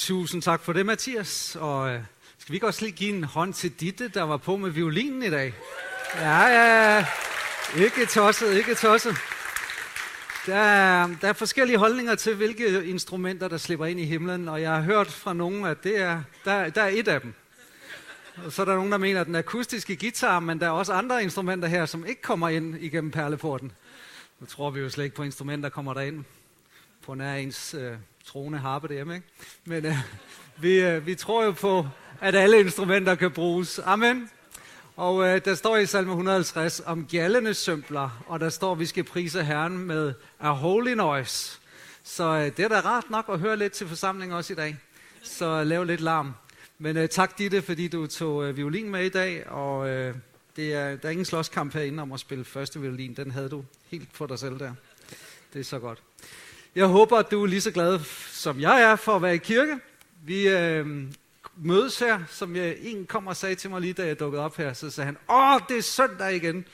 Tusind 0.00 0.42
tak 0.42 0.60
for 0.60 0.72
det, 0.72 0.86
Mathias. 0.86 1.56
Og 1.60 1.90
øh, 1.90 2.00
skal 2.38 2.52
vi 2.52 2.56
ikke 2.56 2.66
også 2.66 2.84
lige 2.84 2.92
give 2.92 3.16
en 3.16 3.24
hånd 3.24 3.54
til 3.54 3.72
Ditte, 3.72 4.08
der 4.08 4.22
var 4.22 4.36
på 4.36 4.56
med 4.56 4.70
violinen 4.70 5.22
i 5.22 5.30
dag? 5.30 5.54
Ja, 6.16 6.46
ja, 6.46 6.96
ja. 6.96 7.06
Ikke 7.76 8.06
tosset, 8.06 8.56
ikke 8.56 8.74
tosset. 8.74 9.16
Der 10.46 10.56
er, 10.56 11.08
der 11.20 11.28
er 11.28 11.32
forskellige 11.32 11.78
holdninger 11.78 12.14
til, 12.14 12.34
hvilke 12.34 12.84
instrumenter, 12.84 13.48
der 13.48 13.56
slipper 13.56 13.86
ind 13.86 14.00
i 14.00 14.04
himlen, 14.04 14.48
og 14.48 14.62
jeg 14.62 14.70
har 14.70 14.80
hørt 14.80 15.06
fra 15.06 15.32
nogen, 15.32 15.64
at 15.64 15.84
det 15.84 15.98
er, 16.00 16.22
der, 16.44 16.70
der 16.70 16.82
er 16.82 16.88
et 16.88 17.08
af 17.08 17.20
dem. 17.20 17.34
Og 18.44 18.52
så 18.52 18.62
er 18.62 18.66
der 18.66 18.74
nogen, 18.74 18.92
der 18.92 18.98
mener, 18.98 19.20
at 19.20 19.26
den 19.26 19.36
akustiske 19.36 19.96
guitar, 19.96 20.40
men 20.40 20.60
der 20.60 20.66
er 20.66 20.70
også 20.70 20.92
andre 20.92 21.22
instrumenter 21.22 21.68
her, 21.68 21.86
som 21.86 22.06
ikke 22.06 22.22
kommer 22.22 22.48
ind 22.48 22.76
igennem 22.82 23.10
perleporten. 23.10 23.72
Nu 24.40 24.46
tror 24.46 24.70
vi 24.70 24.80
jo 24.80 24.90
slet 24.90 25.04
ikke 25.04 25.16
på 25.16 25.22
instrumenter, 25.22 25.68
der 25.68 25.74
kommer 25.74 25.94
derind. 25.94 26.24
På 27.02 27.14
nær 27.14 27.34
ens 27.34 27.74
øh, 27.74 27.92
troende 28.24 28.58
harpe 28.58 28.88
derhjemme, 28.88 29.14
ikke? 29.14 29.26
Men 29.64 29.86
øh, 29.86 29.96
vi, 30.56 30.80
øh, 30.80 31.06
vi 31.06 31.14
tror 31.14 31.44
jo 31.44 31.52
på, 31.52 31.86
at 32.20 32.34
alle 32.34 32.60
instrumenter 32.60 33.14
kan 33.14 33.30
bruges. 33.30 33.78
Amen. 33.78 34.30
Og 34.96 35.26
øh, 35.26 35.44
der 35.44 35.54
står 35.54 35.76
i 35.76 35.86
salme 35.86 36.10
150 36.10 36.82
om 36.86 37.06
gjaldende 37.06 37.54
sømpler, 37.54 38.24
og 38.26 38.40
der 38.40 38.48
står, 38.48 38.72
at 38.72 38.78
vi 38.78 38.86
skal 38.86 39.04
prise 39.04 39.44
Herren 39.44 39.78
med 39.78 40.14
a 40.40 40.50
holy 40.50 40.92
noise. 40.92 41.60
Så 42.02 42.24
øh, 42.24 42.56
det 42.56 42.60
er 42.60 42.68
da 42.68 42.80
rart 42.80 43.10
nok 43.10 43.24
at 43.28 43.38
høre 43.38 43.56
lidt 43.56 43.72
til 43.72 43.88
forsamlingen 43.88 44.36
også 44.36 44.52
i 44.52 44.56
dag. 44.56 44.76
Så 45.22 45.46
øh, 45.46 45.66
lav 45.66 45.84
lidt 45.84 46.00
larm. 46.00 46.34
Men 46.78 46.96
øh, 46.96 47.08
tak 47.08 47.38
Ditte, 47.38 47.62
fordi 47.62 47.88
du 47.88 48.06
tog 48.06 48.44
øh, 48.44 48.56
violin 48.56 48.90
med 48.90 49.04
i 49.04 49.08
dag, 49.08 49.50
og 49.50 49.88
øh, 49.88 50.14
det 50.56 50.74
er, 50.74 50.96
der 50.96 51.08
er 51.08 51.10
ingen 51.10 51.24
slåskamp 51.24 51.74
herinde 51.74 52.02
om 52.02 52.12
at 52.12 52.20
spille 52.20 52.44
første 52.44 52.80
violin. 52.80 53.14
Den 53.14 53.30
havde 53.30 53.48
du 53.48 53.64
helt 53.90 54.08
for 54.12 54.26
dig 54.26 54.38
selv 54.38 54.58
der. 54.58 54.74
Det 55.52 55.60
er 55.60 55.64
så 55.64 55.78
godt. 55.78 56.02
Jeg 56.74 56.86
håber, 56.86 57.16
at 57.16 57.30
du 57.30 57.42
er 57.42 57.46
lige 57.46 57.60
så 57.60 57.70
glad, 57.70 58.00
som 58.32 58.60
jeg 58.60 58.82
er, 58.82 58.96
for 58.96 59.16
at 59.16 59.22
være 59.22 59.34
i 59.34 59.38
kirke. 59.38 59.78
Vi 60.24 60.48
øh, 60.48 60.86
mødes 61.56 61.98
her, 61.98 62.20
som 62.28 62.56
jeg, 62.56 62.76
en 62.80 63.06
kom 63.06 63.26
og 63.26 63.36
sagde 63.36 63.54
til 63.54 63.70
mig 63.70 63.80
lige, 63.80 63.92
da 63.92 64.06
jeg 64.06 64.20
dukkede 64.20 64.42
op 64.42 64.56
her. 64.56 64.72
Så 64.72 64.90
sagde 64.90 65.06
han, 65.06 65.16
åh, 65.30 65.60
det 65.68 65.78
er 65.78 65.82
søndag 65.82 66.36
igen. 66.36 66.64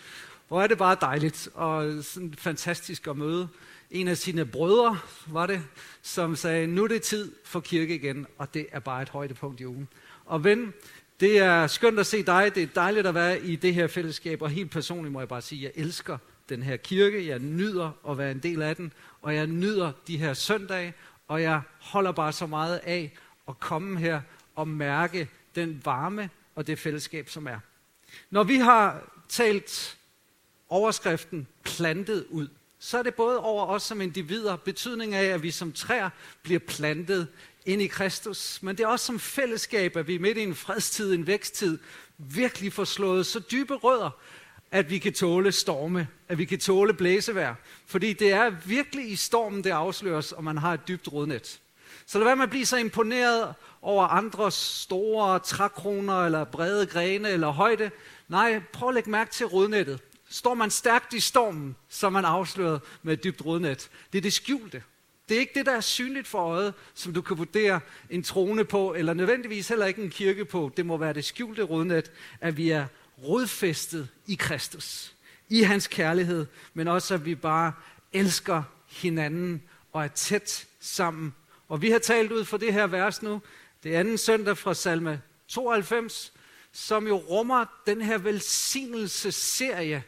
Hvor 0.48 0.62
er 0.62 0.66
det 0.66 0.78
bare 0.78 0.96
dejligt 1.00 1.48
og 1.54 2.04
sådan 2.04 2.34
fantastisk 2.38 3.06
at 3.06 3.16
møde 3.16 3.48
en 3.90 4.08
af 4.08 4.16
sine 4.16 4.46
brødre, 4.46 4.98
var 5.26 5.46
det, 5.46 5.62
som 6.02 6.36
sagde, 6.36 6.66
nu 6.66 6.84
er 6.84 6.88
det 6.88 7.02
tid 7.02 7.32
for 7.44 7.60
kirke 7.60 7.94
igen, 7.94 8.26
og 8.38 8.54
det 8.54 8.66
er 8.72 8.80
bare 8.80 9.02
et 9.02 9.08
højdepunkt 9.08 9.60
i 9.60 9.66
ugen. 9.66 9.88
Og 10.24 10.44
ven, 10.44 10.74
det 11.20 11.38
er 11.38 11.66
skønt 11.66 11.98
at 11.98 12.06
se 12.06 12.22
dig, 12.22 12.54
det 12.54 12.62
er 12.62 12.66
dejligt 12.74 13.06
at 13.06 13.14
være 13.14 13.40
i 13.40 13.56
det 13.56 13.74
her 13.74 13.86
fællesskab, 13.86 14.42
og 14.42 14.50
helt 14.50 14.70
personligt 14.70 15.12
må 15.12 15.20
jeg 15.20 15.28
bare 15.28 15.42
sige, 15.42 15.68
at 15.68 15.76
jeg 15.76 15.82
elsker 15.84 16.18
den 16.48 16.62
her 16.62 16.76
kirke, 16.76 17.26
jeg 17.26 17.38
nyder 17.38 17.90
at 18.08 18.18
være 18.18 18.30
en 18.30 18.38
del 18.38 18.62
af 18.62 18.76
den, 18.76 18.92
og 19.22 19.34
jeg 19.34 19.46
nyder 19.46 19.92
de 20.06 20.16
her 20.16 20.34
søndage, 20.34 20.94
og 21.28 21.42
jeg 21.42 21.60
holder 21.80 22.12
bare 22.12 22.32
så 22.32 22.46
meget 22.46 22.76
af 22.76 23.12
at 23.48 23.60
komme 23.60 23.98
her 23.98 24.20
og 24.54 24.68
mærke 24.68 25.28
den 25.54 25.82
varme 25.84 26.30
og 26.54 26.66
det 26.66 26.78
fællesskab, 26.78 27.28
som 27.28 27.46
er. 27.46 27.58
Når 28.30 28.44
vi 28.44 28.56
har 28.56 29.12
talt 29.28 29.98
overskriften 30.68 31.46
plantet 31.64 32.26
ud, 32.30 32.48
så 32.78 32.98
er 32.98 33.02
det 33.02 33.14
både 33.14 33.40
over 33.40 33.66
os 33.66 33.82
som 33.82 34.00
individer, 34.00 34.56
betydning 34.56 35.14
af, 35.14 35.24
at 35.24 35.42
vi 35.42 35.50
som 35.50 35.72
træer 35.72 36.10
bliver 36.42 36.60
plantet 36.60 37.28
ind 37.66 37.82
i 37.82 37.86
Kristus, 37.86 38.62
men 38.62 38.76
det 38.76 38.84
er 38.84 38.88
også 38.88 39.06
som 39.06 39.18
fællesskab, 39.18 39.96
at 39.96 40.06
vi 40.06 40.18
midt 40.18 40.38
i 40.38 40.42
en 40.42 40.54
fredstid, 40.54 41.14
en 41.14 41.26
væksttid, 41.26 41.78
virkelig 42.18 42.72
får 42.72 42.84
slået 42.84 43.26
så 43.26 43.40
dybe 43.40 43.74
rødder, 43.74 44.10
at 44.70 44.90
vi 44.90 44.98
kan 44.98 45.12
tåle 45.12 45.52
storme, 45.52 46.08
at 46.28 46.38
vi 46.38 46.44
kan 46.44 46.58
tåle 46.58 46.94
blæsevejr. 46.94 47.54
Fordi 47.86 48.12
det 48.12 48.32
er 48.32 48.50
virkelig 48.50 49.10
i 49.10 49.16
stormen, 49.16 49.64
det 49.64 49.70
afsløres, 49.70 50.32
om 50.32 50.44
man 50.44 50.58
har 50.58 50.74
et 50.74 50.88
dybt 50.88 51.12
rodnet. 51.12 51.60
Så 52.06 52.18
lad 52.18 52.24
være 52.24 52.36
med 52.36 52.44
at 52.44 52.50
blive 52.50 52.66
så 52.66 52.76
imponeret 52.76 53.54
over 53.82 54.04
andres 54.04 54.54
store 54.54 55.38
trækroner, 55.38 56.24
eller 56.24 56.44
brede 56.44 56.86
grene, 56.86 57.28
eller 57.28 57.48
højde. 57.48 57.90
Nej, 58.28 58.60
prøv 58.72 58.88
at 58.88 58.94
lægge 58.94 59.10
mærke 59.10 59.30
til 59.30 59.46
rodnettet. 59.46 60.00
Står 60.28 60.54
man 60.54 60.70
stærkt 60.70 61.12
i 61.12 61.20
stormen, 61.20 61.76
så 61.88 62.06
er 62.06 62.10
man 62.10 62.24
afsløret 62.24 62.80
med 63.02 63.12
et 63.12 63.24
dybt 63.24 63.46
rodnet. 63.46 63.90
Det 64.12 64.18
er 64.18 64.22
det 64.22 64.32
skjulte. 64.32 64.82
Det 65.28 65.36
er 65.36 65.40
ikke 65.40 65.52
det, 65.54 65.66
der 65.66 65.72
er 65.72 65.80
synligt 65.80 66.26
for 66.26 66.38
øjet, 66.38 66.74
som 66.94 67.12
du 67.14 67.22
kan 67.22 67.38
vurdere 67.38 67.80
en 68.10 68.22
trone 68.22 68.64
på, 68.64 68.94
eller 68.94 69.14
nødvendigvis 69.14 69.68
heller 69.68 69.86
ikke 69.86 70.02
en 70.02 70.10
kirke 70.10 70.44
på. 70.44 70.72
Det 70.76 70.86
må 70.86 70.96
være 70.96 71.12
det 71.12 71.24
skjulte 71.24 71.62
rodnet, 71.62 72.12
at 72.40 72.56
vi 72.56 72.70
er 72.70 72.86
rodfæstet 73.22 74.08
i 74.26 74.34
Kristus, 74.34 75.14
i 75.48 75.62
hans 75.62 75.86
kærlighed, 75.86 76.46
men 76.74 76.88
også 76.88 77.14
at 77.14 77.24
vi 77.24 77.34
bare 77.34 77.72
elsker 78.12 78.62
hinanden 78.86 79.62
og 79.92 80.04
er 80.04 80.08
tæt 80.08 80.66
sammen. 80.80 81.34
Og 81.68 81.82
vi 81.82 81.90
har 81.90 81.98
talt 81.98 82.32
ud 82.32 82.44
for 82.44 82.56
det 82.56 82.72
her 82.72 82.86
vers 82.86 83.22
nu, 83.22 83.42
det 83.82 83.94
er 83.94 84.00
anden 84.00 84.18
søndag 84.18 84.58
fra 84.58 84.74
salme 84.74 85.22
92, 85.48 86.32
som 86.72 87.06
jo 87.06 87.16
rummer 87.16 87.64
den 87.86 88.00
her 88.00 88.18
velsignelsesserie 88.18 90.02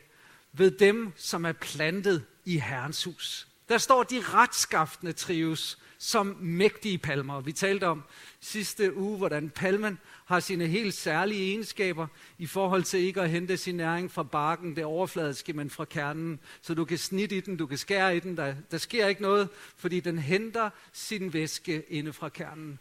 ved 0.52 0.70
dem, 0.70 1.12
som 1.16 1.44
er 1.44 1.52
plantet 1.52 2.24
i 2.44 2.58
Herrens 2.58 3.04
hus. 3.04 3.47
Der 3.68 3.78
står 3.78 4.02
de 4.02 4.20
retskaftende 4.20 5.12
trives 5.12 5.78
som 5.98 6.36
mægtige 6.40 6.98
palmer. 6.98 7.40
Vi 7.40 7.52
talte 7.52 7.86
om 7.86 8.02
sidste 8.40 8.96
uge, 8.96 9.18
hvordan 9.18 9.50
palmen 9.50 9.98
har 10.24 10.40
sine 10.40 10.66
helt 10.66 10.94
særlige 10.94 11.50
egenskaber 11.50 12.06
i 12.38 12.46
forhold 12.46 12.82
til 12.82 13.00
ikke 13.00 13.20
at 13.20 13.30
hente 13.30 13.56
sin 13.56 13.74
næring 13.74 14.12
fra 14.12 14.22
barken, 14.22 14.76
det 14.76 14.84
overfladiske, 14.84 15.52
men 15.52 15.70
fra 15.70 15.84
kernen. 15.84 16.40
Så 16.62 16.74
du 16.74 16.84
kan 16.84 16.98
snitte 16.98 17.36
i 17.36 17.40
den, 17.40 17.56
du 17.56 17.66
kan 17.66 17.78
skære 17.78 18.16
i 18.16 18.20
den, 18.20 18.36
der, 18.36 18.54
der 18.70 18.78
sker 18.78 19.06
ikke 19.06 19.22
noget, 19.22 19.48
fordi 19.76 20.00
den 20.00 20.18
henter 20.18 20.70
sin 20.92 21.32
væske 21.32 21.82
inde 21.88 22.12
fra 22.12 22.28
kernen. 22.28 22.78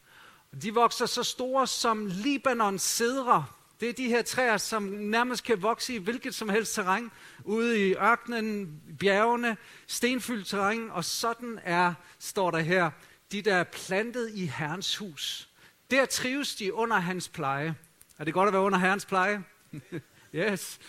De 0.62 0.74
vokser 0.74 1.06
så 1.06 1.24
store 1.24 1.68
som 1.68 2.06
Libanons 2.06 2.81
cedre. 2.81 3.46
Det 3.80 3.90
er 3.90 3.94
de 3.94 4.08
her 4.08 4.22
træer, 4.22 4.58
som 4.58 4.84
nærmest 4.84 5.44
kan 5.44 5.62
vokse 5.62 5.94
i 5.94 5.98
hvilket 5.98 6.36
som 6.36 6.50
helst 6.50 6.76
terræn. 6.76 7.12
Ude 7.44 7.88
i 7.88 7.94
ørkenen, 7.94 8.82
bjergene, 9.00 9.58
stenfyldt 9.88 10.48
terræn. 10.48 10.90
Og 10.92 11.06
sådan 11.06 11.60
er, 11.64 11.94
står 12.20 12.52
der 12.52 12.60
her, 12.60 12.92
de 13.32 13.42
der 13.42 13.56
er 13.56 13.64
plantet 13.64 14.32
i 14.34 14.46
Herrens 14.46 14.98
hus. 14.98 15.50
Der 15.92 16.06
trives 16.06 16.56
de 16.56 16.74
under 16.74 17.00
hans 17.00 17.30
pleje. 17.30 17.76
Er 18.20 18.24
det 18.24 18.34
godt 18.34 18.48
at 18.48 18.54
være 18.54 18.62
under 18.62 18.80
Herrens 18.80 19.06
pleje? 19.06 19.44
yes. 20.36 20.80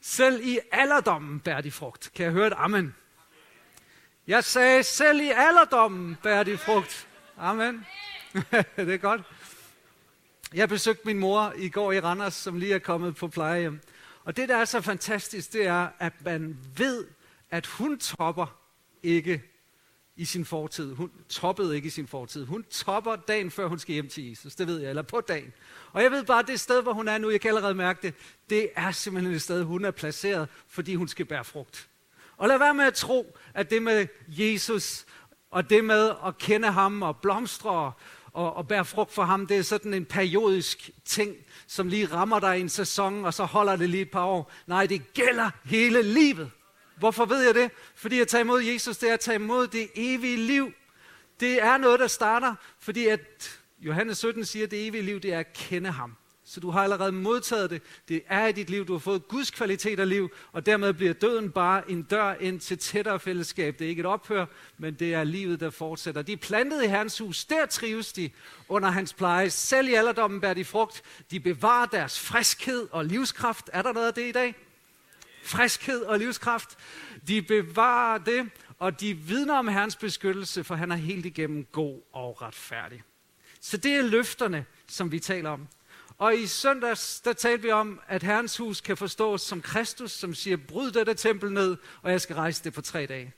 Selv 0.00 0.40
i 0.42 0.58
alderdommen 0.72 1.40
bærer 1.40 1.60
de 1.60 1.70
frugt. 1.70 2.10
Kan 2.14 2.24
jeg 2.24 2.32
høre 2.32 2.46
et 2.46 2.52
amen? 2.56 2.94
Jeg 4.26 4.44
sagde, 4.44 4.82
selv 4.82 5.20
i 5.20 5.30
alderdommen 5.30 6.16
bærer 6.22 6.42
de 6.42 6.58
frugt. 6.58 7.08
Amen. 7.38 7.86
det 8.76 8.94
er 8.94 8.96
godt. 8.96 9.20
Jeg 10.54 10.68
besøgte 10.68 11.02
min 11.04 11.18
mor 11.18 11.52
i 11.56 11.68
går 11.68 11.92
i 11.92 12.00
Randers, 12.00 12.34
som 12.34 12.58
lige 12.58 12.74
er 12.74 12.78
kommet 12.78 13.16
på 13.16 13.28
plejehjem. 13.28 13.80
Og 14.24 14.36
det, 14.36 14.48
der 14.48 14.56
er 14.56 14.64
så 14.64 14.80
fantastisk, 14.80 15.52
det 15.52 15.66
er, 15.66 15.88
at 15.98 16.12
man 16.24 16.58
ved, 16.76 17.06
at 17.50 17.66
hun 17.66 17.98
topper 17.98 18.46
ikke 19.02 19.42
i 20.16 20.24
sin 20.24 20.44
fortid. 20.44 20.94
Hun 20.94 21.10
toppede 21.28 21.76
ikke 21.76 21.86
i 21.86 21.90
sin 21.90 22.06
fortid. 22.06 22.44
Hun 22.44 22.64
topper 22.70 23.16
dagen 23.16 23.50
før 23.50 23.66
hun 23.66 23.78
skal 23.78 23.92
hjem 23.92 24.08
til 24.08 24.28
Jesus. 24.28 24.54
Det 24.54 24.66
ved 24.66 24.80
jeg, 24.80 24.88
eller 24.88 25.02
på 25.02 25.20
dagen. 25.20 25.52
Og 25.92 26.02
jeg 26.02 26.10
ved 26.10 26.24
bare, 26.24 26.38
at 26.38 26.46
det 26.46 26.60
sted, 26.60 26.82
hvor 26.82 26.92
hun 26.92 27.08
er 27.08 27.18
nu, 27.18 27.30
jeg 27.30 27.40
kan 27.40 27.48
allerede 27.48 27.74
mærke 27.74 27.98
det, 28.02 28.14
det 28.50 28.70
er 28.76 28.90
simpelthen 28.90 29.34
et 29.34 29.42
sted, 29.42 29.62
hun 29.62 29.84
er 29.84 29.90
placeret, 29.90 30.48
fordi 30.68 30.94
hun 30.94 31.08
skal 31.08 31.26
bære 31.26 31.44
frugt. 31.44 31.88
Og 32.36 32.48
lad 32.48 32.58
være 32.58 32.74
med 32.74 32.84
at 32.84 32.94
tro, 32.94 33.36
at 33.54 33.70
det 33.70 33.82
med 33.82 34.06
Jesus, 34.28 35.06
og 35.50 35.70
det 35.70 35.84
med 35.84 36.12
at 36.26 36.38
kende 36.38 36.70
ham 36.70 37.02
og 37.02 37.16
blomstre 37.16 37.92
og, 38.32 38.56
og 38.56 38.68
bære 38.68 38.84
frugt 38.84 39.12
for 39.12 39.22
ham, 39.22 39.46
det 39.46 39.56
er 39.56 39.62
sådan 39.62 39.94
en 39.94 40.04
periodisk 40.04 40.90
ting, 41.04 41.36
som 41.66 41.88
lige 41.88 42.06
rammer 42.06 42.40
dig 42.40 42.58
i 42.58 42.60
en 42.60 42.68
sæson, 42.68 43.24
og 43.24 43.34
så 43.34 43.44
holder 43.44 43.76
det 43.76 43.90
lige 43.90 44.02
et 44.02 44.10
par 44.10 44.24
år. 44.24 44.52
Nej, 44.66 44.86
det 44.86 45.14
gælder 45.14 45.50
hele 45.64 46.02
livet. 46.02 46.50
Hvorfor 46.98 47.24
ved 47.24 47.42
jeg 47.42 47.54
det? 47.54 47.70
Fordi 47.94 48.20
at 48.20 48.28
tage 48.28 48.40
imod 48.40 48.62
Jesus, 48.62 48.96
det 48.96 49.08
er 49.08 49.14
at 49.14 49.20
tage 49.20 49.34
imod 49.34 49.66
det 49.66 49.88
evige 49.94 50.36
liv. 50.36 50.72
Det 51.40 51.62
er 51.62 51.76
noget, 51.76 52.00
der 52.00 52.06
starter, 52.06 52.54
fordi 52.80 53.06
at 53.06 53.60
Johannes 53.80 54.18
17 54.18 54.44
siger, 54.44 54.64
at 54.64 54.70
det 54.70 54.86
evige 54.86 55.02
liv, 55.02 55.20
det 55.20 55.32
er 55.32 55.38
at 55.38 55.52
kende 55.52 55.90
ham. 55.90 56.16
Så 56.50 56.60
du 56.60 56.70
har 56.70 56.82
allerede 56.82 57.12
modtaget 57.12 57.70
det. 57.70 57.82
Det 58.08 58.22
er 58.28 58.46
i 58.46 58.52
dit 58.52 58.70
liv. 58.70 58.86
Du 58.86 58.92
har 58.92 58.98
fået 58.98 59.28
Guds 59.28 59.50
kvalitet 59.50 60.00
af 60.00 60.08
liv, 60.08 60.30
og 60.52 60.66
dermed 60.66 60.92
bliver 60.92 61.12
døden 61.12 61.50
bare 61.50 61.90
en 61.90 62.02
dør 62.02 62.34
ind 62.34 62.60
til 62.60 62.78
tættere 62.78 63.20
fællesskab. 63.20 63.78
Det 63.78 63.84
er 63.84 63.88
ikke 63.88 64.00
et 64.00 64.06
ophør, 64.06 64.46
men 64.78 64.94
det 64.94 65.14
er 65.14 65.24
livet, 65.24 65.60
der 65.60 65.70
fortsætter. 65.70 66.22
De 66.22 66.32
er 66.32 66.36
plantet 66.36 66.84
i 66.84 66.86
Herrens 66.86 67.18
hus. 67.18 67.44
Der 67.44 67.66
trives 67.66 68.12
de 68.12 68.30
under 68.68 68.90
hans 68.90 69.14
pleje. 69.14 69.50
Selv 69.50 69.88
i 69.88 69.94
alderdommen 69.94 70.40
bærer 70.40 70.54
de 70.54 70.64
frugt. 70.64 71.02
De 71.30 71.40
bevarer 71.40 71.86
deres 71.86 72.20
friskhed 72.20 72.88
og 72.90 73.04
livskraft. 73.04 73.70
Er 73.72 73.82
der 73.82 73.92
noget 73.92 74.06
af 74.06 74.14
det 74.14 74.28
i 74.28 74.32
dag? 74.32 74.54
Friskhed 75.44 76.00
og 76.00 76.18
livskraft. 76.18 76.78
De 77.28 77.42
bevarer 77.42 78.18
det, 78.18 78.50
og 78.78 79.00
de 79.00 79.14
vidner 79.14 79.54
om 79.54 79.68
Herrens 79.68 79.96
beskyttelse, 79.96 80.64
for 80.64 80.74
han 80.74 80.92
er 80.92 80.96
helt 80.96 81.26
igennem 81.26 81.64
god 81.72 82.00
og 82.12 82.42
retfærdig. 82.42 83.02
Så 83.60 83.76
det 83.76 83.92
er 83.92 84.02
løfterne, 84.02 84.64
som 84.86 85.12
vi 85.12 85.18
taler 85.18 85.50
om. 85.50 85.68
Og 86.18 86.36
i 86.36 86.46
søndags, 86.46 87.20
der 87.20 87.32
talte 87.32 87.62
vi 87.62 87.70
om, 87.70 88.00
at 88.08 88.22
Herrens 88.22 88.56
hus 88.56 88.80
kan 88.80 88.96
forstås 88.96 89.42
som 89.42 89.62
Kristus, 89.62 90.12
som 90.12 90.34
siger, 90.34 90.56
bryd 90.56 90.90
dette 90.90 91.14
tempel 91.14 91.52
ned, 91.52 91.76
og 92.02 92.10
jeg 92.10 92.20
skal 92.20 92.36
rejse 92.36 92.64
det 92.64 92.72
på 92.72 92.80
tre 92.80 93.06
dage. 93.06 93.34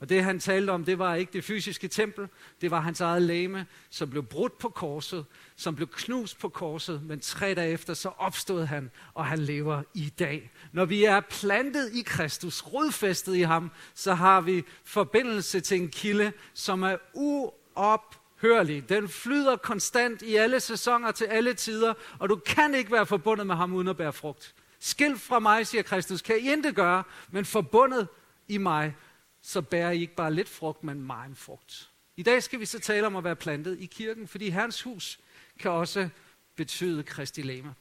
Og 0.00 0.08
det 0.08 0.24
han 0.24 0.40
talte 0.40 0.70
om, 0.70 0.84
det 0.84 0.98
var 0.98 1.14
ikke 1.14 1.32
det 1.32 1.44
fysiske 1.44 1.88
tempel, 1.88 2.28
det 2.60 2.70
var 2.70 2.80
hans 2.80 3.00
eget 3.00 3.22
læme, 3.22 3.66
som 3.90 4.10
blev 4.10 4.22
brudt 4.22 4.58
på 4.58 4.68
korset, 4.68 5.24
som 5.56 5.76
blev 5.76 5.88
knust 5.88 6.38
på 6.38 6.48
korset, 6.48 7.02
men 7.02 7.20
tre 7.20 7.54
dage 7.54 7.72
efter 7.72 7.94
så 7.94 8.08
opstod 8.08 8.64
han, 8.64 8.90
og 9.14 9.26
han 9.26 9.38
lever 9.38 9.82
i 9.94 10.12
dag. 10.18 10.50
Når 10.72 10.84
vi 10.84 11.04
er 11.04 11.20
plantet 11.20 11.92
i 11.94 12.02
Kristus, 12.02 12.66
rodfæstet 12.66 13.34
i 13.34 13.40
ham, 13.40 13.70
så 13.94 14.14
har 14.14 14.40
vi 14.40 14.64
forbindelse 14.84 15.60
til 15.60 15.80
en 15.80 15.88
kilde, 15.88 16.32
som 16.54 16.82
er 16.82 16.96
uop 17.14 18.25
uophørlig. 18.42 18.88
Den 18.88 19.08
flyder 19.08 19.56
konstant 19.56 20.22
i 20.22 20.36
alle 20.36 20.60
sæsoner 20.60 21.12
til 21.12 21.24
alle 21.24 21.54
tider, 21.54 21.94
og 22.18 22.28
du 22.28 22.36
kan 22.36 22.74
ikke 22.74 22.92
være 22.92 23.06
forbundet 23.06 23.46
med 23.46 23.54
ham 23.54 23.72
uden 23.72 23.88
at 23.88 23.96
bære 23.96 24.12
frugt. 24.12 24.54
Skilt 24.78 25.20
fra 25.20 25.38
mig, 25.38 25.66
siger 25.66 25.82
Kristus, 25.82 26.22
kan 26.22 26.38
I 26.38 26.52
intet 26.52 26.74
gøre, 26.74 27.02
men 27.30 27.44
forbundet 27.44 28.08
i 28.48 28.58
mig, 28.58 28.96
så 29.42 29.60
bærer 29.62 29.90
I 29.90 30.00
ikke 30.00 30.14
bare 30.14 30.34
lidt 30.34 30.48
frugt, 30.48 30.84
men 30.84 31.02
meget 31.02 31.36
frugt. 31.38 31.90
I 32.16 32.22
dag 32.22 32.42
skal 32.42 32.60
vi 32.60 32.66
så 32.66 32.78
tale 32.78 33.06
om 33.06 33.16
at 33.16 33.24
være 33.24 33.36
plantet 33.36 33.78
i 33.80 33.86
kirken, 33.86 34.28
fordi 34.28 34.50
Herrens 34.50 34.82
hus 34.82 35.18
kan 35.60 35.70
også 35.70 36.08
betyde 36.56 37.02
Kristi 37.02 37.42
læme. 37.42 37.74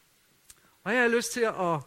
Og 0.84 0.94
jeg 0.94 1.02
har 1.02 1.08
lyst 1.08 1.34
til 1.34 1.42
at 1.42 1.80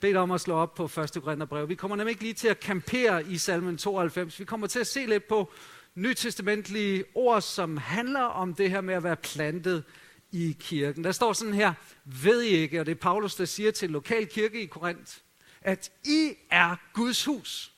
bede 0.00 0.12
dig 0.12 0.20
om 0.20 0.30
at 0.30 0.40
slå 0.40 0.54
op 0.54 0.74
på 0.74 0.84
1. 0.84 0.92
Korintherbrev. 1.22 1.68
Vi 1.68 1.74
kommer 1.74 1.96
nemlig 1.96 2.10
ikke 2.10 2.22
lige 2.22 2.34
til 2.34 2.48
at 2.48 2.60
kampere 2.60 3.26
i 3.26 3.38
salmen 3.38 3.78
92. 3.78 4.40
Vi 4.40 4.44
kommer 4.44 4.66
til 4.66 4.78
at 4.78 4.86
se 4.86 5.06
lidt 5.06 5.28
på 5.28 5.52
nytestamentlige 5.94 7.04
ord, 7.14 7.42
som 7.42 7.76
handler 7.76 8.20
om 8.20 8.54
det 8.54 8.70
her 8.70 8.80
med 8.80 8.94
at 8.94 9.02
være 9.02 9.16
plantet 9.16 9.84
i 10.32 10.56
kirken. 10.60 11.04
Der 11.04 11.12
står 11.12 11.32
sådan 11.32 11.54
her, 11.54 11.74
ved 12.04 12.42
I 12.42 12.48
ikke, 12.48 12.80
og 12.80 12.86
det 12.86 12.92
er 12.92 13.00
Paulus, 13.00 13.34
der 13.34 13.44
siger 13.44 13.70
til 13.70 13.90
lokal 13.90 14.26
kirke 14.26 14.62
i 14.62 14.66
Korinth, 14.66 15.12
at 15.60 15.92
I 16.04 16.34
er 16.50 16.76
Guds 16.92 17.24
hus. 17.24 17.72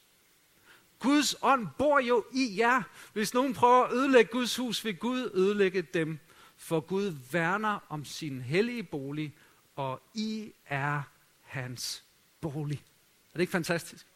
Guds 0.99 1.35
ånd 1.43 1.69
bor 1.79 2.01
jo 2.01 2.25
i 2.33 2.55
jer. 2.59 2.83
Hvis 3.13 3.35
nogen 3.35 3.55
prøver 3.55 3.85
at 3.85 3.93
ødelægge 3.93 4.31
Guds 4.33 4.57
hus, 4.57 4.85
vil 4.85 4.97
Gud 4.97 5.31
ødelægge 5.35 5.83
dem. 5.83 6.19
For 6.57 6.81
Gud 6.81 7.15
værner 7.33 7.79
om 7.89 8.05
sin 8.05 8.43
hellige 8.43 8.83
bolig, 8.83 9.35
og 9.77 10.03
I 10.15 10.53
er 10.67 11.03
hans 11.43 12.05
bolig. 12.41 12.83
Er 13.33 13.33
det 13.33 13.41
ikke 13.41 13.51
fantastisk? 13.51 14.07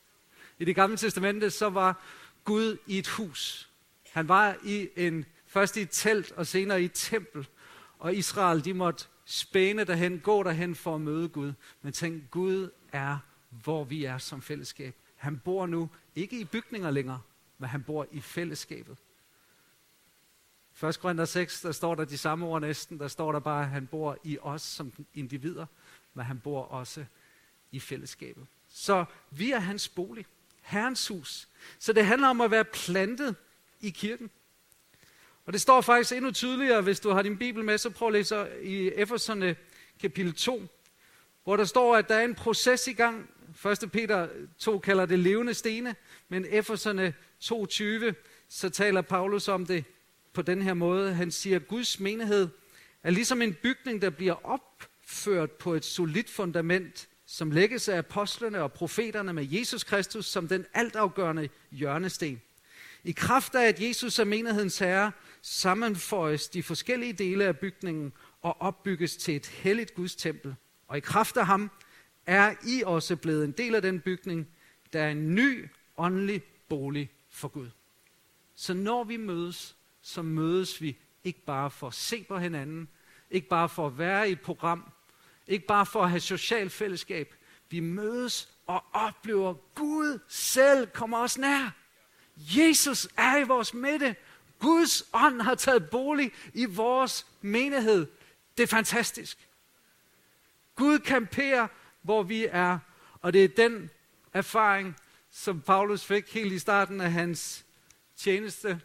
I 0.59 0.65
det 0.65 0.75
gamle 0.75 0.97
testamente, 0.97 1.51
så 1.51 1.69
var 1.69 2.03
Gud 2.45 2.77
i 2.87 2.99
et 2.99 3.09
hus. 3.09 3.70
Han 4.11 4.29
var 4.29 4.57
i 4.65 4.89
en, 4.97 5.25
først 5.47 5.77
i 5.77 5.81
et 5.81 5.91
telt, 5.91 6.33
og 6.33 6.47
senere 6.47 6.83
i 6.83 6.85
et 6.85 6.93
tempel. 6.95 7.49
Og 7.99 8.15
Israel, 8.15 8.65
de 8.65 8.75
måtte 8.75 9.05
spæne 9.25 9.85
derhen, 9.85 10.21
gå 10.21 10.43
derhen 10.43 10.75
for 10.75 10.95
at 10.95 11.01
møde 11.01 11.29
Gud. 11.29 11.53
Men 11.83 11.93
tænk, 11.93 12.31
Gud 12.31 12.71
er, 12.93 13.19
hvor 13.51 13.85
vi 13.85 14.05
er 14.05 14.19
som 14.19 14.43
fællesskab. 14.43 14.95
Han 15.17 15.39
bor 15.39 15.67
nu 15.67 15.91
ikke 16.15 16.41
i 16.41 16.45
bygninger 16.45 16.91
længere, 16.91 17.21
men 17.59 17.69
han 17.69 17.83
bor 17.83 18.07
i 18.13 18.21
fællesskabet. 18.21 18.97
1. 20.89 21.01
Korinther 21.01 21.25
6, 21.25 21.61
der 21.61 21.73
står 21.73 21.95
der 21.95 22.05
de 22.05 22.19
samme 22.19 22.47
ord 22.47 22.61
næsten. 22.61 22.99
Der 22.99 23.09
står 23.09 23.33
der 23.33 23.39
bare, 23.39 23.63
at 23.63 23.71
han 23.71 23.87
bor 23.87 24.19
i 24.25 24.39
os 24.43 24.63
som 24.63 24.93
individer, 25.15 25.67
men 26.15 26.25
han 26.25 26.41
bor 26.41 26.63
også 26.63 27.05
i 27.71 27.81
fællesskabet. 27.81 28.47
Så 28.69 29.05
vi 29.31 29.51
er 29.51 29.59
hans 29.59 29.89
bolig, 29.89 30.27
Herrens 30.63 31.09
hus. 31.09 31.49
Så 31.79 31.93
det 31.93 32.07
handler 32.07 32.29
om 32.29 32.41
at 32.41 32.51
være 32.51 32.65
plantet 32.65 33.37
i 33.81 33.91
kirken. 33.91 34.31
Og 35.45 35.53
det 35.53 35.61
står 35.61 35.81
faktisk 35.81 36.13
endnu 36.13 36.31
tydeligere, 36.31 36.83
hvis 36.83 37.01
du 37.01 37.11
har 37.11 37.23
din 37.23 37.39
bibel 37.39 37.65
med, 37.65 37.79
så 37.79 37.91
prøv 37.91 38.09
at 38.09 38.13
læse 38.13 38.47
i 38.63 38.91
Efeserne 38.97 39.57
kapitel 40.01 40.33
2, 40.33 40.63
hvor 41.45 41.57
der 41.57 41.65
står, 41.65 41.97
at 41.97 42.09
der 42.09 42.15
er 42.15 42.25
en 42.25 42.35
proces 42.35 42.87
i 42.87 42.93
gang. 42.93 43.31
1. 43.83 43.93
Peter 43.93 44.29
2 44.59 44.79
kalder 44.79 45.07
det 45.07 45.19
levende 45.19 45.55
stene, 45.55 45.95
men 46.29 46.47
Efeserne 46.49 47.15
2.20, 47.45 48.15
så 48.49 48.69
taler 48.69 49.01
Paulus 49.01 49.49
om 49.49 49.67
det 49.67 49.85
på 50.33 50.43
den 50.43 50.63
her 50.63 50.75
måde. 50.75 51.15
Han 51.15 51.31
siger, 51.31 51.57
at 51.57 51.69
Guds 51.69 52.01
menighed 52.01 52.49
er 53.03 53.11
ligesom 53.11 53.43
en 53.43 53.55
bygning, 53.55 54.03
der 54.03 54.11
bliver 54.11 54.47
opført 54.47 55.51
på 55.51 55.75
et 55.75 55.85
solidt 55.85 56.31
fundament, 56.31 57.09
som 57.27 57.51
lægges 57.51 57.89
af 57.89 57.99
apostlene 57.99 58.63
og 58.63 58.73
profeterne 58.73 59.33
med 59.33 59.47
Jesus 59.51 59.85
Kristus 59.85 60.27
som 60.27 60.49
den 60.49 60.67
altafgørende 60.75 61.49
hjørnesten. 61.71 62.43
I 63.05 63.13
kraft 63.13 63.55
af, 63.55 63.69
at 63.69 63.81
Jesus 63.81 64.19
er 64.19 64.25
menighedens 64.25 64.79
herre, 64.79 65.13
sammenføjes 65.43 66.49
de 66.49 66.63
forskellige 66.63 67.13
dele 67.13 67.45
af 67.45 67.59
bygningen 67.59 68.13
og 68.43 68.61
opbygges 68.61 69.17
til 69.17 69.37
et 69.37 69.47
helligt 69.47 69.95
Guds 69.95 70.17
tempel. 70.17 70.55
Og 70.89 70.97
i 70.97 71.01
kraft 71.01 71.37
af 71.37 71.47
ham 71.47 71.71
er 72.27 72.55
I 72.67 72.83
også 72.87 73.17
blevet 73.17 73.45
en 73.45 73.53
del 73.53 73.75
af 73.75 73.83
den 73.83 74.01
bygning, 74.01 74.49
der 74.93 75.03
er 75.03 75.11
en 75.11 75.35
ny 75.35 75.69
åndelig 75.97 76.43
bolig 76.69 77.11
for 77.31 77.49
Gud. 77.49 77.71
Så 78.55 78.75
når 78.75 79.05
vi 79.05 79.17
mødes, 79.17 79.77
så 80.03 80.23
mødes 80.23 80.83
vi 80.83 80.99
ikke 81.25 81.45
bare 81.45 81.71
for 81.71 81.87
at 81.87 81.95
se 81.95 82.25
på 82.29 82.39
hinanden, 82.39 82.89
ikke 83.31 83.49
bare 83.49 83.69
for 83.69 83.87
at 83.87 83.99
være 83.99 84.29
i 84.29 84.33
et 84.33 84.41
program, 84.41 84.93
ikke 85.47 85.67
bare 85.67 85.87
for 85.87 86.03
at 86.03 86.11
have 86.11 86.21
social 86.21 86.71
fællesskab. 86.71 87.35
Vi 87.71 87.81
mødes 87.81 88.49
og 88.67 88.85
oplever, 88.93 89.55
Gud 89.75 90.19
selv 90.29 90.87
kommer 90.87 91.19
os 91.19 91.39
nær. 91.39 91.80
Jesus 92.57 93.09
er 93.17 93.37
i 93.37 93.43
vores 93.43 93.75
midte. 93.75 94.17
Guds 94.59 95.05
ånd 95.13 95.41
har 95.41 95.55
taget 95.55 95.91
bolig 95.91 96.33
i 96.55 96.65
vores 96.65 97.27
menighed. 97.41 98.07
Det 98.57 98.63
er 98.63 98.67
fantastisk. 98.67 99.39
Gud 100.75 100.99
kamperer, 100.99 101.69
hvor 102.03 102.23
vi 102.23 102.47
er. 102.51 102.79
Og 103.21 103.33
det 103.33 103.45
er 103.45 103.49
den 103.49 103.91
erfaring, 104.33 104.97
som 105.31 105.61
Paulus 105.61 106.05
fik 106.05 106.35
helt 106.35 106.53
i 106.53 106.59
starten 106.59 107.01
af 107.01 107.13
hans 107.13 107.65
tjeneste. 108.17 108.81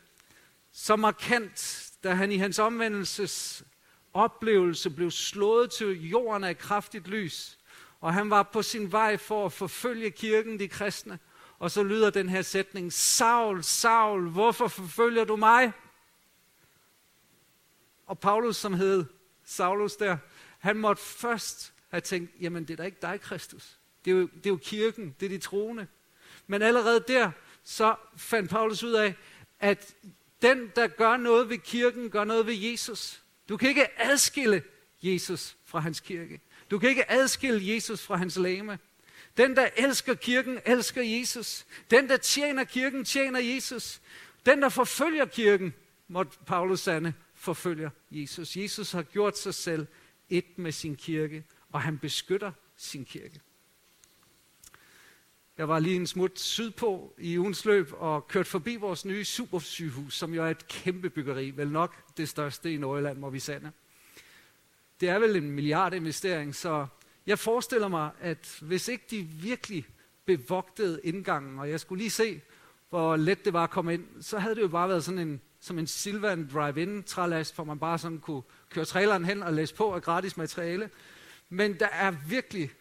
Så 0.72 0.96
markant, 0.96 1.92
da 2.04 2.14
han 2.14 2.32
i 2.32 2.38
hans 2.38 2.60
omvendelses 2.60 3.64
oplevelse 4.14 4.90
blev 4.90 5.12
slået 5.12 5.72
til 5.72 6.10
jorden 6.10 6.44
af 6.44 6.58
kraftigt 6.58 7.08
lys. 7.08 7.58
Og 8.02 8.14
han 8.14 8.30
var 8.30 8.44
på 8.44 8.62
sin 8.62 8.92
vej 8.92 9.18
for 9.18 9.46
at 9.46 9.54
forfølge 9.54 10.12
kirken, 10.12 10.60
de 10.60 10.68
kristne. 10.68 11.20
Og 11.60 11.72
så 11.72 11.84
lyder 11.84 12.10
den 12.10 12.30
her 12.30 12.42
sætning, 12.42 12.94
Saul, 12.94 13.64
Saul, 13.64 14.30
hvorfor 14.30 14.68
forfølger 14.68 15.24
du 15.24 15.36
mig? 15.36 15.72
Og 18.06 18.20
Paulus, 18.20 18.58
som 18.58 18.74
hed 18.74 19.06
Saulus 19.44 19.96
der, 19.96 20.18
han 20.60 20.78
måtte 20.78 21.04
først 21.04 21.74
have 21.90 22.02
tænkt, 22.02 22.32
jamen 22.42 22.64
det 22.64 22.74
er 22.74 22.78
da 22.78 22.84
ikke 22.84 22.98
dig, 23.02 23.22
Kristus. 23.22 23.78
Det 24.06 24.12
er 24.12 24.16
jo, 24.16 24.28
det 24.28 24.46
er 24.46 24.50
jo 24.50 24.60
kirken, 24.64 25.16
det 25.20 25.26
er 25.26 25.30
de 25.30 25.38
troende. 25.38 25.88
Men 26.48 26.62
allerede 26.62 27.04
der, 27.08 27.32
så 27.64 27.96
fandt 28.18 28.50
Paulus 28.50 28.84
ud 28.84 28.94
af, 28.94 29.14
at 29.60 29.96
den, 30.42 30.72
der 30.76 30.88
gør 30.88 31.18
noget 31.18 31.50
ved 31.50 31.58
kirken, 31.58 32.10
gør 32.10 32.24
noget 32.24 32.48
ved 32.48 32.54
Jesus. 32.54 33.24
Du 33.50 33.58
kan 33.58 33.70
ikke 33.70 34.02
adskille 34.02 34.64
Jesus 35.02 35.58
fra 35.66 35.80
hans 35.80 36.00
kirke. 36.00 36.42
Du 36.72 36.80
kan 36.80 36.90
ikke 36.90 37.12
adskille 37.12 37.74
Jesus 37.74 38.02
fra 38.02 38.16
hans 38.16 38.36
lame. 38.38 38.80
Den, 39.38 39.56
der 39.56 39.70
elsker 39.78 40.14
kirken, 40.14 40.60
elsker 40.66 41.02
Jesus. 41.02 41.66
Den, 41.92 42.10
der 42.10 42.18
tjener 42.18 42.64
kirken, 42.64 43.06
tjener 43.06 43.40
Jesus. 43.40 44.02
Den, 44.46 44.62
der 44.62 44.70
forfølger 44.70 45.26
kirken, 45.26 45.74
måtte 46.08 46.38
Paulus 46.46 46.80
sande, 46.80 47.14
forfølger 47.34 47.90
Jesus. 48.12 48.58
Jesus 48.58 48.92
har 48.92 49.04
gjort 49.04 49.38
sig 49.38 49.54
selv 49.54 49.88
et 50.30 50.58
med 50.58 50.72
sin 50.72 50.96
kirke, 50.96 51.44
og 51.72 51.82
han 51.82 51.98
beskytter 51.98 52.52
sin 52.78 53.06
kirke. 53.06 53.42
Jeg 55.58 55.68
var 55.68 55.80
lige 55.80 55.96
en 55.96 56.08
smut 56.08 56.40
sydpå 56.40 57.14
i 57.18 57.40
ugens 57.40 57.66
løb 57.66 57.94
og 57.94 58.28
kørte 58.28 58.50
forbi 58.50 58.76
vores 58.76 59.06
nye 59.06 59.26
supersygehus, 59.26 60.18
som 60.18 60.34
jo 60.34 60.44
er 60.44 60.50
et 60.50 60.68
kæmpe 60.68 61.10
byggeri, 61.10 61.50
vel 61.50 61.70
nok 61.70 62.18
det 62.18 62.30
største 62.30 62.74
i 62.74 62.78
Nordjylland, 62.78 63.18
hvor 63.18 63.30
vi 63.30 63.40
sande. 63.40 63.72
Det 65.00 65.10
er 65.10 65.20
vel 65.20 65.36
en 65.36 65.52
milliardinvestering, 65.52 66.56
så 66.56 66.88
jeg 67.26 67.40
forestiller 67.40 67.88
mig, 67.88 68.12
at 68.20 68.58
hvis 68.62 68.88
ikke 68.88 69.06
de 69.10 69.22
virkelig 69.22 69.86
bevogtede 70.26 71.00
indgangen, 71.04 71.60
og 71.60 71.70
jeg 71.70 71.80
skulle 71.80 72.02
lige 72.02 72.10
se, 72.10 72.42
hvor 72.90 73.16
let 73.16 73.46
det 73.46 73.54
var 73.54 73.64
at 73.64 73.70
komme 73.70 73.94
ind, 73.94 74.08
så 74.22 74.40
havde 74.40 74.56
det 74.56 74.62
jo 74.62 74.68
bare 74.68 74.90
været 74.90 75.04
sådan 75.04 75.20
en, 75.20 75.42
som 75.60 75.80
en 75.80 75.88
Silvan 75.88 76.50
drive-in 76.54 77.04
trælast, 77.04 77.56
hvor 77.56 77.64
man 77.64 77.80
bare 77.80 77.98
sådan 77.98 78.20
kunne 78.20 78.42
køre 78.70 78.86
traileren 78.86 79.26
hen 79.26 79.44
og 79.44 79.54
læse 79.54 79.76
på 79.76 79.94
af 79.94 80.02
gratis 80.02 80.38
materiale. 80.38 80.90
Men 81.50 81.80
der 81.80 81.88
er 81.88 82.12
virkelig 82.28 82.72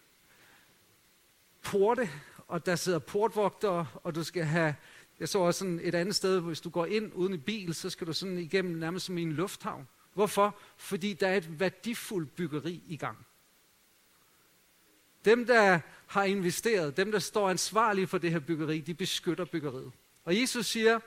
porte 1.63 2.09
og 2.49 2.67
der 2.67 2.77
sidder 2.77 2.99
portvogtere, 2.99 3.87
og 3.95 4.15
du 4.15 4.25
skal 4.25 4.45
have, 4.45 4.75
jeg 5.21 5.29
så 5.29 5.39
også 5.39 5.59
sådan 5.59 5.81
et 5.83 5.95
andet 5.95 6.15
sted, 6.15 6.41
hvis 6.41 6.61
du 6.61 6.71
går 6.71 6.87
ind 6.87 7.13
uden 7.15 7.35
i 7.35 7.37
bil, 7.37 7.75
så 7.75 7.91
skal 7.91 8.07
du 8.07 8.13
sådan 8.13 8.39
igennem 8.39 8.79
nærmest 8.79 9.07
som 9.07 9.19
i 9.19 9.23
en 9.23 9.33
lufthavn. 9.33 9.89
Hvorfor? 10.15 10.59
Fordi 10.77 11.13
der 11.13 11.29
er 11.29 11.37
et 11.37 11.61
værdifuldt 11.61 12.35
byggeri 12.35 12.83
i 12.87 12.97
gang. 12.97 13.27
Dem, 15.25 15.47
der 15.47 15.81
har 16.07 16.25
investeret, 16.25 16.97
dem, 16.97 17.13
der 17.13 17.19
står 17.19 17.51
ansvarlige 17.51 18.07
for 18.07 18.19
det 18.19 18.31
her 18.31 18.39
byggeri, 18.39 18.81
de 18.81 18.95
beskytter 18.95 19.45
byggeriet. 19.45 19.93
Og 20.25 20.41
Jesus 20.41 20.67
siger, 20.67 21.01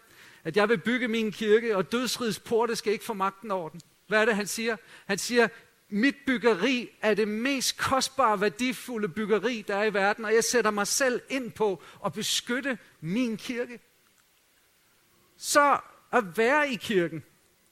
at 0.44 0.58
jeg 0.58 0.70
vil 0.70 0.78
bygge 0.78 1.08
min 1.08 1.32
kirke, 1.32 1.78
og 1.78 1.92
dødsrigets 1.92 2.40
porte 2.40 2.76
skal 2.76 2.94
ikke 2.94 3.06
få 3.06 3.14
magten 3.14 3.52
over 3.52 3.70
den. 3.70 3.82
Hvad 4.08 4.22
er 4.22 4.26
det, 4.26 4.36
han 4.36 4.48
siger? 4.48 4.78
Han 5.06 5.18
siger, 5.18 5.48
mit 5.90 6.16
byggeri 6.26 6.90
er 7.02 7.14
det 7.14 7.28
mest 7.28 7.78
kostbare, 7.78 8.42
værdifulde 8.42 9.08
byggeri, 9.08 9.64
der 9.68 9.76
er 9.76 9.84
i 9.84 9.94
verden, 9.94 10.26
og 10.26 10.34
jeg 10.34 10.44
sætter 10.44 10.72
mig 10.72 10.88
selv 10.88 11.22
ind 11.30 11.52
på 11.52 11.84
at 12.06 12.14
beskytte 12.14 12.78
min 13.02 13.38
kirke. 13.38 13.80
Så 15.38 15.80
at 16.12 16.38
være 16.38 16.72
i 16.72 16.76
kirken, 16.76 17.24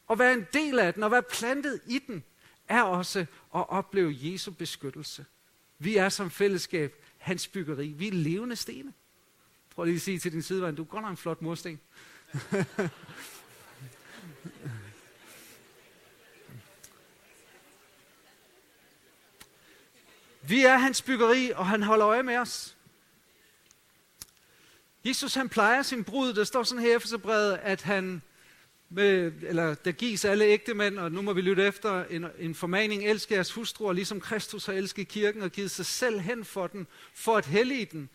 og 0.07 0.19
være 0.19 0.33
en 0.33 0.47
del 0.53 0.79
af 0.79 0.93
den, 0.93 1.03
og 1.03 1.11
være 1.11 1.23
plantet 1.23 1.81
i 1.87 1.99
den, 2.07 2.23
er 2.67 2.81
også 2.81 3.19
at 3.55 3.69
opleve 3.69 4.15
Jesu 4.21 4.51
beskyttelse. 4.51 5.25
Vi 5.79 5.97
er 5.97 6.09
som 6.09 6.31
fællesskab 6.31 7.03
hans 7.17 7.47
byggeri. 7.47 7.87
Vi 7.87 8.07
er 8.07 8.11
levende 8.11 8.55
stene. 8.55 8.93
Prøv 9.69 9.85
lige 9.85 9.95
at 9.95 10.01
sige 10.01 10.19
til 10.19 10.31
din 10.31 10.41
sidevand, 10.41 10.75
du 10.75 10.81
er 10.81 10.87
godt 10.87 11.01
nok 11.01 11.11
en 11.11 11.17
flot 11.17 11.41
mursten. 11.41 11.79
Vi 20.47 20.65
er 20.65 20.77
hans 20.77 21.01
byggeri, 21.01 21.51
og 21.55 21.67
han 21.67 21.83
holder 21.83 22.07
øje 22.07 22.23
med 22.23 22.37
os. 22.37 22.77
Jesus 25.05 25.33
han 25.33 25.49
plejer 25.49 25.81
sin 25.81 26.03
brud, 26.03 26.33
der 26.33 26.43
står 26.43 26.63
sådan 26.63 26.83
her 26.83 26.91
i 26.91 26.95
Efeserbrevet, 26.95 27.53
at 27.53 27.81
han 27.81 28.21
med, 28.89 29.31
eller 29.41 29.73
der 29.73 29.91
gives 29.91 30.25
alle 30.25 30.45
ægte 30.45 30.73
mænd, 30.73 30.99
og 30.99 31.11
nu 31.11 31.21
må 31.21 31.33
vi 31.33 31.41
lytte 31.41 31.63
efter 31.63 32.03
en, 32.03 32.25
en 32.39 32.55
formaning, 32.55 33.03
elsk 33.03 33.31
jeres 33.31 33.51
hustruer, 33.51 33.93
ligesom 33.93 34.19
Kristus 34.19 34.65
har 34.65 34.73
elsket 34.73 35.07
kirken 35.07 35.41
og 35.41 35.51
givet 35.51 35.71
sig 35.71 35.85
selv 35.85 36.19
hen 36.19 36.45
for 36.45 36.67
den, 36.67 36.87
for 37.13 37.37
at 37.37 37.45
hellige 37.45 37.85
den, 37.85 38.09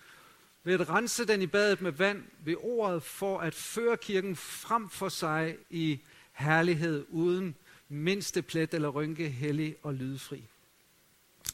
ved 0.64 0.80
at 0.80 0.88
rense 0.88 1.26
den 1.26 1.42
i 1.42 1.46
badet 1.46 1.80
med 1.80 1.92
vand, 1.92 2.22
ved 2.44 2.56
ordet, 2.58 3.02
for 3.02 3.38
at 3.38 3.54
føre 3.54 3.96
kirken 3.96 4.36
frem 4.36 4.88
for 4.88 5.08
sig 5.08 5.56
i 5.70 6.00
herlighed, 6.32 7.06
uden 7.08 7.54
mindste 7.88 8.42
plet 8.42 8.74
eller 8.74 8.88
rynke, 8.88 9.28
hellig 9.28 9.76
og 9.82 9.94
lydfri. 9.94 10.44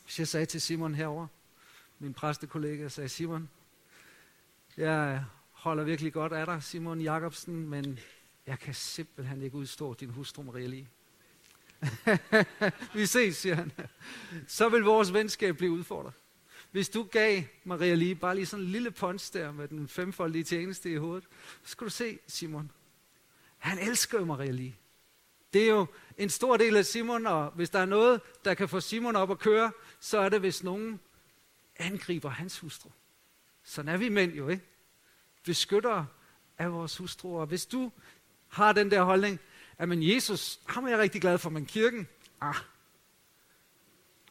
Hvis 0.04 0.18
jeg 0.18 0.28
sagde 0.28 0.46
til 0.46 0.60
Simon 0.60 0.94
herover, 0.94 1.26
min 1.98 2.14
præstekollega, 2.14 2.88
sagde 2.88 3.08
Simon, 3.08 3.48
jeg 4.76 5.24
holder 5.52 5.84
virkelig 5.84 6.12
godt 6.12 6.32
af 6.32 6.46
dig, 6.46 6.62
Simon 6.62 7.00
Jakobsen, 7.00 7.68
men 7.68 7.98
jeg 8.46 8.58
kan 8.58 8.74
simpelthen 8.74 9.42
ikke 9.42 9.56
udstå 9.56 9.94
din 9.94 10.10
hustru 10.10 10.42
Maria 10.42 10.66
lige. 10.66 10.88
Vi 12.94 13.06
ses, 13.06 13.36
siger 13.36 13.54
han. 13.54 13.72
Så 14.46 14.68
vil 14.68 14.82
vores 14.82 15.12
venskab 15.12 15.56
blive 15.56 15.72
udfordret. 15.72 16.12
Hvis 16.70 16.88
du 16.88 17.02
gav 17.02 17.42
Maria 17.64 17.94
Lee 17.94 18.14
bare 18.14 18.34
lige 18.34 18.46
sådan 18.46 18.64
en 18.64 18.70
lille 18.70 18.90
punch 18.90 19.32
der 19.32 19.52
med 19.52 19.68
den 19.68 19.88
femfoldige 19.88 20.44
tjeneste 20.44 20.92
i 20.92 20.96
hovedet, 20.96 21.24
så 21.62 21.70
skulle 21.70 21.86
du 21.86 21.94
se 21.94 22.18
Simon. 22.26 22.70
Han 23.58 23.78
elsker 23.78 24.18
jo 24.18 24.24
Maria 24.24 24.50
Lee. 24.50 24.74
Det 25.52 25.62
er 25.62 25.68
jo 25.68 25.86
en 26.18 26.30
stor 26.30 26.56
del 26.56 26.76
af 26.76 26.86
Simon, 26.86 27.26
og 27.26 27.50
hvis 27.50 27.70
der 27.70 27.78
er 27.78 27.84
noget, 27.84 28.20
der 28.44 28.54
kan 28.54 28.68
få 28.68 28.80
Simon 28.80 29.16
op 29.16 29.30
at 29.30 29.38
køre, 29.38 29.72
så 30.00 30.18
er 30.18 30.28
det, 30.28 30.40
hvis 30.40 30.62
nogen 30.62 31.00
angriber 31.76 32.28
hans 32.28 32.58
hustru. 32.58 32.90
Sådan 33.64 33.88
er 33.88 33.96
vi 33.96 34.08
mænd 34.08 34.32
jo, 34.32 34.48
ikke? 34.48 34.64
Beskytter 35.44 36.04
af 36.58 36.72
vores 36.72 36.96
hustruer. 36.96 37.46
Hvis 37.46 37.66
du 37.66 37.92
har 38.48 38.72
den 38.72 38.90
der 38.90 39.02
holdning, 39.02 39.40
at 39.78 39.88
men 39.88 40.02
Jesus, 40.02 40.60
ham 40.66 40.84
er 40.84 40.88
jeg 40.88 40.98
rigtig 40.98 41.20
glad 41.20 41.38
for, 41.38 41.50
men 41.50 41.66
kirken, 41.66 42.08
ah, 42.40 42.56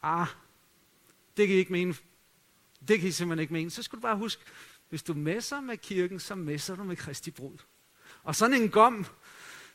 ah, 0.02 0.26
det 1.36 1.46
kan 1.46 1.56
I 1.56 1.58
ikke 1.58 1.72
mene. 1.72 1.94
Det 2.88 3.00
kan 3.00 3.08
I 3.08 3.12
simpelthen 3.12 3.42
ikke 3.42 3.52
mene. 3.52 3.70
Så 3.70 3.82
skal 3.82 3.96
du 3.96 4.00
bare 4.00 4.16
huske, 4.16 4.42
hvis 4.88 5.02
du 5.02 5.14
messer 5.14 5.60
med 5.60 5.76
kirken, 5.76 6.20
så 6.20 6.34
messer 6.34 6.76
du 6.76 6.84
med 6.84 6.96
Kristi 6.96 7.30
brud. 7.30 7.58
Og 8.22 8.36
sådan 8.36 8.62
en 8.62 8.70
gom, 8.70 9.06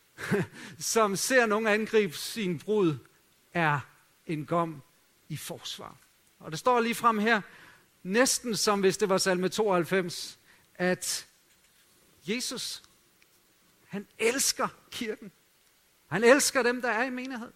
som 0.79 1.15
ser 1.15 1.45
nogen 1.45 1.67
angribe 1.67 2.13
sin 2.13 2.60
brud, 2.60 2.95
er 3.53 3.79
en 4.27 4.45
gom 4.45 4.81
i 5.29 5.38
forsvar. 5.38 5.95
Og 6.39 6.51
det 6.51 6.60
står 6.60 6.79
lige 6.79 6.95
frem 6.95 7.19
her, 7.19 7.41
næsten 8.03 8.55
som 8.55 8.79
hvis 8.79 8.98
det 8.98 9.10
var 9.10 9.17
salme 9.17 9.50
92, 9.50 10.39
at 10.75 11.27
Jesus 12.24 12.83
han 13.91 14.07
elsker 14.19 14.67
kirken. 14.91 15.31
Han 16.07 16.24
elsker 16.24 16.63
dem, 16.63 16.81
der 16.81 16.89
er 16.89 17.03
i 17.03 17.10
menighed. 17.10 17.51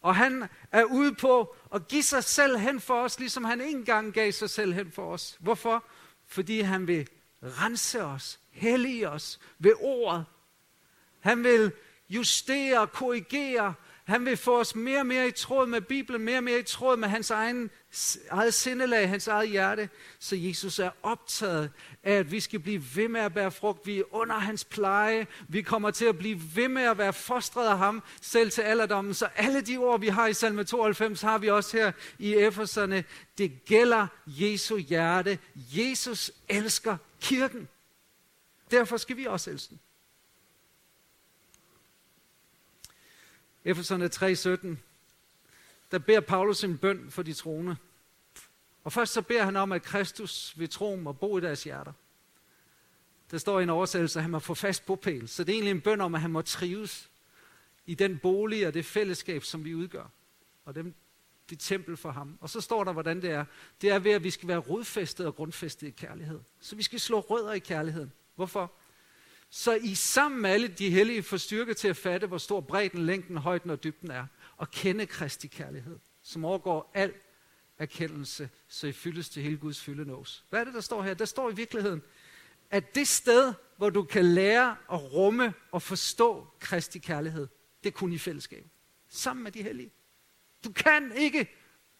Og 0.00 0.16
han 0.16 0.48
er 0.72 0.84
ude 0.84 1.14
på 1.14 1.56
at 1.74 1.88
give 1.88 2.02
sig 2.02 2.24
selv 2.24 2.56
hen 2.58 2.80
for 2.80 3.02
os, 3.02 3.18
ligesom 3.18 3.44
han 3.44 3.60
engang 3.60 4.12
gav 4.12 4.32
sig 4.32 4.50
selv 4.50 4.72
hen 4.72 4.92
for 4.92 5.12
os. 5.12 5.36
Hvorfor? 5.40 5.84
Fordi 6.26 6.60
han 6.60 6.86
vil 6.86 7.08
rense 7.42 8.04
os, 8.04 8.40
hellige 8.50 9.10
os 9.10 9.40
ved 9.58 9.72
ordet. 9.80 10.24
Han 11.20 11.44
vil 11.44 11.72
justere, 12.08 12.86
korrigere, 12.86 13.74
han 14.06 14.24
vil 14.24 14.36
få 14.36 14.60
os 14.60 14.74
mere 14.74 14.98
og 14.98 15.06
mere 15.06 15.28
i 15.28 15.30
tråd 15.30 15.66
med 15.66 15.80
Bibelen, 15.80 16.22
mere 16.24 16.36
og 16.36 16.44
mere 16.44 16.58
i 16.58 16.62
tråd 16.62 16.96
med 16.96 17.08
hans 17.08 17.30
egen, 17.30 17.70
eget 18.30 18.54
sindelag, 18.54 19.08
hans 19.08 19.28
eget 19.28 19.48
hjerte. 19.48 19.88
Så 20.18 20.36
Jesus 20.36 20.78
er 20.78 20.90
optaget 21.02 21.70
af, 22.02 22.12
at 22.12 22.32
vi 22.32 22.40
skal 22.40 22.60
blive 22.60 22.84
ved 22.94 23.08
med 23.08 23.20
at 23.20 23.34
bære 23.34 23.50
frugt. 23.50 23.86
Vi 23.86 23.98
er 23.98 24.14
under 24.14 24.38
hans 24.38 24.64
pleje. 24.64 25.26
Vi 25.48 25.62
kommer 25.62 25.90
til 25.90 26.04
at 26.04 26.18
blive 26.18 26.40
ved 26.54 26.68
med 26.68 26.82
at 26.82 26.98
være 26.98 27.12
fostret 27.12 27.68
af 27.68 27.78
ham, 27.78 28.02
selv 28.20 28.50
til 28.50 28.62
alderdommen. 28.62 29.14
Så 29.14 29.28
alle 29.36 29.60
de 29.60 29.76
ord, 29.76 30.00
vi 30.00 30.08
har 30.08 30.26
i 30.26 30.34
salme 30.34 30.64
92, 30.64 31.22
har 31.22 31.38
vi 31.38 31.48
også 31.48 31.76
her 31.76 31.92
i 32.18 32.34
Efeserne. 32.34 33.04
Det 33.38 33.64
gælder 33.64 34.06
Jesu 34.26 34.76
hjerte. 34.76 35.38
Jesus 35.54 36.32
elsker 36.48 36.96
kirken. 37.20 37.68
Derfor 38.70 38.96
skal 38.96 39.16
vi 39.16 39.24
også 39.24 39.50
elske 39.50 39.68
den. 39.70 39.80
Efeserne 43.66 44.08
3:17, 44.08 44.78
der 45.90 45.98
beder 45.98 46.20
Paulus 46.20 46.64
en 46.64 46.78
bøn 46.78 47.10
for 47.10 47.22
de 47.22 47.32
troende. 47.32 47.76
Og 48.84 48.92
først 48.92 49.12
så 49.12 49.22
beder 49.22 49.44
han 49.44 49.56
om, 49.56 49.72
at 49.72 49.82
Kristus 49.82 50.58
vil 50.58 50.70
tro 50.70 50.98
og 51.06 51.18
bo 51.18 51.38
i 51.38 51.40
deres 51.40 51.64
hjerter. 51.64 51.92
Der 53.30 53.38
står 53.38 53.60
i 53.60 53.62
en 53.62 53.70
oversættelse, 53.70 54.18
at 54.18 54.22
han 54.22 54.30
må 54.30 54.38
få 54.38 54.54
fast 54.54 54.86
bopæl. 54.86 55.28
Så 55.28 55.44
det 55.44 55.52
er 55.52 55.54
egentlig 55.54 55.70
en 55.70 55.80
bøn 55.80 56.00
om, 56.00 56.14
at 56.14 56.20
han 56.20 56.30
må 56.30 56.42
trives 56.42 57.10
i 57.86 57.94
den 57.94 58.18
bolig 58.18 58.66
og 58.66 58.74
det 58.74 58.84
fællesskab, 58.84 59.44
som 59.44 59.64
vi 59.64 59.74
udgør. 59.74 60.06
Og 60.64 60.74
dem, 60.74 60.94
det 61.50 61.58
tempel 61.60 61.96
for 61.96 62.10
ham. 62.10 62.38
Og 62.40 62.50
så 62.50 62.60
står 62.60 62.84
der, 62.84 62.92
hvordan 62.92 63.22
det 63.22 63.30
er. 63.30 63.44
Det 63.80 63.90
er 63.90 63.98
ved, 63.98 64.12
at 64.12 64.24
vi 64.24 64.30
skal 64.30 64.48
være 64.48 64.58
rodfæstet 64.58 65.26
og 65.26 65.34
grundfæstet 65.34 65.86
i 65.86 65.90
kærlighed. 65.90 66.40
Så 66.60 66.76
vi 66.76 66.82
skal 66.82 67.00
slå 67.00 67.20
rødder 67.20 67.52
i 67.52 67.58
kærligheden. 67.58 68.12
Hvorfor? 68.34 68.72
Så 69.50 69.74
I 69.74 69.94
sammen 69.94 70.42
med 70.42 70.50
alle 70.50 70.68
de 70.68 70.90
hellige 70.90 71.22
får 71.22 71.36
styrke 71.36 71.74
til 71.74 71.88
at 71.88 71.96
fatte, 71.96 72.26
hvor 72.26 72.38
stor 72.38 72.60
bredden, 72.60 73.06
længden, 73.06 73.36
højden 73.36 73.70
og 73.70 73.84
dybden 73.84 74.10
er, 74.10 74.26
og 74.56 74.70
kende 74.70 75.06
Kristi 75.06 75.46
kærlighed, 75.46 75.98
som 76.22 76.44
overgår 76.44 76.90
al 76.94 77.12
erkendelse, 77.78 78.48
så 78.68 78.86
I 78.86 78.92
fyldes 78.92 79.28
til 79.28 79.42
hele 79.42 79.56
Guds 79.56 79.80
fylde 79.80 80.04
nås. 80.04 80.44
Hvad 80.50 80.60
er 80.60 80.64
det, 80.64 80.74
der 80.74 80.80
står 80.80 81.02
her? 81.02 81.14
Der 81.14 81.24
står 81.24 81.50
i 81.50 81.54
virkeligheden, 81.54 82.02
at 82.70 82.94
det 82.94 83.08
sted, 83.08 83.54
hvor 83.76 83.90
du 83.90 84.02
kan 84.02 84.24
lære 84.24 84.76
at 84.92 85.12
rumme 85.12 85.54
og 85.70 85.82
forstå 85.82 86.46
Kristi 86.60 86.98
kærlighed, 86.98 87.48
det 87.84 87.88
er 87.88 87.92
kun 87.92 88.12
i 88.12 88.18
fællesskab. 88.18 88.66
Sammen 89.08 89.42
med 89.44 89.52
de 89.52 89.62
hellige. 89.62 89.90
Du 90.64 90.72
kan 90.72 91.12
ikke 91.16 91.48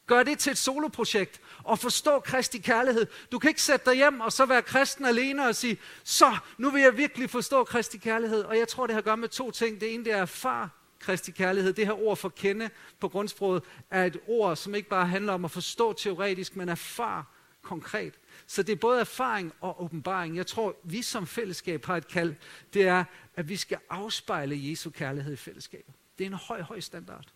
Gør 0.07 0.23
det 0.23 0.39
til 0.39 0.51
et 0.51 0.59
soloprojekt 0.59 1.41
og 1.65 1.79
forstå 1.79 2.21
Kristi 2.21 2.59
kærlighed. 2.59 3.07
Du 3.33 3.39
kan 3.39 3.49
ikke 3.49 3.63
sætte 3.63 3.91
dig 3.91 3.97
hjem 3.97 4.21
og 4.21 4.33
så 4.33 4.47
være 4.47 4.63
kristen 4.63 5.05
alene 5.05 5.47
og 5.47 5.57
sige, 5.57 5.79
så 6.05 6.37
nu 6.59 6.71
vil 6.71 6.83
jeg 6.83 6.97
virkelig 6.97 7.31
forstå 7.31 7.65
Kristi 7.65 7.99
kærlighed. 7.99 8.43
Og 8.43 8.59
jeg 8.59 8.69
tror, 8.69 8.87
det 8.87 8.95
har 8.95 8.99
at 8.99 9.05
gøre 9.05 9.17
med 9.17 9.29
to 9.29 9.51
ting. 9.51 9.81
Det 9.81 9.95
ene 9.95 10.05
det 10.05 10.13
er 10.13 10.25
far 10.25 10.71
Kristi 10.99 11.31
kærlighed. 11.31 11.73
Det 11.73 11.87
her 11.87 12.03
ord 12.03 12.17
for 12.17 12.29
kende 12.29 12.71
på 13.01 13.09
grundsproget 13.09 13.63
er 13.91 14.05
et 14.05 14.17
ord, 14.27 14.57
som 14.57 14.75
ikke 14.75 14.89
bare 14.89 15.07
handler 15.07 15.33
om 15.33 15.45
at 15.45 15.51
forstå 15.51 15.93
teoretisk, 15.93 16.57
men 16.57 16.69
erfar 16.69 17.27
konkret. 17.63 18.15
Så 18.47 18.63
det 18.63 18.73
er 18.73 18.77
både 18.77 19.01
erfaring 19.01 19.53
og 19.61 19.85
åbenbaring. 19.85 20.37
Jeg 20.37 20.47
tror, 20.47 20.77
vi 20.85 21.03
som 21.03 21.27
fællesskab 21.27 21.85
har 21.85 21.97
et 21.97 22.09
kald. 22.09 22.35
Det 22.75 22.87
er, 22.87 23.05
at 23.35 23.49
vi 23.49 23.57
skal 23.57 23.79
afspejle 23.91 24.71
Jesu 24.71 24.91
kærlighed 24.91 25.33
i 25.33 25.37
fællesskabet. 25.37 25.95
Det 26.19 26.25
er 26.25 26.29
en 26.31 26.35
høj, 26.35 26.63
høj 26.63 26.81
standard. 26.81 27.36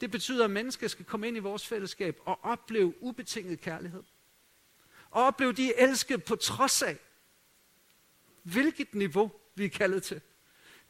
Det 0.00 0.10
betyder, 0.10 0.44
at 0.44 0.50
mennesker 0.50 0.88
skal 0.88 1.04
komme 1.04 1.28
ind 1.28 1.36
i 1.36 1.40
vores 1.40 1.66
fællesskab 1.66 2.20
og 2.24 2.44
opleve 2.44 3.02
ubetinget 3.02 3.60
kærlighed. 3.60 4.02
Og 5.10 5.22
opleve, 5.22 5.52
de 5.52 5.74
er 5.74 5.86
elsket 5.86 6.24
på 6.24 6.36
trods 6.36 6.82
af, 6.82 6.98
hvilket 8.42 8.94
niveau 8.94 9.32
vi 9.54 9.64
er 9.64 9.68
kaldet 9.68 10.02
til. 10.02 10.20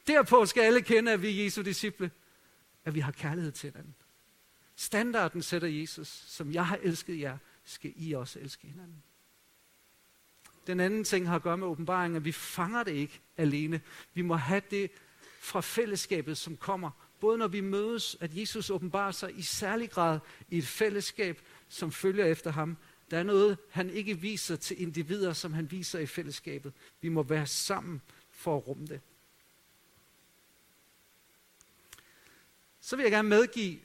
Derpå 0.07 0.45
skal 0.45 0.61
alle 0.61 0.81
kende, 0.81 1.11
at 1.11 1.21
vi 1.21 1.39
er 1.39 1.43
Jesu 1.43 1.61
disciple, 1.61 2.11
at 2.85 2.95
vi 2.95 2.99
har 2.99 3.11
kærlighed 3.11 3.51
til 3.51 3.71
hinanden. 3.71 3.95
Standarden 4.75 5.41
sætter 5.41 5.67
Jesus, 5.67 6.07
som 6.07 6.53
jeg 6.53 6.67
har 6.67 6.79
elsket 6.81 7.19
jer, 7.19 7.37
skal 7.63 7.93
I 7.95 8.13
også 8.13 8.39
elske 8.39 8.67
hinanden. 8.67 9.03
Den 10.67 10.79
anden 10.79 11.03
ting 11.03 11.27
har 11.27 11.35
at 11.35 11.41
gøre 11.41 11.57
med 11.57 11.67
åbenbaringen, 11.67 12.17
at 12.17 12.25
vi 12.25 12.31
fanger 12.31 12.83
det 12.83 12.91
ikke 12.91 13.21
alene. 13.37 13.81
Vi 14.13 14.21
må 14.21 14.35
have 14.35 14.61
det 14.71 14.91
fra 15.39 15.61
fællesskabet, 15.61 16.37
som 16.37 16.57
kommer 16.57 16.91
både 17.19 17.37
når 17.37 17.47
vi 17.47 17.61
mødes, 17.61 18.17
at 18.19 18.37
Jesus 18.37 18.69
åbenbarer 18.69 19.11
sig 19.11 19.37
i 19.37 19.41
særlig 19.41 19.89
grad 19.89 20.19
i 20.49 20.57
et 20.57 20.67
fællesskab, 20.67 21.41
som 21.69 21.91
følger 21.91 22.25
efter 22.25 22.51
ham. 22.51 22.77
Der 23.11 23.17
er 23.17 23.23
noget, 23.23 23.57
han 23.69 23.89
ikke 23.89 24.19
viser 24.19 24.55
til 24.55 24.81
individer, 24.81 25.33
som 25.33 25.53
han 25.53 25.71
viser 25.71 25.99
i 25.99 26.05
fællesskabet. 26.05 26.73
Vi 27.01 27.09
må 27.09 27.23
være 27.23 27.47
sammen 27.47 28.01
for 28.31 28.57
at 28.57 28.67
rumme 28.67 28.87
det. 28.87 29.01
Så 32.79 32.95
vil 32.95 33.03
jeg 33.03 33.11
gerne 33.11 33.29
medgive, 33.29 33.79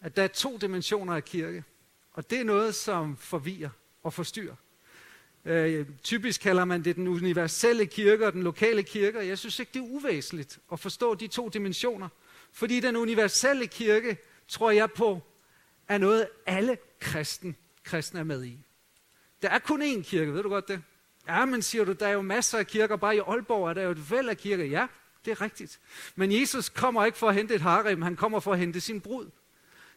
at 0.00 0.16
der 0.16 0.22
er 0.22 0.28
to 0.28 0.56
dimensioner 0.56 1.14
af 1.14 1.24
kirke. 1.24 1.64
Og 2.12 2.30
det 2.30 2.40
er 2.40 2.44
noget, 2.44 2.74
som 2.74 3.16
forvirrer 3.16 3.70
og 4.02 4.12
forstyrrer. 4.12 4.56
Øh, 5.44 5.86
typisk 6.02 6.40
kalder 6.40 6.64
man 6.64 6.84
det 6.84 6.96
den 6.96 7.08
universelle 7.08 7.86
kirke 7.86 8.26
og 8.26 8.32
den 8.32 8.42
lokale 8.42 8.82
kirke, 8.82 9.18
og 9.18 9.28
jeg 9.28 9.38
synes 9.38 9.58
ikke, 9.58 9.70
det 9.74 9.78
er 9.78 9.84
uvæsentligt 9.84 10.58
at 10.72 10.80
forstå 10.80 11.14
de 11.14 11.26
to 11.26 11.48
dimensioner. 11.48 12.08
Fordi 12.54 12.80
den 12.80 12.96
universelle 12.96 13.66
kirke, 13.66 14.16
tror 14.48 14.70
jeg 14.70 14.92
på, 14.92 15.22
er 15.88 15.98
noget, 15.98 16.28
alle 16.46 16.78
kristen, 17.00 17.56
kristne 17.84 18.20
er 18.20 18.24
med 18.24 18.44
i. 18.44 18.58
Der 19.42 19.48
er 19.50 19.58
kun 19.58 19.82
én 19.82 20.02
kirke, 20.02 20.34
ved 20.34 20.42
du 20.42 20.48
godt 20.48 20.68
det? 20.68 20.82
Ja, 21.28 21.44
men 21.44 21.62
siger 21.62 21.84
du, 21.84 21.92
der 21.92 22.06
er 22.06 22.12
jo 22.12 22.22
masser 22.22 22.58
af 22.58 22.66
kirker, 22.66 22.96
bare 22.96 23.16
i 23.16 23.18
Aalborg 23.18 23.68
er 23.68 23.74
der 23.74 23.82
jo 23.82 23.90
et 23.90 24.10
væld 24.10 24.28
af 24.28 24.36
kirker. 24.36 24.64
Ja, 24.64 24.86
det 25.24 25.30
er 25.30 25.40
rigtigt. 25.40 25.80
Men 26.14 26.40
Jesus 26.40 26.68
kommer 26.68 27.04
ikke 27.04 27.18
for 27.18 27.28
at 27.28 27.34
hente 27.34 27.54
et 27.54 27.60
harem, 27.60 28.02
han 28.02 28.16
kommer 28.16 28.40
for 28.40 28.52
at 28.52 28.58
hente 28.58 28.80
sin 28.80 29.00
brud. 29.00 29.30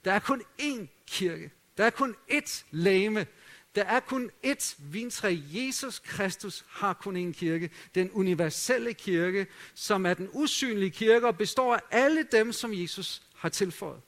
Der 0.05 0.13
er 0.13 0.19
kun 0.19 0.41
én 0.61 0.87
kirke. 1.07 1.51
Der 1.77 1.85
er 1.85 1.89
kun 1.89 2.15
ét 2.31 2.63
lame. 2.71 3.27
Der 3.77 3.83
er 3.83 3.99
kun 3.99 4.31
ét 4.45 4.75
vintræ. 4.79 5.37
Jesus 5.49 5.99
Kristus 5.99 6.65
har 6.69 6.93
kun 6.93 7.29
én 7.29 7.33
kirke. 7.33 7.69
Den 7.95 8.11
universelle 8.11 8.93
kirke, 8.93 9.47
som 9.73 10.05
er 10.05 10.13
den 10.13 10.29
usynlige 10.33 10.89
kirke 10.89 11.27
og 11.27 11.37
består 11.37 11.75
af 11.75 11.79
alle 11.91 12.23
dem, 12.31 12.51
som 12.51 12.73
Jesus 12.73 13.21
har 13.35 13.49
tilføjet. 13.49 14.01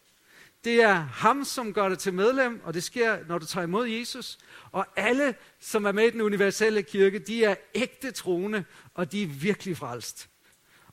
Det 0.63 0.81
er 0.81 0.93
ham, 0.93 1.45
som 1.45 1.73
gør 1.73 1.89
dig 1.89 1.99
til 1.99 2.13
medlem, 2.13 2.61
og 2.63 2.73
det 2.73 2.83
sker, 2.83 3.17
når 3.27 3.37
du 3.37 3.45
tager 3.45 3.63
imod 3.63 3.87
Jesus. 3.87 4.37
Og 4.71 4.85
alle, 4.95 5.35
som 5.59 5.85
er 5.85 5.91
med 5.91 6.07
i 6.07 6.09
den 6.09 6.21
universelle 6.21 6.83
kirke, 6.83 7.19
de 7.19 7.43
er 7.43 7.55
ægte 7.75 8.11
troende, 8.11 8.63
og 8.93 9.11
de 9.11 9.23
er 9.23 9.27
virkelig 9.27 9.77
frelst. 9.77 10.29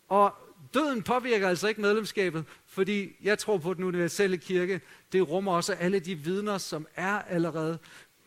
Og 0.09 0.35
døden 0.75 1.03
påvirker 1.03 1.49
altså 1.49 1.69
ikke 1.69 1.81
medlemskabet, 1.81 2.45
fordi 2.67 3.17
jeg 3.23 3.39
tror 3.39 3.59
på 3.59 3.75
den 3.75 3.85
universelle 3.85 4.39
kirke. 4.39 4.81
Det 5.13 5.29
rummer 5.29 5.53
også 5.53 5.73
alle 5.73 5.99
de 5.99 6.15
vidner, 6.15 6.59
som 6.59 6.87
er 6.95 7.23
allerede 7.23 7.79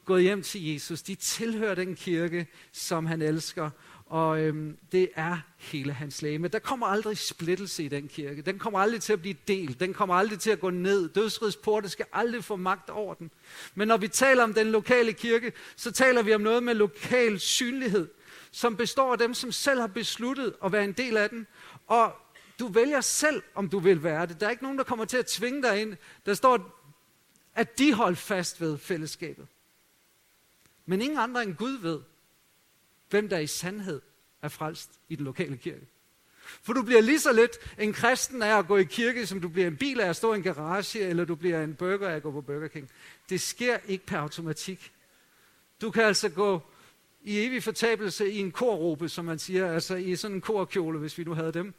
gået 0.10 0.24
hjem 0.24 0.42
til 0.42 0.74
Jesus. 0.74 1.02
De 1.02 1.16
tilhører 1.16 1.76
den 1.76 1.96
kirke, 1.96 2.48
som 2.72 3.06
han 3.06 3.22
elsker. 3.22 3.70
Og 4.06 4.40
øhm, 4.40 4.78
det 4.92 5.10
er 5.16 5.38
hele 5.58 5.94
hans 5.94 6.22
læge. 6.22 6.40
Men 6.40 6.52
der 6.52 6.60
kommer 6.60 6.88
aldrig 6.88 7.18
splittelse 7.18 7.84
i 7.84 7.88
den 7.88 8.08
kirke. 8.08 8.42
Den 8.42 8.60
kommer 8.60 8.80
aldrig 8.80 9.02
til 9.02 9.14
at 9.14 9.22
blive 9.22 9.36
delt. 9.48 9.80
Den 9.80 9.94
kommer 9.94 10.16
aldrig 10.16 10.40
til 10.40 10.52
at 10.52 10.60
gå 10.60 10.70
ned. 10.70 11.10
Dødsridsporte 11.10 11.90
skal 11.90 12.06
aldrig 12.14 12.44
få 12.44 12.56
magt 12.56 12.90
over 12.90 13.14
den. 13.14 13.32
Men 13.76 13.88
når 13.88 13.98
vi 13.98 14.08
taler 14.08 14.44
om 14.44 14.54
den 14.54 14.72
lokale 14.72 15.14
kirke, 15.14 15.54
så 15.76 15.92
taler 15.92 16.22
vi 16.22 16.34
om 16.34 16.42
noget 16.42 16.64
med 16.64 16.74
lokal 16.74 17.40
synlighed, 17.40 18.08
som 18.52 18.78
består 18.78 19.12
af 19.12 19.18
dem, 19.18 19.34
som 19.34 19.52
selv 19.52 19.80
har 19.80 19.88
besluttet 19.88 20.54
at 20.66 20.72
være 20.72 20.84
en 20.84 20.94
del 20.94 21.18
af 21.18 21.30
den. 21.30 21.48
Og 21.88 22.14
du 22.60 22.68
vælger 22.68 23.02
selv, 23.02 23.44
om 23.56 23.70
du 23.70 23.80
vil 23.80 24.04
være 24.04 24.26
det. 24.26 24.40
Der 24.40 24.46
er 24.46 24.52
ikke 24.52 24.64
nogen, 24.64 24.78
der 24.78 24.84
kommer 24.84 25.06
til 25.06 25.18
at 25.18 25.26
tvinge 25.26 25.64
dig 25.64 25.82
ind. 25.82 25.96
Der 26.26 26.34
står, 26.34 26.84
at 27.56 27.80
de 27.80 27.94
holder 27.94 28.16
fast 28.16 28.62
ved 28.62 28.78
fællesskabet. 28.78 29.48
Men 30.90 31.02
ingen 31.02 31.20
andre 31.20 31.44
end 31.44 31.56
Gud 31.56 31.78
ved, 31.82 32.00
hvem 33.10 33.30
der 33.30 33.40
i 33.40 33.48
sandhed 33.48 34.02
er 34.42 34.48
frelst 34.48 34.92
i 35.10 35.16
den 35.16 35.26
lokale 35.26 35.58
kirke. 35.58 35.88
For 36.62 36.74
du 36.74 36.82
bliver 36.82 37.02
lige 37.02 37.20
så 37.20 37.34
lidt 37.34 37.52
en 37.80 37.94
kristen 37.94 38.42
af 38.42 38.58
at 38.58 38.68
gå 38.68 38.78
i 38.78 38.84
kirke, 38.84 39.28
som 39.28 39.42
du 39.42 39.50
bliver 39.50 39.68
en 39.68 39.78
bil 39.78 40.00
af 40.00 40.10
at 40.10 40.16
stå 40.16 40.34
i 40.34 40.38
en 40.38 40.44
garage, 40.44 41.00
eller 41.00 41.26
du 41.26 41.36
bliver 41.36 41.64
en 41.64 41.76
burger 41.76 42.10
af 42.10 42.16
at 42.16 42.24
gå 42.24 42.32
på 42.32 42.42
Burger 42.42 42.68
King. 42.68 42.90
Det 43.30 43.42
sker 43.42 43.78
ikke 43.88 44.06
per 44.06 44.18
automatik. 44.18 44.92
Du 45.82 45.92
kan 45.92 46.04
altså 46.04 46.30
gå 46.30 46.62
i 47.24 47.46
evig 47.46 47.64
fortabelse 47.64 48.32
i 48.32 48.38
en 48.38 48.52
korrobe, 48.52 49.10
som 49.10 49.26
man 49.26 49.40
siger, 49.40 49.74
altså 49.74 49.96
i 49.96 50.16
sådan 50.16 50.36
en 50.36 50.42
korkjole, 50.42 51.00
hvis 51.00 51.18
vi 51.18 51.24
nu 51.24 51.34
havde 51.34 51.52
dem. 51.52 51.74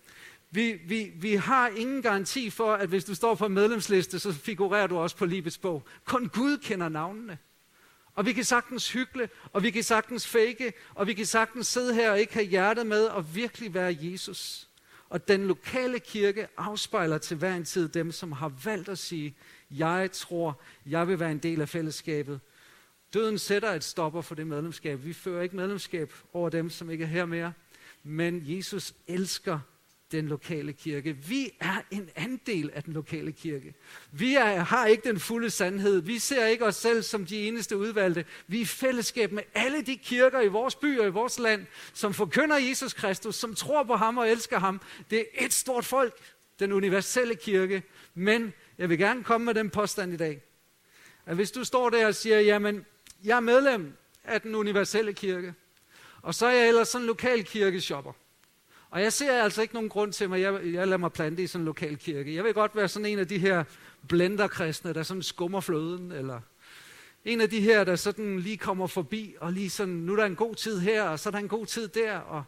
Vi, 0.50 0.72
vi, 0.72 1.12
vi 1.14 1.34
har 1.34 1.68
ingen 1.68 2.02
garanti 2.02 2.50
for, 2.50 2.74
at 2.74 2.88
hvis 2.88 3.04
du 3.04 3.14
står 3.14 3.34
på 3.34 3.46
en 3.46 3.54
medlemsliste, 3.54 4.18
så 4.18 4.32
figurerer 4.32 4.86
du 4.86 4.98
også 4.98 5.16
på 5.16 5.26
livets 5.26 5.58
bog. 5.58 5.82
Kun 6.04 6.28
Gud 6.28 6.58
kender 6.58 6.88
navnene. 6.88 7.38
Og 8.14 8.26
vi 8.26 8.32
kan 8.32 8.44
sagtens 8.44 8.92
hykle, 8.92 9.28
og 9.52 9.62
vi 9.62 9.70
kan 9.70 9.82
sagtens 9.82 10.26
fake, 10.26 10.72
og 10.94 11.06
vi 11.06 11.14
kan 11.14 11.26
sagtens 11.26 11.66
sidde 11.66 11.94
her 11.94 12.10
og 12.10 12.20
ikke 12.20 12.34
have 12.34 12.46
hjertet 12.46 12.86
med 12.86 13.04
og 13.04 13.34
virkelig 13.34 13.74
være 13.74 13.96
Jesus. 14.00 14.68
Og 15.08 15.28
den 15.28 15.46
lokale 15.46 16.00
kirke 16.00 16.48
afspejler 16.56 17.18
til 17.18 17.36
hver 17.36 17.54
en 17.54 17.64
tid 17.64 17.88
dem, 17.88 18.12
som 18.12 18.32
har 18.32 18.52
valgt 18.64 18.88
at 18.88 18.98
sige, 18.98 19.36
jeg 19.70 20.10
tror, 20.12 20.60
jeg 20.86 21.08
vil 21.08 21.20
være 21.20 21.32
en 21.32 21.38
del 21.38 21.60
af 21.60 21.68
fællesskabet. 21.68 22.40
Døden 23.14 23.38
sætter 23.38 23.70
et 23.72 23.84
stopper 23.84 24.20
for 24.20 24.34
det 24.34 24.46
medlemskab. 24.46 25.04
Vi 25.04 25.12
fører 25.12 25.42
ikke 25.42 25.56
medlemskab 25.56 26.12
over 26.32 26.48
dem, 26.48 26.70
som 26.70 26.90
ikke 26.90 27.04
er 27.04 27.08
her 27.08 27.24
mere. 27.24 27.52
Men 28.02 28.42
Jesus 28.44 28.94
elsker 29.06 29.60
den 30.12 30.28
lokale 30.28 30.72
kirke. 30.72 31.12
Vi 31.12 31.50
er 31.60 31.82
en 31.90 32.10
andel 32.16 32.70
af 32.74 32.82
den 32.82 32.92
lokale 32.92 33.32
kirke. 33.32 33.74
Vi 34.12 34.34
er, 34.34 34.56
har 34.56 34.86
ikke 34.86 35.08
den 35.08 35.20
fulde 35.20 35.50
sandhed. 35.50 36.00
Vi 36.00 36.18
ser 36.18 36.46
ikke 36.46 36.66
os 36.66 36.76
selv 36.76 37.02
som 37.02 37.26
de 37.26 37.48
eneste 37.48 37.76
udvalgte. 37.76 38.24
Vi 38.46 38.56
er 38.56 38.62
i 38.62 38.64
fællesskab 38.64 39.32
med 39.32 39.42
alle 39.54 39.82
de 39.82 39.96
kirker 39.96 40.40
i 40.40 40.48
vores 40.48 40.74
by 40.74 40.98
og 40.98 41.06
i 41.06 41.10
vores 41.10 41.38
land, 41.38 41.66
som 41.92 42.14
forkynder 42.14 42.56
Jesus 42.56 42.92
Kristus, 42.92 43.36
som 43.36 43.54
tror 43.54 43.82
på 43.82 43.96
ham 43.96 44.18
og 44.18 44.30
elsker 44.30 44.58
ham. 44.58 44.80
Det 45.10 45.18
er 45.18 45.44
et 45.44 45.52
stort 45.52 45.84
folk, 45.84 46.14
den 46.58 46.72
universelle 46.72 47.34
kirke. 47.34 47.82
Men 48.14 48.52
jeg 48.78 48.88
vil 48.88 48.98
gerne 48.98 49.24
komme 49.24 49.44
med 49.44 49.54
den 49.54 49.70
påstand 49.70 50.12
i 50.12 50.16
dag, 50.16 50.42
at 51.26 51.34
hvis 51.36 51.50
du 51.50 51.64
står 51.64 51.90
der 51.90 52.06
og 52.06 52.14
siger, 52.14 52.40
jamen, 52.40 52.86
jeg 53.24 53.36
er 53.36 53.40
medlem 53.40 53.92
af 54.24 54.40
den 54.40 54.54
universelle 54.54 55.12
kirke, 55.12 55.54
og 56.22 56.34
så 56.34 56.46
er 56.46 56.50
jeg 56.52 56.68
ellers 56.68 56.88
sådan 56.88 57.02
en 57.02 57.06
lokal 57.06 57.44
kirkeshopper, 57.44 58.12
og 58.90 59.02
jeg 59.02 59.12
ser 59.12 59.42
altså 59.42 59.62
ikke 59.62 59.74
nogen 59.74 59.88
grund 59.88 60.12
til, 60.12 60.24
at 60.24 60.40
jeg, 60.40 60.52
jeg 60.52 60.86
lader 60.86 60.96
mig 60.96 61.12
plante 61.12 61.42
i 61.42 61.46
sådan 61.46 61.60
en 61.60 61.66
lokal 61.66 61.96
kirke. 61.96 62.34
Jeg 62.34 62.44
vil 62.44 62.54
godt 62.54 62.76
være 62.76 62.88
sådan 62.88 63.06
en 63.06 63.18
af 63.18 63.28
de 63.28 63.38
her 63.38 63.64
blenderkristne, 64.08 64.92
der 64.92 65.02
sådan 65.02 65.22
skummer 65.22 65.60
fløden, 65.60 66.12
eller 66.12 66.40
en 67.24 67.40
af 67.40 67.50
de 67.50 67.60
her, 67.60 67.84
der 67.84 67.96
sådan 67.96 68.40
lige 68.40 68.56
kommer 68.56 68.86
forbi, 68.86 69.34
og 69.40 69.52
lige 69.52 69.70
sådan, 69.70 69.94
nu 69.94 70.12
er 70.12 70.16
der 70.16 70.24
en 70.24 70.36
god 70.36 70.54
tid 70.54 70.78
her, 70.78 71.02
og 71.02 71.18
så 71.18 71.28
er 71.28 71.30
der 71.30 71.38
en 71.38 71.48
god 71.48 71.66
tid 71.66 71.88
der. 71.88 72.18
Og... 72.18 72.44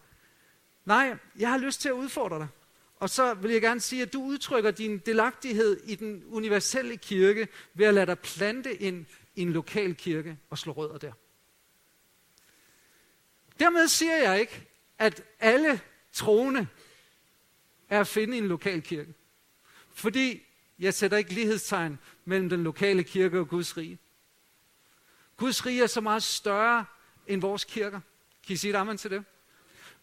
Nej, 0.84 1.16
jeg 1.38 1.50
har 1.50 1.58
lyst 1.58 1.80
til 1.80 1.88
at 1.88 1.92
udfordre 1.92 2.38
dig. 2.38 2.48
Og 2.96 3.10
så 3.10 3.34
vil 3.34 3.50
jeg 3.50 3.62
gerne 3.62 3.80
sige, 3.80 4.02
at 4.02 4.12
du 4.12 4.22
udtrykker 4.22 4.70
din 4.70 4.98
delagtighed 4.98 5.80
i 5.84 5.94
den 5.94 6.24
universelle 6.26 6.96
kirke 6.96 7.48
ved 7.74 7.86
at 7.86 7.94
lade 7.94 8.06
dig 8.06 8.18
plante 8.18 8.74
ind 8.74 9.06
i 9.34 9.42
en 9.42 9.52
lokal 9.52 9.94
kirke 9.94 10.38
og 10.50 10.58
slå 10.58 10.72
rødder 10.72 10.98
der. 10.98 11.12
Dermed 13.60 13.88
siger 13.88 14.16
jeg 14.16 14.40
ikke, 14.40 14.68
at 14.98 15.22
alle 15.40 15.80
troende 16.12 16.68
er 17.88 18.00
at 18.00 18.06
finde 18.06 18.36
i 18.36 18.38
en 18.38 18.48
lokal 18.48 18.82
kirke. 18.82 19.14
Fordi 19.90 20.42
jeg 20.78 20.94
sætter 20.94 21.16
ikke 21.16 21.32
lighedstegn 21.32 21.98
mellem 22.24 22.48
den 22.48 22.64
lokale 22.64 23.04
kirke 23.04 23.38
og 23.38 23.48
Guds 23.48 23.76
rige. 23.76 23.98
Guds 25.36 25.66
rige 25.66 25.82
er 25.82 25.86
så 25.86 26.00
meget 26.00 26.22
større 26.22 26.84
end 27.26 27.40
vores 27.40 27.64
kirker. 27.64 28.00
Kan 28.46 28.54
I 28.54 28.56
sige 28.56 28.70
et 28.70 28.76
amen 28.76 28.98
til 28.98 29.10
det? 29.10 29.24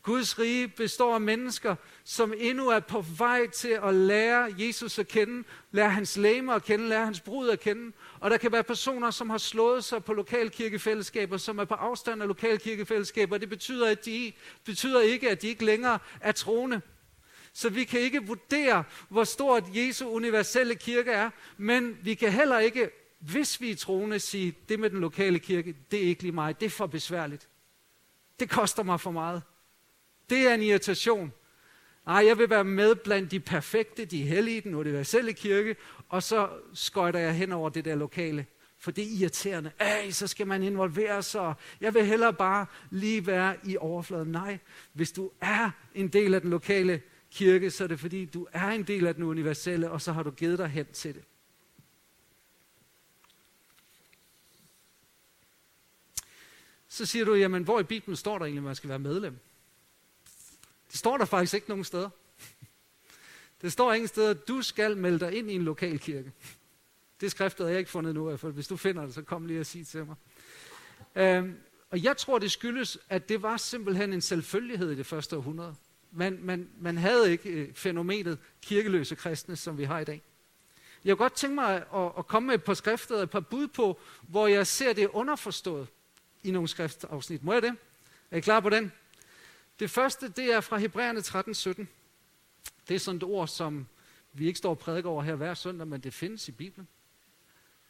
Guds 0.03 0.39
rige 0.39 0.67
består 0.67 1.13
af 1.13 1.21
mennesker, 1.21 1.75
som 2.03 2.33
endnu 2.37 2.69
er 2.69 2.79
på 2.79 3.01
vej 3.17 3.47
til 3.47 3.79
at 3.83 3.93
lære 3.95 4.53
Jesus 4.57 4.99
at 4.99 5.07
kende, 5.07 5.43
lære 5.71 5.89
hans 5.89 6.17
læmer 6.17 6.53
at 6.53 6.63
kende, 6.63 6.89
lære 6.89 7.05
hans 7.05 7.19
brud 7.19 7.49
at 7.49 7.59
kende. 7.59 7.91
Og 8.19 8.31
der 8.31 8.37
kan 8.37 8.51
være 8.51 8.63
personer, 8.63 9.11
som 9.11 9.29
har 9.29 9.37
slået 9.37 9.83
sig 9.83 10.03
på 10.03 10.13
lokalkirkefællesskaber, 10.13 11.37
som 11.37 11.59
er 11.59 11.65
på 11.65 11.73
afstand 11.73 12.21
af 12.21 12.27
lokalkirkefællesskaber. 12.27 13.37
Det 13.37 13.49
betyder, 13.49 13.89
at 13.89 14.05
de, 14.05 14.33
betyder 14.65 15.01
ikke, 15.01 15.29
at 15.29 15.41
de 15.41 15.47
ikke 15.47 15.65
længere 15.65 15.99
er 16.21 16.31
troende. 16.31 16.81
Så 17.53 17.69
vi 17.69 17.83
kan 17.83 17.99
ikke 17.99 18.27
vurdere, 18.27 18.83
hvor 19.09 19.23
stort 19.23 19.63
Jesu 19.73 20.09
universelle 20.09 20.75
kirke 20.75 21.11
er, 21.11 21.29
men 21.57 21.97
vi 22.01 22.13
kan 22.13 22.31
heller 22.31 22.59
ikke, 22.59 22.89
hvis 23.19 23.61
vi 23.61 23.71
er 23.71 23.75
troende, 23.75 24.19
sige, 24.19 24.55
det 24.69 24.79
med 24.79 24.89
den 24.89 24.99
lokale 24.99 25.39
kirke, 25.39 25.75
det 25.91 26.03
er 26.03 26.07
ikke 26.07 26.21
lige 26.21 26.31
mig, 26.31 26.59
det 26.59 26.65
er 26.65 26.69
for 26.69 26.87
besværligt. 26.87 27.47
Det 28.39 28.49
koster 28.49 28.83
mig 28.83 29.01
for 29.01 29.11
meget. 29.11 29.41
Det 30.29 30.47
er 30.47 30.53
en 30.53 30.61
irritation. 30.61 31.33
Nej, 32.05 32.25
jeg 32.25 32.37
vil 32.37 32.49
være 32.49 32.63
med 32.63 32.95
blandt 32.95 33.31
de 33.31 33.39
perfekte, 33.39 34.05
de 34.05 34.23
hellige, 34.23 34.61
den 34.61 34.75
universelle 34.75 35.33
kirke, 35.33 35.75
og 36.09 36.23
så 36.23 36.49
skøjter 36.73 37.19
jeg 37.19 37.35
hen 37.35 37.51
over 37.51 37.69
det 37.69 37.85
der 37.85 37.95
lokale. 37.95 38.45
For 38.77 38.91
det 38.91 39.03
er 39.03 39.19
irriterende. 39.19 39.71
Ej, 39.79 40.11
så 40.11 40.27
skal 40.27 40.47
man 40.47 40.63
involvere 40.63 41.23
sig. 41.23 41.53
Jeg 41.81 41.93
vil 41.93 42.05
hellere 42.05 42.33
bare 42.33 42.65
lige 42.89 43.27
være 43.27 43.57
i 43.63 43.77
overfladen. 43.77 44.31
Nej, 44.31 44.57
hvis 44.93 45.11
du 45.11 45.31
er 45.41 45.71
en 45.95 46.07
del 46.07 46.33
af 46.33 46.41
den 46.41 46.49
lokale 46.49 47.01
kirke, 47.31 47.71
så 47.71 47.83
er 47.83 47.87
det 47.87 47.99
fordi, 47.99 48.25
du 48.25 48.47
er 48.51 48.67
en 48.69 48.83
del 48.83 49.07
af 49.07 49.15
den 49.15 49.23
universelle, 49.23 49.91
og 49.91 50.01
så 50.01 50.11
har 50.11 50.23
du 50.23 50.31
givet 50.31 50.59
dig 50.59 50.67
hen 50.67 50.85
til 50.85 51.15
det. 51.15 51.23
Så 56.87 57.05
siger 57.05 57.25
du, 57.25 57.35
jamen 57.35 57.63
hvor 57.63 57.79
i 57.79 57.83
Bibelen 57.83 58.15
står 58.15 58.37
der 58.37 58.45
egentlig, 58.45 58.59
at 58.59 58.63
man 58.63 58.75
skal 58.75 58.89
være 58.89 58.99
medlem? 58.99 59.39
Det 60.91 60.99
står 60.99 61.17
der 61.17 61.25
faktisk 61.25 61.53
ikke 61.53 61.69
nogen 61.69 61.83
steder. 61.83 62.09
Det 63.61 63.71
står 63.71 63.93
ingen 63.93 64.07
steder, 64.07 64.29
at 64.29 64.47
du 64.47 64.61
skal 64.61 64.97
melde 64.97 65.19
dig 65.19 65.33
ind 65.33 65.51
i 65.51 65.53
en 65.53 65.61
lokal 65.61 65.99
kirke. 65.99 66.31
Det 67.21 67.31
skriftet 67.31 67.65
har 67.65 67.71
jeg 67.71 67.79
ikke 67.79 67.91
fundet 67.91 68.15
nu, 68.15 68.37
for 68.37 68.49
hvis 68.49 68.67
du 68.67 68.77
finder 68.77 69.05
det, 69.05 69.13
så 69.13 69.21
kom 69.21 69.45
lige 69.45 69.59
og 69.59 69.65
sig 69.65 69.87
til 69.87 70.05
mig. 70.05 70.15
Øhm, 71.15 71.57
og 71.89 72.03
jeg 72.03 72.17
tror, 72.17 72.39
det 72.39 72.51
skyldes, 72.51 72.97
at 73.09 73.29
det 73.29 73.41
var 73.41 73.57
simpelthen 73.57 74.13
en 74.13 74.21
selvfølgelighed 74.21 74.91
i 74.91 74.95
det 74.95 75.05
første 75.05 75.37
århundrede. 75.37 75.75
Man, 76.11 76.39
man, 76.41 76.69
man 76.79 76.97
havde 76.97 77.31
ikke 77.31 77.49
øh, 77.49 77.73
fænomenet 77.73 78.37
kirkeløse 78.61 79.15
kristne, 79.15 79.55
som 79.55 79.77
vi 79.77 79.83
har 79.83 79.99
i 79.99 80.03
dag. 80.03 80.21
Jeg 81.05 81.17
kunne 81.17 81.23
godt 81.23 81.33
tænke 81.33 81.55
mig 81.55 81.75
at, 81.75 82.11
at 82.17 82.27
komme 82.27 82.47
med 82.47 82.55
et 82.55 82.63
par 82.63 82.73
skrifter, 82.73 83.15
et 83.15 83.29
par 83.29 83.39
bud 83.39 83.67
på, 83.67 83.99
hvor 84.21 84.47
jeg 84.47 84.67
ser 84.67 84.93
det 84.93 85.07
underforstået 85.07 85.87
i 86.43 86.51
nogle 86.51 86.67
skriftafsnit. 86.67 87.43
Må 87.43 87.53
jeg 87.53 87.61
det? 87.61 87.75
Er 88.31 88.37
I 88.37 88.39
klar 88.39 88.59
på 88.59 88.69
den? 88.69 88.91
Det 89.79 89.89
første, 89.89 90.29
det 90.29 90.53
er 90.53 90.61
fra 90.61 90.77
Hebræerne 90.77 91.21
13, 91.21 91.53
17. 91.53 91.89
Det 92.87 92.95
er 92.95 92.99
sådan 92.99 93.17
et 93.17 93.23
ord, 93.23 93.47
som 93.47 93.87
vi 94.33 94.47
ikke 94.47 94.57
står 94.57 94.69
og 94.69 94.79
prædiker 94.79 95.09
over 95.09 95.23
her 95.23 95.35
hver 95.35 95.53
søndag, 95.53 95.87
men 95.87 96.01
det 96.01 96.13
findes 96.13 96.47
i 96.47 96.51
Bibelen. 96.51 96.87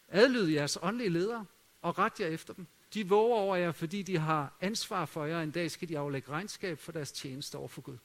Adlyd 0.08 0.48
jeres 0.48 0.78
åndelige 0.82 1.10
ledere, 1.10 1.46
og 1.82 2.00
ret 2.00 2.20
jer 2.20 2.28
efter 2.28 2.54
dem. 2.54 2.68
De 2.94 3.08
våger 3.08 3.36
over 3.36 3.56
jer, 3.56 3.72
fordi 3.72 4.02
de 4.02 4.18
har 4.18 4.54
ansvar 4.62 5.06
for 5.06 5.26
jer. 5.26 5.42
En 5.42 5.52
dag 5.52 5.72
skal 5.72 5.90
de 5.90 6.00
aflægge 6.00 6.30
regnskab 6.30 6.80
for 6.80 6.92
deres 6.92 7.12
tjeneste 7.12 7.56
over 7.56 7.68
for 7.68 7.82
Gud. 7.82 7.98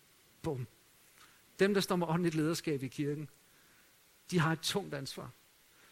Bum. 0.42 0.66
Dem, 1.58 1.74
der 1.74 1.80
står 1.80 1.96
med 1.96 2.06
åndeligt 2.06 2.34
lederskab 2.34 2.82
i 2.82 2.88
kirken, 2.88 3.30
de 4.30 4.38
har 4.38 4.52
et 4.52 4.60
tungt 4.60 4.94
ansvar. 4.94 5.30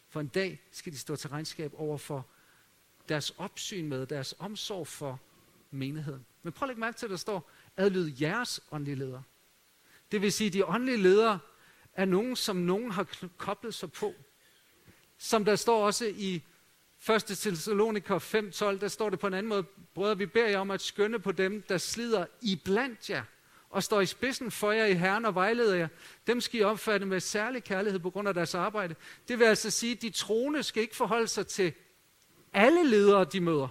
For 0.09 0.19
en 0.19 0.27
dag 0.27 0.61
skal 0.71 0.93
de 0.93 0.97
stå 0.97 1.15
til 1.15 1.29
regnskab 1.29 1.73
over 1.77 1.97
for 1.97 2.25
deres 3.09 3.29
opsyn 3.29 3.87
med, 3.87 4.05
deres 4.05 4.35
omsorg 4.39 4.87
for 4.87 5.19
menigheden. 5.71 6.25
Men 6.43 6.53
prøv 6.53 6.65
at 6.65 6.69
lægge 6.69 6.79
mærke 6.79 6.97
til, 6.97 7.05
at 7.05 7.09
der 7.09 7.17
står, 7.17 7.49
adlyde 7.77 8.25
jeres 8.25 8.61
åndelige 8.71 8.95
ledere. 8.95 9.23
Det 10.11 10.21
vil 10.21 10.31
sige, 10.31 10.47
at 10.47 10.53
de 10.53 10.65
åndelige 10.65 10.97
ledere 10.97 11.39
er 11.93 12.05
nogen, 12.05 12.35
som 12.35 12.55
nogen 12.55 12.91
har 12.91 13.07
koblet 13.37 13.73
sig 13.73 13.91
på. 13.91 14.13
Som 15.17 15.45
der 15.45 15.55
står 15.55 15.85
også 15.85 16.05
i 16.15 16.43
1. 17.09 17.23
Thessaloniker 17.23 18.19
5.12, 18.19 18.79
der 18.79 18.87
står 18.87 19.09
det 19.09 19.19
på 19.19 19.27
en 19.27 19.33
anden 19.33 19.49
måde, 19.49 19.63
brødre, 19.93 20.17
vi 20.17 20.25
beder 20.25 20.47
jer 20.47 20.59
om 20.59 20.71
at 20.71 20.81
skønne 20.81 21.19
på 21.19 21.31
dem, 21.31 21.61
der 21.61 21.77
slider 21.77 22.25
i 22.41 22.61
blandt 22.65 23.09
jer, 23.09 23.23
og 23.69 23.83
står 23.83 24.01
i 24.01 24.05
spidsen 24.05 24.51
for 24.51 24.71
jer 24.71 24.85
i 24.85 24.93
Herren 24.93 25.25
og 25.25 25.35
vejleder 25.35 25.75
jer. 25.75 25.87
Dem 26.27 26.41
skal 26.41 26.59
I 26.59 26.63
opfatte 26.63 27.05
med 27.05 27.19
særlig 27.19 27.63
kærlighed 27.63 27.99
på 27.99 28.09
grund 28.09 28.27
af 28.27 28.33
deres 28.33 28.55
arbejde. 28.55 28.95
Det 29.27 29.39
vil 29.39 29.45
altså 29.45 29.69
sige, 29.69 29.95
at 29.95 30.01
de 30.01 30.09
troende 30.09 30.63
skal 30.63 30.81
ikke 30.81 30.95
forholde 30.95 31.27
sig 31.27 31.47
til 31.47 31.73
alle 32.53 32.89
ledere, 32.89 33.25
de 33.25 33.41
møder. 33.41 33.67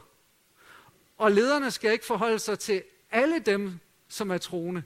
Og 1.17 1.33
lederne 1.33 1.71
skal 1.71 1.93
ikke 1.93 2.05
forholde 2.05 2.39
sig 2.39 2.59
til 2.59 2.83
alle 3.11 3.39
dem, 3.39 3.79
som 4.13 4.31
er 4.31 4.39
troende. 4.39 4.83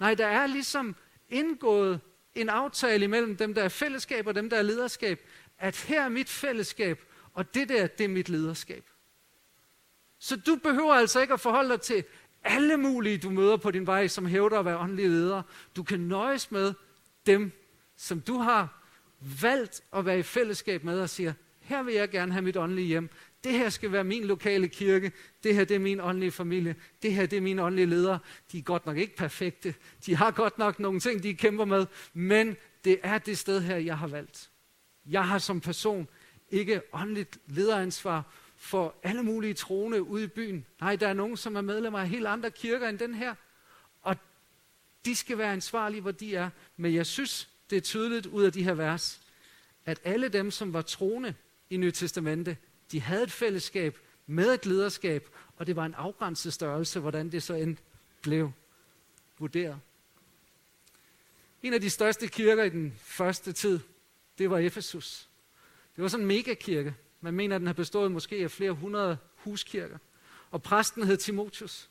Nej, 0.00 0.14
der 0.14 0.26
er 0.26 0.46
ligesom 0.46 0.96
indgået 1.28 2.00
en 2.34 2.48
aftale 2.48 3.04
imellem 3.04 3.36
dem, 3.36 3.54
der 3.54 3.62
er 3.62 3.68
fællesskab 3.68 4.26
og 4.26 4.34
dem, 4.34 4.50
der 4.50 4.56
er 4.56 4.62
lederskab, 4.62 5.20
at 5.58 5.76
her 5.76 6.04
er 6.04 6.08
mit 6.08 6.28
fællesskab, 6.28 7.04
og 7.32 7.54
det 7.54 7.68
der, 7.68 7.86
det 7.86 8.04
er 8.04 8.08
mit 8.08 8.28
lederskab. 8.28 8.84
Så 10.18 10.36
du 10.36 10.56
behøver 10.56 10.94
altså 10.94 11.20
ikke 11.20 11.34
at 11.34 11.40
forholde 11.40 11.70
dig 11.70 11.80
til 11.80 12.04
alle 12.44 12.76
mulige, 12.76 13.18
du 13.18 13.30
møder 13.30 13.56
på 13.56 13.70
din 13.70 13.86
vej, 13.86 14.08
som 14.08 14.26
hævder 14.26 14.58
at 14.58 14.64
være 14.64 14.78
åndelige 14.78 15.08
ledere. 15.08 15.42
Du 15.76 15.82
kan 15.82 16.00
nøjes 16.00 16.50
med 16.50 16.74
dem, 17.26 17.52
som 17.96 18.20
du 18.20 18.38
har 18.38 18.82
valgt 19.42 19.82
at 19.92 20.06
være 20.06 20.18
i 20.18 20.22
fællesskab 20.22 20.84
med 20.84 21.00
og 21.00 21.10
siger, 21.10 21.32
her 21.60 21.82
vil 21.82 21.94
jeg 21.94 22.10
gerne 22.10 22.32
have 22.32 22.42
mit 22.42 22.56
åndelige 22.56 22.86
hjem. 22.86 23.10
Det 23.46 23.54
her 23.54 23.68
skal 23.68 23.92
være 23.92 24.04
min 24.04 24.24
lokale 24.24 24.68
kirke. 24.68 25.12
Det 25.42 25.54
her 25.54 25.64
det 25.64 25.74
er 25.74 25.78
min 25.78 26.00
åndelige 26.00 26.30
familie. 26.30 26.76
Det 27.02 27.12
her 27.12 27.26
det 27.26 27.36
er 27.36 27.40
mine 27.40 27.62
åndelige 27.62 27.86
ledere. 27.86 28.18
De 28.52 28.58
er 28.58 28.62
godt 28.62 28.86
nok 28.86 28.96
ikke 28.96 29.16
perfekte. 29.16 29.74
De 30.06 30.16
har 30.16 30.30
godt 30.30 30.58
nok 30.58 30.78
nogle 30.78 31.00
ting, 31.00 31.22
de 31.22 31.34
kæmper 31.34 31.64
med. 31.64 31.86
Men 32.14 32.56
det 32.84 32.98
er 33.02 33.18
det 33.18 33.38
sted 33.38 33.60
her, 33.60 33.76
jeg 33.76 33.98
har 33.98 34.06
valgt. 34.06 34.50
Jeg 35.06 35.28
har 35.28 35.38
som 35.38 35.60
person 35.60 36.08
ikke 36.50 36.82
åndeligt 36.92 37.38
lederansvar 37.46 38.24
for 38.56 38.94
alle 39.02 39.22
mulige 39.22 39.54
troende 39.54 40.02
ude 40.02 40.24
i 40.24 40.26
byen. 40.26 40.66
Nej, 40.80 40.96
der 40.96 41.08
er 41.08 41.14
nogen, 41.14 41.36
som 41.36 41.56
er 41.56 41.60
medlemmer 41.60 41.98
af 41.98 42.08
helt 42.08 42.26
andre 42.26 42.50
kirker 42.50 42.88
end 42.88 42.98
den 42.98 43.14
her. 43.14 43.34
Og 44.02 44.16
de 45.04 45.16
skal 45.16 45.38
være 45.38 45.52
ansvarlige, 45.52 46.00
hvor 46.00 46.12
de 46.12 46.36
er. 46.36 46.50
Men 46.76 46.94
jeg 46.94 47.06
synes, 47.06 47.48
det 47.70 47.76
er 47.76 47.80
tydeligt 47.80 48.26
ud 48.26 48.44
af 48.44 48.52
de 48.52 48.62
her 48.62 48.74
vers, 48.74 49.20
at 49.84 50.00
alle 50.04 50.28
dem, 50.28 50.50
som 50.50 50.72
var 50.72 50.82
troende 50.82 51.34
i 51.70 51.76
Nye 51.76 51.90
Testamente, 51.90 52.56
de 52.92 53.00
havde 53.00 53.22
et 53.22 53.32
fællesskab 53.32 53.98
med 54.26 54.54
et 54.54 54.66
lederskab, 54.66 55.28
og 55.56 55.66
det 55.66 55.76
var 55.76 55.86
en 55.86 55.94
afgrænset 55.94 56.52
størrelse, 56.52 57.00
hvordan 57.00 57.32
det 57.32 57.42
så 57.42 57.54
end 57.54 57.76
blev 58.22 58.52
vurderet. 59.38 59.80
En 61.62 61.74
af 61.74 61.80
de 61.80 61.90
største 61.90 62.28
kirker 62.28 62.64
i 62.64 62.68
den 62.68 62.94
første 62.98 63.52
tid, 63.52 63.80
det 64.38 64.50
var 64.50 64.58
Efesus. 64.58 65.28
Det 65.96 66.02
var 66.02 66.08
sådan 66.08 66.24
en 66.24 66.28
megakirke. 66.28 66.94
Man 67.20 67.34
mener, 67.34 67.56
at 67.56 67.60
den 67.60 67.66
har 67.66 67.74
bestået 67.74 68.12
måske 68.12 68.36
af 68.36 68.50
flere 68.50 68.72
hundrede 68.72 69.18
huskirker. 69.36 69.98
Og 70.50 70.62
præsten 70.62 71.02
hed 71.02 71.16
Timotius. 71.16 71.90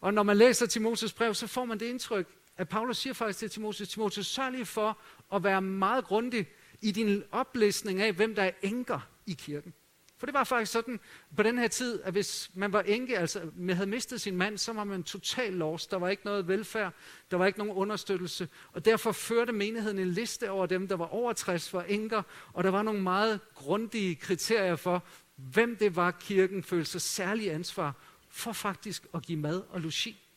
Og 0.00 0.14
når 0.14 0.22
man 0.22 0.36
læser 0.36 0.66
Timotius 0.66 1.12
brev, 1.12 1.34
så 1.34 1.46
får 1.46 1.64
man 1.64 1.80
det 1.80 1.86
indtryk, 1.86 2.28
at 2.56 2.68
Paulus 2.68 2.98
siger 2.98 3.14
faktisk 3.14 3.38
til 3.38 3.50
Timotius, 3.50 3.88
Timotius, 3.88 4.26
sørg 4.26 4.52
lige 4.52 4.66
for 4.66 4.98
at 5.34 5.44
være 5.44 5.62
meget 5.62 6.04
grundig 6.04 6.46
i 6.80 6.92
din 6.92 7.24
oplæsning 7.30 8.00
af, 8.00 8.12
hvem 8.12 8.34
der 8.34 8.42
er 8.42 8.52
enker 8.62 9.00
i 9.26 9.32
kirken. 9.32 9.74
For 10.20 10.26
det 10.26 10.34
var 10.34 10.44
faktisk 10.44 10.72
sådan 10.72 11.00
på 11.36 11.42
den 11.42 11.58
her 11.58 11.68
tid, 11.68 12.02
at 12.02 12.12
hvis 12.12 12.50
man 12.54 12.72
var 12.72 12.82
enke, 12.82 13.18
altså 13.18 13.50
man 13.56 13.76
havde 13.76 13.90
mistet 13.90 14.20
sin 14.20 14.36
mand, 14.36 14.58
så 14.58 14.72
var 14.72 14.84
man 14.84 15.02
totalt 15.02 15.56
lost. 15.56 15.90
Der 15.90 15.96
var 15.96 16.08
ikke 16.08 16.24
noget 16.24 16.48
velfærd, 16.48 16.94
der 17.30 17.36
var 17.36 17.46
ikke 17.46 17.58
nogen 17.58 17.72
understøttelse. 17.72 18.48
Og 18.72 18.84
derfor 18.84 19.12
førte 19.12 19.52
menigheden 19.52 19.98
en 19.98 20.10
liste 20.10 20.50
over 20.50 20.66
dem, 20.66 20.88
der 20.88 20.96
var 20.96 21.06
over 21.06 21.32
60 21.32 21.74
var 21.74 21.82
enker, 21.82 22.22
og 22.52 22.64
der 22.64 22.70
var 22.70 22.82
nogle 22.82 23.02
meget 23.02 23.40
grundige 23.54 24.14
kriterier 24.14 24.76
for, 24.76 25.02
hvem 25.36 25.76
det 25.76 25.96
var, 25.96 26.10
kirken 26.10 26.62
følte 26.62 26.90
sig 26.90 27.00
særlig 27.00 27.50
ansvar 27.50 27.94
for 28.28 28.52
faktisk 28.52 29.06
at 29.14 29.22
give 29.22 29.38
mad 29.38 29.62
og 29.70 29.80
logi. 29.80 30.28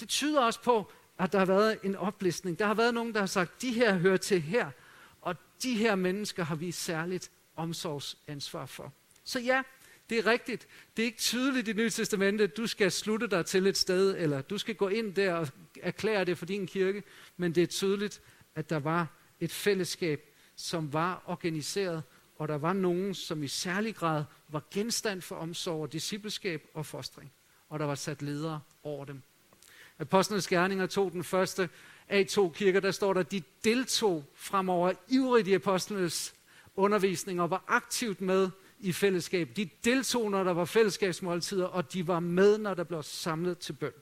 Det 0.00 0.08
tyder 0.08 0.40
også 0.40 0.62
på, 0.62 0.92
at 1.18 1.32
der 1.32 1.38
har 1.38 1.46
været 1.46 1.78
en 1.82 1.96
oplistning. 1.96 2.58
Der 2.58 2.66
har 2.66 2.74
været 2.74 2.94
nogen, 2.94 3.14
der 3.14 3.20
har 3.20 3.26
sagt, 3.26 3.62
de 3.62 3.72
her 3.72 3.94
hører 3.94 4.16
til 4.16 4.42
her, 4.42 4.70
og 5.20 5.36
de 5.62 5.74
her 5.74 5.94
mennesker 5.94 6.44
har 6.44 6.54
vi 6.54 6.70
særligt 6.70 7.30
omsorgsansvar 7.56 8.66
for. 8.66 8.92
Så 9.24 9.40
ja, 9.40 9.62
det 10.10 10.18
er 10.18 10.26
rigtigt. 10.26 10.68
Det 10.96 11.02
er 11.02 11.06
ikke 11.06 11.18
tydeligt 11.18 11.68
i 11.68 11.72
Nye 11.72 11.90
Testamente, 11.90 12.44
at 12.44 12.56
du 12.56 12.66
skal 12.66 12.92
slutte 12.92 13.26
dig 13.26 13.46
til 13.46 13.66
et 13.66 13.76
sted, 13.76 14.16
eller 14.18 14.42
du 14.42 14.58
skal 14.58 14.74
gå 14.74 14.88
ind 14.88 15.14
der 15.14 15.34
og 15.34 15.48
erklære 15.82 16.24
det 16.24 16.38
for 16.38 16.46
din 16.46 16.66
kirke, 16.66 17.02
men 17.36 17.54
det 17.54 17.62
er 17.62 17.66
tydeligt, 17.66 18.20
at 18.54 18.70
der 18.70 18.78
var 18.78 19.06
et 19.40 19.52
fællesskab, 19.52 20.28
som 20.56 20.92
var 20.92 21.22
organiseret, 21.26 22.02
og 22.36 22.48
der 22.48 22.58
var 22.58 22.72
nogen, 22.72 23.14
som 23.14 23.42
i 23.42 23.48
særlig 23.48 23.94
grad 23.94 24.24
var 24.48 24.62
genstand 24.70 25.22
for 25.22 25.36
omsorg, 25.36 25.92
discipleskab 25.92 26.70
og 26.74 26.86
fostring. 26.86 27.32
Og 27.68 27.78
der 27.78 27.84
var 27.84 27.94
sat 27.94 28.22
ledere 28.22 28.60
over 28.82 29.04
dem. 29.04 29.22
Apostlenes 29.98 30.48
Gerninger 30.48 30.86
tog 30.86 31.12
den 31.12 31.24
første 31.24 31.68
af 32.08 32.26
to 32.26 32.48
kirker, 32.48 32.80
der 32.80 32.90
står 32.90 33.12
der, 33.12 33.22
de 33.22 33.42
deltog 33.64 34.24
fremover 34.34 34.92
ivrigt 35.08 35.48
i 35.48 35.54
apostlenes 35.54 36.34
undervisning 36.76 37.40
og 37.40 37.50
var 37.50 37.64
aktivt 37.68 38.20
med 38.20 38.50
i 38.78 38.92
fællesskab. 38.92 39.48
De 39.56 39.70
deltog, 39.84 40.30
når 40.30 40.44
der 40.44 40.52
var 40.52 40.64
fællesskabsmåltider, 40.64 41.66
og 41.66 41.92
de 41.92 42.06
var 42.06 42.20
med, 42.20 42.58
når 42.58 42.74
der 42.74 42.84
blev 42.84 43.02
samlet 43.02 43.58
til 43.58 43.72
bøn. 43.72 43.92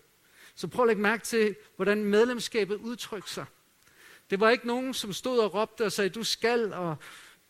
Så 0.55 0.69
prøv 0.69 0.85
at 0.85 0.89
lægge 0.89 1.03
mærke 1.03 1.25
til, 1.25 1.57
hvordan 1.77 2.05
medlemskabet 2.05 2.75
udtrykte 2.75 3.31
sig. 3.31 3.45
Det 4.31 4.41
var 4.41 4.51
ikke 4.51 4.67
nogen, 4.67 4.95
som 4.95 5.13
stod 5.13 5.39
og 5.39 5.55
råbte 5.55 5.85
og 5.85 5.93
sagde, 5.93 6.11
du 6.11 6.25
skal, 6.25 6.73
og 6.73 6.97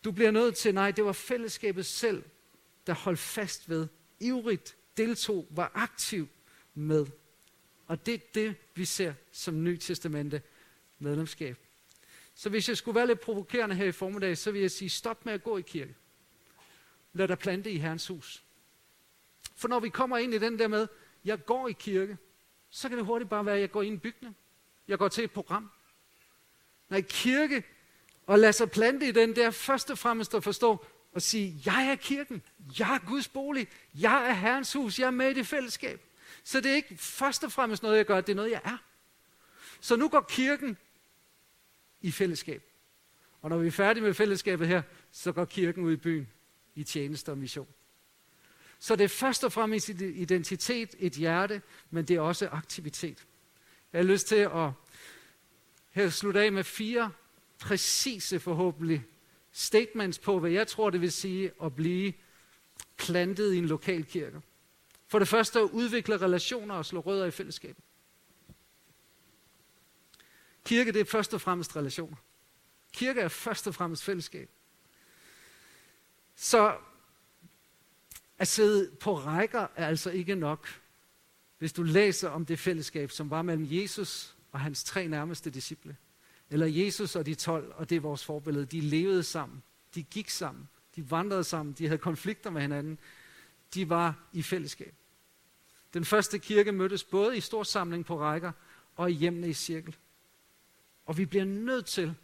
du 0.03 0.11
bliver 0.11 0.31
nødt 0.31 0.55
til. 0.55 0.73
Nej, 0.73 0.91
det 0.91 1.05
var 1.05 1.11
fællesskabet 1.11 1.85
selv, 1.85 2.23
der 2.87 2.93
holdt 2.93 3.19
fast 3.19 3.69
ved, 3.69 3.87
ivrigt 4.19 4.75
deltog, 4.97 5.47
var 5.49 5.71
aktiv 5.73 6.27
med. 6.73 7.05
Og 7.87 8.05
det 8.05 8.13
er 8.13 8.19
det, 8.33 8.55
vi 8.75 8.85
ser 8.85 9.13
som 9.31 9.63
Ny 9.63 9.77
Testamente 9.77 10.41
medlemskab. 10.99 11.57
Så 12.35 12.49
hvis 12.49 12.69
jeg 12.69 12.77
skulle 12.77 12.95
være 12.95 13.07
lidt 13.07 13.19
provokerende 13.19 13.75
her 13.75 13.85
i 13.85 13.91
formiddag, 13.91 14.37
så 14.37 14.51
vil 14.51 14.61
jeg 14.61 14.71
sige, 14.71 14.89
stop 14.89 15.25
med 15.25 15.33
at 15.33 15.43
gå 15.43 15.57
i 15.57 15.61
kirke. 15.61 15.95
Lad 17.13 17.27
dig 17.27 17.39
plante 17.39 17.71
i 17.71 17.77
Herrens 17.77 18.07
hus. 18.07 18.43
For 19.55 19.67
når 19.67 19.79
vi 19.79 19.89
kommer 19.89 20.17
ind 20.17 20.33
i 20.33 20.37
den 20.37 20.59
der 20.59 20.67
med, 20.67 20.87
jeg 21.25 21.45
går 21.45 21.67
i 21.67 21.71
kirke, 21.71 22.17
så 22.69 22.89
kan 22.89 22.97
det 22.97 23.05
hurtigt 23.05 23.29
bare 23.29 23.45
være, 23.45 23.55
at 23.55 23.61
jeg 23.61 23.71
går 23.71 23.81
ind 23.81 23.91
i 23.91 23.93
en 23.93 23.99
bygning. 23.99 24.37
Jeg 24.87 24.97
går 24.97 25.07
til 25.07 25.23
et 25.23 25.31
program. 25.31 25.71
Nej, 26.89 27.01
kirke, 27.01 27.63
og 28.27 28.39
lad 28.39 28.53
sig 28.53 28.71
plante 28.71 29.07
i 29.07 29.11
den 29.11 29.35
der 29.35 29.51
først 29.51 29.91
og 29.91 29.97
fremmest 29.97 30.33
at 30.33 30.43
forstå 30.43 30.85
og 31.13 31.21
sige, 31.21 31.61
jeg 31.65 31.87
er 31.91 31.95
kirken, 31.95 32.43
jeg 32.79 32.95
er 32.95 33.09
Guds 33.09 33.27
bolig, 33.27 33.67
jeg 33.93 34.29
er 34.29 34.33
Herrens 34.33 34.73
hus, 34.73 34.99
jeg 34.99 35.07
er 35.07 35.11
med 35.11 35.31
i 35.31 35.33
det 35.33 35.47
fællesskab. 35.47 36.01
Så 36.43 36.61
det 36.61 36.71
er 36.71 36.75
ikke 36.75 36.97
først 36.97 37.43
og 37.43 37.51
fremmest 37.51 37.83
noget, 37.83 37.97
jeg 37.97 38.05
gør, 38.05 38.21
det 38.21 38.31
er 38.31 38.35
noget, 38.35 38.51
jeg 38.51 38.61
er. 38.63 38.77
Så 39.79 39.95
nu 39.95 40.09
går 40.09 40.21
kirken 40.21 40.77
i 42.01 42.11
fællesskab. 42.11 42.63
Og 43.41 43.49
når 43.49 43.57
vi 43.57 43.67
er 43.67 43.71
færdige 43.71 44.03
med 44.03 44.13
fællesskabet 44.13 44.67
her, 44.67 44.81
så 45.11 45.31
går 45.31 45.45
kirken 45.45 45.83
ud 45.83 45.93
i 45.93 45.95
byen 45.95 46.27
i 46.75 46.83
tjeneste 46.83 47.29
og 47.29 47.37
mission. 47.37 47.67
Så 48.79 48.95
det 48.95 49.03
er 49.03 49.07
først 49.07 49.43
og 49.43 49.51
fremmest 49.51 49.89
identitet, 49.89 50.95
et 50.99 51.13
hjerte, 51.13 51.61
men 51.89 52.05
det 52.05 52.15
er 52.15 52.21
også 52.21 52.47
aktivitet. 52.47 53.25
Jeg 53.93 53.99
har 53.99 54.03
lyst 54.03 54.27
til 54.27 54.35
at 54.35 54.71
her 55.91 56.09
slutte 56.09 56.41
af 56.41 56.51
med 56.51 56.63
fire 56.63 57.11
præcise 57.59 58.39
forhåbentlig 58.39 59.03
statements 59.51 60.19
på, 60.19 60.39
hvad 60.39 60.51
jeg 60.51 60.67
tror, 60.67 60.89
det 60.89 61.01
vil 61.01 61.11
sige 61.11 61.51
at 61.63 61.75
blive 61.75 62.13
plantet 62.97 63.53
i 63.53 63.57
en 63.57 63.65
lokal 63.65 64.03
kirke. 64.03 64.41
For 65.07 65.19
det 65.19 65.27
første 65.27 65.59
at 65.59 65.69
udvikle 65.71 66.17
relationer 66.17 66.75
og 66.75 66.85
slå 66.85 66.99
rødder 66.99 67.25
i 67.25 67.31
fællesskabet. 67.31 67.83
Kirke, 70.65 70.91
det 70.91 71.01
er 71.01 71.05
først 71.05 71.33
og 71.33 71.41
fremmest 71.41 71.75
relationer. 71.75 72.17
Kirke 72.93 73.21
er 73.21 73.27
først 73.27 73.67
og 73.67 73.75
fremmest 73.75 74.03
fællesskab. 74.03 74.49
Så 76.35 76.77
at 78.37 78.47
sidde 78.47 78.91
på 78.95 79.15
rækker 79.15 79.67
er 79.75 79.87
altså 79.87 80.11
ikke 80.11 80.35
nok 80.35 80.81
hvis 81.61 81.73
du 81.73 81.83
læser 81.83 82.29
om 82.29 82.45
det 82.45 82.59
fællesskab, 82.59 83.11
som 83.11 83.29
var 83.29 83.41
mellem 83.41 83.67
Jesus 83.69 84.35
og 84.51 84.59
hans 84.59 84.83
tre 84.83 85.07
nærmeste 85.07 85.49
disciple. 85.49 85.97
Eller 86.49 86.65
Jesus 86.65 87.15
og 87.15 87.25
de 87.25 87.35
tolv, 87.35 87.73
og 87.75 87.89
det 87.89 87.95
er 87.95 87.99
vores 87.99 88.25
forbillede. 88.25 88.65
De 88.65 88.81
levede 88.81 89.23
sammen. 89.23 89.63
De 89.95 90.03
gik 90.03 90.29
sammen. 90.29 90.69
De 90.95 91.11
vandrede 91.11 91.43
sammen. 91.43 91.75
De 91.77 91.87
havde 91.87 91.97
konflikter 91.97 92.49
med 92.49 92.61
hinanden. 92.61 92.97
De 93.73 93.89
var 93.89 94.29
i 94.33 94.41
fællesskab. 94.41 94.93
Den 95.93 96.05
første 96.05 96.39
kirke 96.39 96.71
mødtes 96.71 97.03
både 97.03 97.37
i 97.37 97.39
stor 97.39 97.63
samling 97.63 98.05
på 98.05 98.19
rækker 98.19 98.51
og 98.95 99.11
i 99.11 99.13
hjemmene 99.13 99.49
i 99.49 99.53
cirkel. 99.53 99.95
Og 101.05 101.17
vi 101.17 101.25
bliver 101.25 101.45
nødt 101.45 101.85
til 101.85 102.15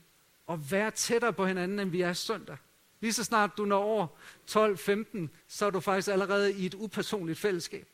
at 0.50 0.72
være 0.72 0.92
tættere 0.92 1.34
på 1.34 1.46
hinanden, 1.46 1.80
end 1.80 1.90
vi 1.90 2.02
er 2.02 2.14
søndag. 2.14 2.58
Lige 3.00 3.14
så 3.14 3.24
snart 3.24 3.58
du 3.58 3.66
når 3.66 3.84
over 3.84 4.08
12-15, 4.52 5.28
så 5.48 5.66
er 5.66 5.70
du 5.70 5.80
faktisk 5.80 6.08
allerede 6.08 6.54
i 6.54 6.66
et 6.66 6.74
upersonligt 6.74 7.40
fællesskab. 7.40 7.88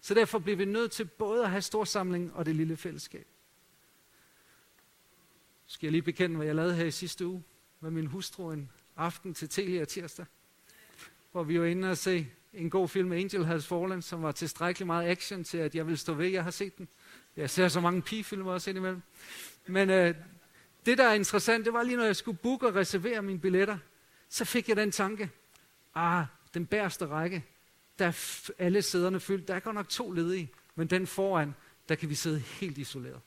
Så 0.00 0.14
derfor 0.14 0.38
bliver 0.38 0.56
vi 0.56 0.64
nødt 0.64 0.92
til 0.92 1.04
både 1.04 1.44
at 1.44 1.50
have 1.50 1.62
stor 1.62 1.84
samling 1.84 2.34
og 2.34 2.46
det 2.46 2.56
lille 2.56 2.76
fællesskab. 2.76 3.26
Skal 5.66 5.86
jeg 5.86 5.92
lige 5.92 6.02
bekende, 6.02 6.36
hvad 6.36 6.46
jeg 6.46 6.54
lavede 6.54 6.74
her 6.74 6.84
i 6.84 6.90
sidste 6.90 7.26
uge 7.26 7.42
med 7.80 7.90
min 7.90 8.06
hustru 8.06 8.50
en 8.50 8.70
aften 8.96 9.34
til 9.34 9.48
Telia 9.48 9.84
tirsdag, 9.84 10.26
hvor 11.32 11.42
vi 11.42 11.60
var 11.60 11.66
inde 11.66 11.90
og 11.90 11.98
se 11.98 12.28
en 12.52 12.70
god 12.70 12.88
film, 12.88 13.12
Angel 13.12 13.44
Has 13.44 13.66
Fallen, 13.66 14.02
som 14.02 14.22
var 14.22 14.32
tilstrækkeligt 14.32 14.86
meget 14.86 15.08
action 15.08 15.44
til, 15.44 15.58
at 15.58 15.74
jeg 15.74 15.86
vil 15.86 15.98
stå 15.98 16.14
ved, 16.14 16.28
jeg 16.28 16.44
har 16.44 16.50
set 16.50 16.78
den. 16.78 16.88
Jeg 17.36 17.50
ser 17.50 17.68
så 17.68 17.80
mange 17.80 18.02
pigefilmer 18.02 18.52
også 18.52 18.70
indimellem. 18.70 19.02
Men 19.66 19.90
øh, 19.90 20.14
det, 20.86 20.98
der 20.98 21.04
er 21.04 21.14
interessant, 21.14 21.64
det 21.64 21.72
var 21.72 21.82
lige, 21.82 21.96
når 21.96 22.04
jeg 22.04 22.16
skulle 22.16 22.38
booke 22.38 22.66
og 22.66 22.74
reservere 22.74 23.22
mine 23.22 23.40
billetter, 23.40 23.78
så 24.28 24.44
fik 24.44 24.68
jeg 24.68 24.76
den 24.76 24.90
tanke, 24.90 25.30
ah, 25.94 26.24
den 26.54 26.66
bærste 26.66 27.06
række, 27.06 27.44
der 27.98 28.06
er 28.06 28.50
alle 28.58 28.82
sæderne 28.82 29.20
fyldt. 29.20 29.48
Der 29.48 29.54
er 29.54 29.60
godt 29.60 29.74
nok 29.74 29.88
to 29.88 30.10
ledige, 30.10 30.50
men 30.74 30.86
den 30.86 31.06
foran, 31.06 31.54
der 31.88 31.94
kan 31.94 32.08
vi 32.08 32.14
sidde 32.14 32.38
helt 32.38 32.78
isoleret. 32.78 33.20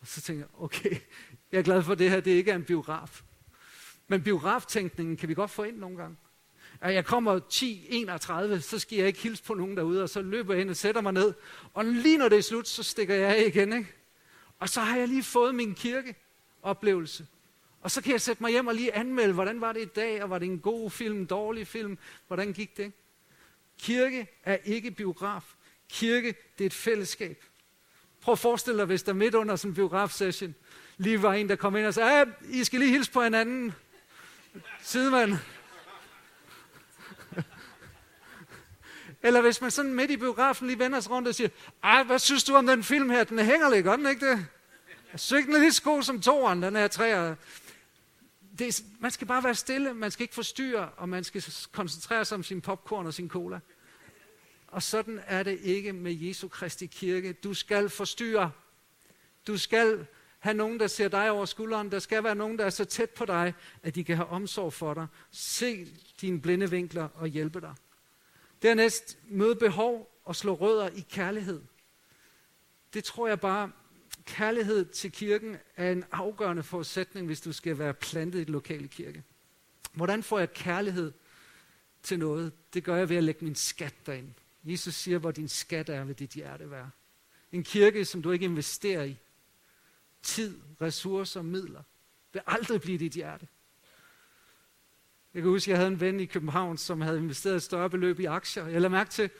Og 0.00 0.06
så 0.06 0.20
tænker 0.20 0.42
jeg, 0.42 0.62
okay, 0.62 0.90
jeg 1.52 1.58
er 1.58 1.62
glad 1.62 1.82
for, 1.82 1.94
det 1.94 2.10
her 2.10 2.20
det 2.20 2.30
ikke 2.30 2.50
er 2.50 2.56
en 2.56 2.64
biograf. 2.64 3.22
Men 4.08 4.22
biograftænkningen 4.22 5.16
kan 5.16 5.28
vi 5.28 5.34
godt 5.34 5.50
få 5.50 5.62
ind 5.62 5.76
nogle 5.76 5.96
gange. 5.96 6.16
At 6.80 6.94
jeg 6.94 7.04
kommer 7.04 7.40
10.31, 8.56 8.60
så 8.60 8.78
skal 8.78 8.98
jeg 8.98 9.06
ikke 9.06 9.18
hilse 9.18 9.42
på 9.42 9.54
nogen 9.54 9.76
derude, 9.76 10.02
og 10.02 10.08
så 10.08 10.22
løber 10.22 10.54
jeg 10.54 10.60
ind 10.60 10.70
og 10.70 10.76
sætter 10.76 11.00
mig 11.00 11.12
ned. 11.12 11.34
Og 11.74 11.84
lige 11.84 12.18
når 12.18 12.28
det 12.28 12.38
er 12.38 12.42
slut, 12.42 12.68
så 12.68 12.82
stikker 12.82 13.14
jeg 13.14 13.36
af 13.36 13.44
igen. 13.46 13.72
Ikke? 13.72 13.92
Og 14.58 14.68
så 14.68 14.80
har 14.80 14.96
jeg 14.96 15.08
lige 15.08 15.22
fået 15.22 15.54
min 15.54 15.74
kirkeoplevelse. 15.74 17.26
Og 17.80 17.90
så 17.90 18.02
kan 18.02 18.12
jeg 18.12 18.20
sætte 18.20 18.42
mig 18.42 18.52
hjem 18.52 18.66
og 18.66 18.74
lige 18.74 18.94
anmelde, 18.94 19.32
hvordan 19.32 19.60
var 19.60 19.72
det 19.72 19.82
i 19.82 19.84
dag, 19.84 20.22
og 20.22 20.30
var 20.30 20.38
det 20.38 20.46
en 20.46 20.58
god 20.58 20.90
film, 20.90 21.18
en 21.18 21.26
dårlig 21.26 21.66
film, 21.66 21.98
hvordan 22.26 22.52
gik 22.52 22.76
det? 22.76 22.92
Kirke 23.78 24.26
er 24.44 24.56
ikke 24.64 24.90
biograf. 24.90 25.54
Kirke, 25.88 26.34
det 26.58 26.64
er 26.64 26.66
et 26.66 26.74
fællesskab. 26.74 27.44
Prøv 28.20 28.32
at 28.32 28.38
forestille 28.38 28.78
dig, 28.78 28.86
hvis 28.86 29.02
der 29.02 29.12
midt 29.12 29.34
under 29.34 29.56
sådan 29.56 29.70
en 29.70 29.74
biograf-session, 29.74 30.54
lige 30.96 31.22
var 31.22 31.32
en, 31.32 31.48
der 31.48 31.56
kom 31.56 31.76
ind 31.76 31.86
og 31.86 31.94
sagde, 31.94 32.32
I 32.50 32.64
skal 32.64 32.80
lige 32.80 32.90
hilse 32.90 33.12
på 33.12 33.22
hinanden. 33.22 33.74
Sidemand. 34.82 35.32
Eller 39.26 39.40
hvis 39.40 39.60
man 39.60 39.70
sådan 39.70 39.94
midt 39.94 40.10
i 40.10 40.16
biografen 40.16 40.66
lige 40.66 40.78
vender 40.78 41.00
sig 41.00 41.12
rundt 41.12 41.28
og 41.28 41.34
siger, 41.34 41.48
ej, 41.82 42.02
hvad 42.02 42.18
synes 42.18 42.44
du 42.44 42.54
om 42.54 42.66
den 42.66 42.82
film 42.82 43.10
her? 43.10 43.24
Den 43.24 43.38
hænger 43.38 43.70
lidt 43.70 43.84
godt, 43.84 44.00
ikke 44.10 44.30
det? 44.30 44.46
Jeg 45.12 45.20
synes 45.20 45.38
ikke, 45.38 45.46
den 45.46 45.56
er 45.56 45.60
lige 45.60 45.72
så 45.72 45.82
god 45.82 46.02
som 46.02 46.20
toeren, 46.20 46.62
den 46.62 46.76
her 46.76 46.88
træer. 46.88 47.34
Det 48.58 48.68
er, 48.68 48.82
man 49.00 49.10
skal 49.10 49.26
bare 49.26 49.44
være 49.44 49.54
stille, 49.54 49.94
man 49.94 50.10
skal 50.10 50.22
ikke 50.22 50.34
forstyrre, 50.34 50.88
og 50.96 51.08
man 51.08 51.24
skal 51.24 51.44
koncentrere 51.72 52.24
sig 52.24 52.34
om 52.34 52.42
sin 52.42 52.60
popcorn 52.60 53.06
og 53.06 53.14
sin 53.14 53.28
cola. 53.28 53.60
Og 54.68 54.82
sådan 54.82 55.20
er 55.26 55.42
det 55.42 55.58
ikke 55.62 55.92
med 55.92 56.12
Jesu 56.12 56.48
Kristi 56.48 56.86
kirke. 56.86 57.32
Du 57.32 57.54
skal 57.54 57.88
forstyrre. 57.88 58.50
Du 59.46 59.58
skal 59.58 60.06
have 60.38 60.54
nogen, 60.54 60.80
der 60.80 60.86
ser 60.86 61.08
dig 61.08 61.30
over 61.30 61.44
skulderen. 61.44 61.90
Der 61.90 61.98
skal 61.98 62.24
være 62.24 62.34
nogen, 62.34 62.58
der 62.58 62.64
er 62.64 62.70
så 62.70 62.84
tæt 62.84 63.10
på 63.10 63.24
dig, 63.24 63.54
at 63.82 63.94
de 63.94 64.04
kan 64.04 64.16
have 64.16 64.28
omsorg 64.28 64.72
for 64.72 64.94
dig. 64.94 65.06
Se 65.30 65.86
dine 66.20 66.40
blinde 66.40 66.70
vinkler 66.70 67.08
og 67.14 67.28
hjælpe 67.28 67.60
dig. 67.60 67.74
Dernæst 68.62 69.18
møde 69.28 69.56
behov 69.56 70.20
og 70.24 70.36
slå 70.36 70.54
rødder 70.54 70.88
i 70.88 71.06
kærlighed. 71.10 71.62
Det 72.94 73.04
tror 73.04 73.28
jeg 73.28 73.40
bare, 73.40 73.72
kærlighed 74.24 74.84
til 74.84 75.12
kirken 75.12 75.56
er 75.76 75.92
en 75.92 76.04
afgørende 76.12 76.62
forudsætning, 76.62 77.26
hvis 77.26 77.40
du 77.40 77.52
skal 77.52 77.78
være 77.78 77.94
plantet 77.94 78.40
i 78.40 78.44
den 78.44 78.52
lokale 78.52 78.88
kirke. 78.88 79.22
Hvordan 79.92 80.22
får 80.22 80.38
jeg 80.38 80.52
kærlighed 80.52 81.12
til 82.02 82.18
noget? 82.18 82.52
Det 82.74 82.84
gør 82.84 82.96
jeg 82.96 83.08
ved 83.08 83.16
at 83.16 83.24
lægge 83.24 83.44
min 83.44 83.54
skat 83.54 83.94
derind. 84.06 84.32
Jesus 84.64 84.94
siger, 84.94 85.18
hvor 85.18 85.30
din 85.30 85.48
skat 85.48 85.88
er, 85.88 86.04
vil 86.04 86.18
dit 86.18 86.30
hjerte 86.30 86.70
være. 86.70 86.90
En 87.52 87.64
kirke, 87.64 88.04
som 88.04 88.22
du 88.22 88.30
ikke 88.30 88.44
investerer 88.44 89.04
i. 89.04 89.16
Tid, 90.22 90.60
ressourcer, 90.80 91.42
midler. 91.42 91.82
Vil 92.32 92.42
aldrig 92.46 92.80
blive 92.80 92.98
dit 92.98 93.12
hjerte. 93.12 93.48
Jeg 95.36 95.42
kan 95.42 95.50
huske, 95.50 95.68
at 95.68 95.70
jeg 95.70 95.78
havde 95.78 95.92
en 95.92 96.00
ven 96.00 96.20
i 96.20 96.24
København, 96.24 96.78
som 96.78 97.00
havde 97.00 97.18
investeret 97.18 97.56
et 97.56 97.62
større 97.62 97.90
beløb 97.90 98.20
i 98.20 98.24
aktier. 98.24 98.66
Jeg 98.66 98.80
lader 98.80 98.88
mærke 98.88 99.10
til, 99.10 99.30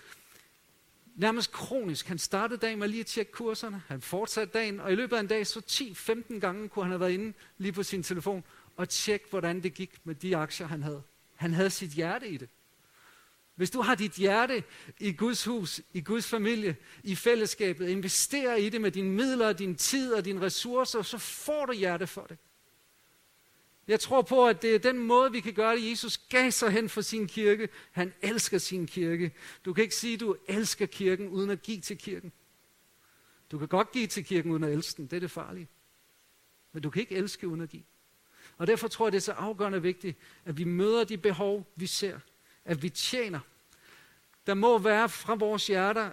nærmest 1.14 1.52
kronisk. 1.52 2.06
Han 2.06 2.18
startede 2.18 2.59
dagen 2.59 2.78
med 2.78 2.88
lige 2.88 3.00
at 3.00 3.06
tjekke 3.06 3.32
kurserne. 3.32 3.82
Han 3.88 4.00
fortsatte 4.00 4.59
dagen, 4.59 4.80
og 4.80 4.92
i 4.92 4.94
løbet 4.94 5.16
af 5.16 5.20
en 5.20 5.26
dag, 5.26 5.46
så 5.46 5.61
10-15 6.30 6.38
gange 6.38 6.68
kunne 6.68 6.85
han 6.85 6.90
have 6.90 7.00
været 7.00 7.12
inde 7.12 7.32
lige 7.59 7.72
på 7.72 7.82
sin 7.82 8.02
telefon 8.02 8.44
og 8.76 8.88
tjekke, 8.88 9.26
hvordan 9.30 9.62
det 9.62 9.74
gik 9.74 9.98
med 10.04 10.14
de 10.14 10.37
aktier, 10.37 10.66
han 10.66 10.82
havde. 10.82 11.02
Han 11.35 11.52
havde 11.52 11.70
sit 11.70 11.90
hjerte 11.90 12.28
i 12.28 12.37
det. 12.37 12.48
Hvis 13.54 13.70
du 13.70 13.80
har 13.80 13.94
dit 13.94 14.12
hjerte 14.12 14.64
i 15.00 15.12
Guds 15.12 15.44
hus, 15.44 15.80
i 15.92 16.00
Guds 16.00 16.26
familie, 16.26 16.76
i 17.02 17.14
fællesskabet, 17.14 17.88
investerer 17.88 18.56
i 18.56 18.68
det 18.68 18.80
med 18.80 18.90
dine 18.90 19.11
midler, 19.11 19.52
din 19.52 19.76
tid 19.76 20.12
og 20.12 20.24
dine 20.24 20.40
ressourcer, 20.40 21.02
så 21.02 21.18
får 21.18 21.66
du 21.66 21.72
hjerte 21.72 22.06
for 22.06 22.26
det. 22.28 22.38
Jeg 23.88 24.01
tror 24.01 24.22
på, 24.22 24.46
at 24.46 24.62
det 24.62 24.75
er 24.75 24.79
den 24.79 24.99
måde, 24.99 25.33
vi 25.33 25.40
kan 25.40 25.53
gøre 25.53 25.77
det. 25.77 25.90
Jesus 25.90 26.18
gav 26.18 26.51
sig 26.51 26.70
hen 26.70 26.88
for 26.88 27.01
sin 27.01 27.27
kirke. 27.27 27.68
Han 27.92 28.14
elsker 28.22 28.59
sin 28.59 28.87
kirke. 28.87 29.33
Du 29.64 29.72
kan 29.72 29.83
ikke 29.83 29.94
sige, 29.94 30.14
at 30.14 30.20
du 30.20 30.37
elsker 30.49 30.87
kirken, 30.87 31.29
uden 31.29 31.51
at 31.51 31.62
give 31.62 31.81
til 31.81 31.99
kirken. 31.99 32.33
Du 33.51 33.59
kan 33.59 33.68
godt 33.68 33.92
give 33.92 34.07
til 34.07 34.25
kirken, 34.25 34.51
uden 34.51 34.64
at 34.64 34.72
elske 34.72 34.96
den. 34.96 35.07
Det 35.07 35.16
er 35.16 35.20
det 35.20 35.31
farlige. 35.31 35.68
Men 36.72 36.83
du 36.83 36.90
kan 36.90 37.01
ikke 37.01 37.14
elske, 37.14 37.49
uden 37.49 37.61
at 37.61 37.68
give. 37.68 37.83
Og 38.59 38.66
derfor 38.66 38.88
tror 38.88 39.07
jeg, 39.07 39.12
det 39.12 39.18
er 39.18 39.22
så 39.22 39.33
afgørende 39.33 39.83
vigtigt, 39.83 40.18
at 40.44 40.59
vi 40.59 40.64
møder 40.64 41.05
de 41.05 41.18
behov, 41.18 41.66
vi 41.77 41.87
ser 41.87 42.18
at 42.66 42.83
vi 42.83 42.88
tjener. 42.88 43.40
Der 44.46 44.55
må 44.55 44.79
være 44.79 45.09
fra 45.09 45.35
vores 45.35 45.66
hjerter 45.66 46.11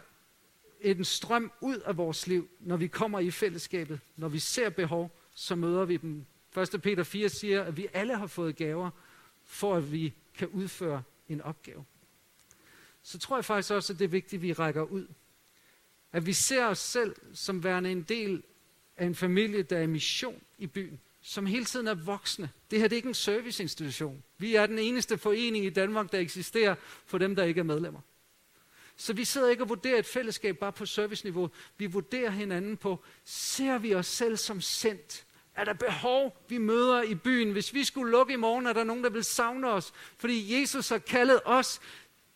en 0.82 1.06
strøm 1.06 1.52
ud 1.62 1.78
af 1.78 1.98
vores 1.98 2.28
liv, 2.28 2.50
når 2.60 2.78
vi 2.78 2.88
kommer 2.88 3.20
i 3.20 3.32
fællesskabet. 3.32 4.00
Når 4.16 4.28
vi 4.28 4.40
ser 4.40 4.70
behov, 4.70 5.20
så 5.36 5.56
møder 5.56 5.86
vi 5.86 5.98
dem. 5.98 6.26
1. 6.58 6.82
Peter 6.82 7.04
4 7.04 7.30
siger, 7.30 7.64
at 7.64 7.78
vi 7.78 7.88
alle 7.94 8.18
har 8.18 8.28
fået 8.28 8.56
gaver, 8.56 8.90
for 9.46 9.76
at 9.76 9.92
vi 9.92 10.14
kan 10.38 10.48
udføre 10.48 11.04
en 11.30 11.42
opgave. 11.42 11.86
Så 13.02 13.20
tror 13.20 13.38
jeg 13.38 13.46
faktisk 13.46 13.74
også, 13.74 13.94
at 13.94 14.00
det 14.00 14.06
er 14.06 14.10
vigtigt, 14.10 14.40
at 14.40 14.42
vi 14.42 14.54
rækker 14.54 14.82
ud. 14.82 15.08
At 16.12 16.26
vi 16.26 16.34
ser 16.34 16.66
os 16.66 16.80
selv 16.80 17.16
som 17.34 17.64
værende 17.64 17.92
en 17.92 18.02
del 18.02 18.44
af 18.98 19.06
en 19.06 19.16
familie, 19.16 19.64
der 19.64 19.78
er 19.78 19.82
i 19.82 19.88
mission 19.88 20.42
i 20.58 20.68
byen 20.68 21.00
som 21.26 21.46
hele 21.46 21.66
tiden 21.66 21.88
er 21.88 21.94
voksne. 21.94 22.50
Det 22.72 22.80
her 22.80 22.88
det 22.88 22.96
er 22.96 22.98
ikke 22.98 23.08
en 23.08 23.14
serviceinstitution. 23.14 24.24
Vi 24.38 24.56
er 24.56 24.66
den 24.66 24.80
eneste 24.80 25.18
forening 25.18 25.66
i 25.66 25.70
Danmark, 25.70 26.12
der 26.12 26.20
eksisterer 26.20 26.76
for 27.06 27.18
dem, 27.18 27.36
der 27.36 27.44
ikke 27.44 27.60
er 27.60 27.64
medlemmer. 27.64 28.00
Så 28.96 29.14
vi 29.14 29.24
sidder 29.24 29.50
ikke 29.50 29.64
og 29.64 29.70
vurderer 29.70 30.00
et 30.00 30.06
fællesskab 30.06 30.58
bare 30.58 30.72
på 30.72 30.86
serviceniveau. 30.86 31.50
Vi 31.78 31.86
vurderer 31.86 32.30
hinanden 32.30 32.78
på, 32.78 33.04
ser 33.26 33.78
vi 33.78 33.96
os 33.96 34.08
selv 34.08 34.38
som 34.38 34.62
sendt? 34.62 35.26
Er 35.56 35.64
der 35.64 35.74
behov, 35.74 36.38
vi 36.50 36.58
møder 36.58 37.02
i 37.02 37.16
byen? 37.16 37.52
Hvis 37.52 37.74
vi 37.74 37.84
skulle 37.84 38.12
lukke 38.12 38.34
i 38.34 38.38
morgen, 38.38 38.68
er 38.68 38.74
der 38.74 38.84
nogen, 38.84 39.04
der 39.04 39.10
vil 39.10 39.24
savne 39.24 39.70
os. 39.70 39.94
Fordi 40.18 40.60
Jesus 40.60 40.90
har 40.90 40.98
kaldet 40.98 41.40
os 41.46 41.82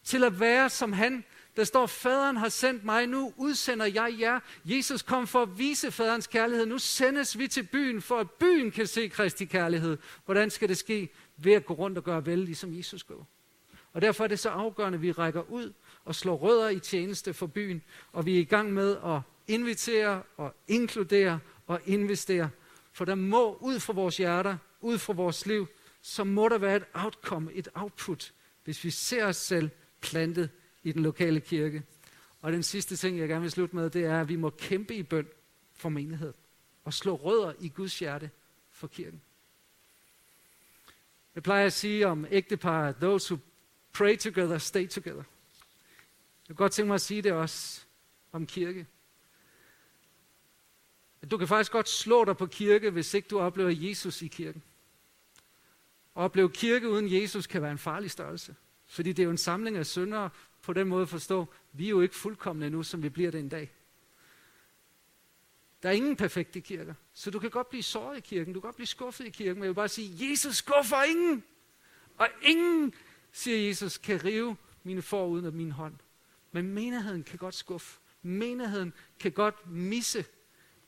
til 0.04 0.24
at 0.24 0.40
være 0.40 0.70
som 0.70 0.94
han, 0.94 1.24
der 1.56 1.64
står, 1.64 1.86
faderen 1.86 2.38
har 2.38 2.50
sendt 2.50 2.84
mig, 2.84 3.08
nu 3.08 3.34
udsender 3.38 3.86
jeg 3.86 4.16
jer. 4.20 4.40
Jesus 4.66 5.02
kom 5.02 5.28
for 5.28 5.42
at 5.42 5.58
vise 5.58 5.92
faderens 5.92 6.28
kærlighed. 6.28 6.66
Nu 6.66 6.78
sendes 6.78 7.38
vi 7.38 7.48
til 7.48 7.64
byen, 7.64 8.02
for 8.02 8.20
at 8.20 8.32
byen 8.32 8.72
kan 8.72 8.88
se 8.88 9.08
Kristi 9.08 9.46
kærlighed. 9.46 9.98
Hvordan 10.26 10.50
skal 10.50 10.70
det 10.70 10.78
ske? 10.78 11.10
Ved 11.38 11.54
at 11.54 11.66
gå 11.66 11.74
rundt 11.74 11.98
og 11.98 12.04
gøre 12.04 12.26
vel, 12.26 12.40
ligesom 12.40 12.78
Jesus 12.78 13.04
gjorde. 13.04 13.26
Og 13.94 14.02
derfor 14.02 14.24
er 14.24 14.28
det 14.28 14.40
så 14.40 14.50
afgørende, 14.50 14.96
at 14.96 15.02
vi 15.02 15.12
rækker 15.12 15.52
ud 15.52 15.74
og 16.06 16.16
slår 16.16 16.36
rødder 16.36 16.70
i 16.70 16.80
tjeneste 16.80 17.34
for 17.34 17.48
byen. 17.48 17.82
Og 18.12 18.26
vi 18.26 18.36
er 18.36 18.40
i 18.40 18.44
gang 18.44 18.74
med 18.74 18.98
at 19.06 19.20
invitere 19.48 20.24
og 20.38 20.56
inkludere 20.68 21.40
og 21.68 21.82
investere. 21.86 22.50
For 22.98 23.06
der 23.06 23.16
må 23.16 23.58
ud 23.58 23.80
fra 23.80 23.94
vores 23.94 24.18
hjerter, 24.18 24.58
ud 24.82 24.98
fra 24.98 25.14
vores 25.14 25.46
liv, 25.46 25.68
så 26.02 26.24
må 26.24 26.50
der 26.50 26.58
være 26.58 26.76
et 26.76 26.84
outcome, 26.94 27.54
et 27.54 27.68
output, 27.74 28.34
hvis 28.64 28.84
vi 28.84 28.90
ser 28.90 29.26
os 29.26 29.38
selv 29.38 29.70
plantet 30.02 30.50
i 30.84 30.92
den 30.92 31.04
lokale 31.04 31.40
kirke. 31.40 31.84
Og 32.42 32.52
den 32.52 32.64
sidste 32.64 32.96
ting, 32.96 33.20
jeg 33.20 33.28
gerne 33.28 33.42
vil 33.42 33.52
slutte 33.52 33.76
med, 33.76 33.90
det 33.90 34.06
er, 34.06 34.22
at 34.22 34.30
vi 34.30 34.36
må 34.36 34.50
kæmpe 34.50 34.96
i 34.96 35.04
bøn 35.04 35.28
for 35.76 35.90
menighed. 35.90 36.34
Og 36.84 36.94
slå 36.94 37.16
rødder 37.16 37.54
i 37.60 37.70
Guds 37.70 38.00
hjerte 38.00 38.30
for 38.72 38.88
kirken. 38.88 39.22
Jeg 41.36 41.44
plejer 41.44 41.66
at 41.66 41.74
sige 41.74 42.08
om 42.08 42.26
ægtepar, 42.32 42.92
those 42.92 43.34
who 43.34 43.44
pray 43.94 44.18
together, 44.18 44.58
stay 44.58 44.88
together. 44.88 45.24
Jeg 46.48 46.48
kan 46.48 46.56
godt 46.56 46.72
tænke 46.72 46.88
mig 46.88 46.96
at 46.96 47.02
sige 47.02 47.22
det 47.22 47.32
også. 47.32 47.82
om 48.32 48.46
kirke. 48.46 48.86
Du 51.32 51.38
kan 51.38 51.48
faktisk 51.48 51.72
godt 51.72 51.90
slå 51.90 52.26
dig 52.26 52.38
på 52.38 52.46
kirke, 52.46 52.90
hvis 52.90 53.14
ikke 53.14 53.28
du 53.28 53.40
oplever 53.40 53.70
Jesus 53.70 54.22
i 54.22 54.28
kirken. 54.28 54.64
At 56.16 56.22
opleve 56.22 56.50
kirke 56.50 56.90
uden 56.90 57.14
Jesus 57.14 57.48
kan 57.48 57.62
være 57.62 57.72
en 57.72 57.78
farlig 57.78 58.12
størrelse. 58.12 58.56
Fordi 58.88 59.14
det 59.14 59.24
er 59.24 59.26
jo 59.26 59.32
en 59.32 59.38
samling 59.38 59.78
af 59.78 59.86
syndere 59.86 60.30
på 60.62 60.74
den 60.74 60.88
måde 60.88 61.02
at 61.02 61.10
forstå, 61.10 61.46
vi 61.74 61.86
er 61.86 61.90
jo 61.90 62.02
ikke 62.02 62.16
fuldkommende 62.16 62.70
nu, 62.70 62.84
som 62.84 63.04
vi 63.04 63.10
bliver 63.10 63.32
det 63.32 63.40
en 63.40 63.50
dag. 63.50 63.72
Der 65.84 65.90
er 65.90 65.94
ingen 65.94 66.16
perfekte 66.16 66.62
kirker. 66.62 66.94
Så 67.14 67.32
du 67.32 67.40
kan 67.40 67.50
godt 67.50 67.70
blive 67.70 67.84
såret 67.84 68.18
i 68.18 68.22
kirken, 68.22 68.54
du 68.54 68.60
kan 68.60 68.68
godt 68.68 68.76
blive 68.76 68.88
skuffet 68.88 69.26
i 69.26 69.30
kirken, 69.30 69.56
men 69.56 69.64
jeg 69.64 69.70
vil 69.70 69.76
bare 69.76 69.90
sige, 69.90 70.30
Jesus 70.30 70.56
skuffer 70.56 71.04
ingen. 71.04 71.44
Og 72.18 72.28
ingen, 72.42 72.94
siger 73.32 73.68
Jesus, 73.68 73.98
kan 73.98 74.24
rive 74.24 74.56
mine 74.84 75.02
for 75.02 75.28
uden 75.28 75.46
af 75.46 75.54
min 75.54 75.72
hånd. 75.72 75.96
Men 76.52 76.74
menigheden 76.74 77.24
kan 77.24 77.38
godt 77.38 77.56
skuffe. 77.56 78.00
Menigheden 78.22 78.94
kan 79.20 79.32
godt 79.32 79.70
misse 79.72 80.26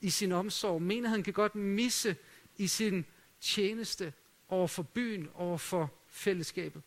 i 0.01 0.09
sin 0.09 0.31
omsorg. 0.31 0.81
Menigheden 0.81 1.23
kan 1.23 1.33
godt 1.33 1.55
misse 1.55 2.15
i 2.57 2.67
sin 2.67 3.05
tjeneste 3.41 4.13
over 4.49 4.67
for 4.67 4.83
byen, 4.83 5.29
over 5.33 5.57
for 5.57 5.91
fællesskabet. 6.07 6.81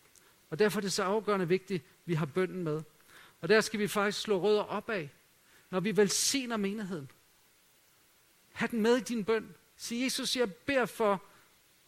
Og 0.49 0.59
derfor 0.59 0.79
er 0.79 0.81
det 0.81 0.93
så 0.93 1.03
afgørende 1.03 1.47
vigtigt, 1.47 1.83
at 1.83 1.89
vi 2.05 2.13
har 2.13 2.25
bønden 2.25 2.63
med. 2.63 2.81
Og 3.41 3.49
der 3.49 3.61
skal 3.61 3.79
vi 3.79 3.87
faktisk 3.87 4.21
slå 4.21 4.41
rødder 4.41 4.63
opad, 4.63 5.07
når 5.69 5.79
vi 5.79 5.97
velsigner 5.97 6.57
menigheden. 6.57 7.11
Ha' 8.53 8.67
den 8.67 8.81
med 8.81 8.97
i 8.97 9.01
din 9.01 9.23
bøn. 9.23 9.55
Sig, 9.75 10.03
Jesus, 10.03 10.35
jeg 10.35 10.53
beder 10.53 10.85
for 10.85 11.23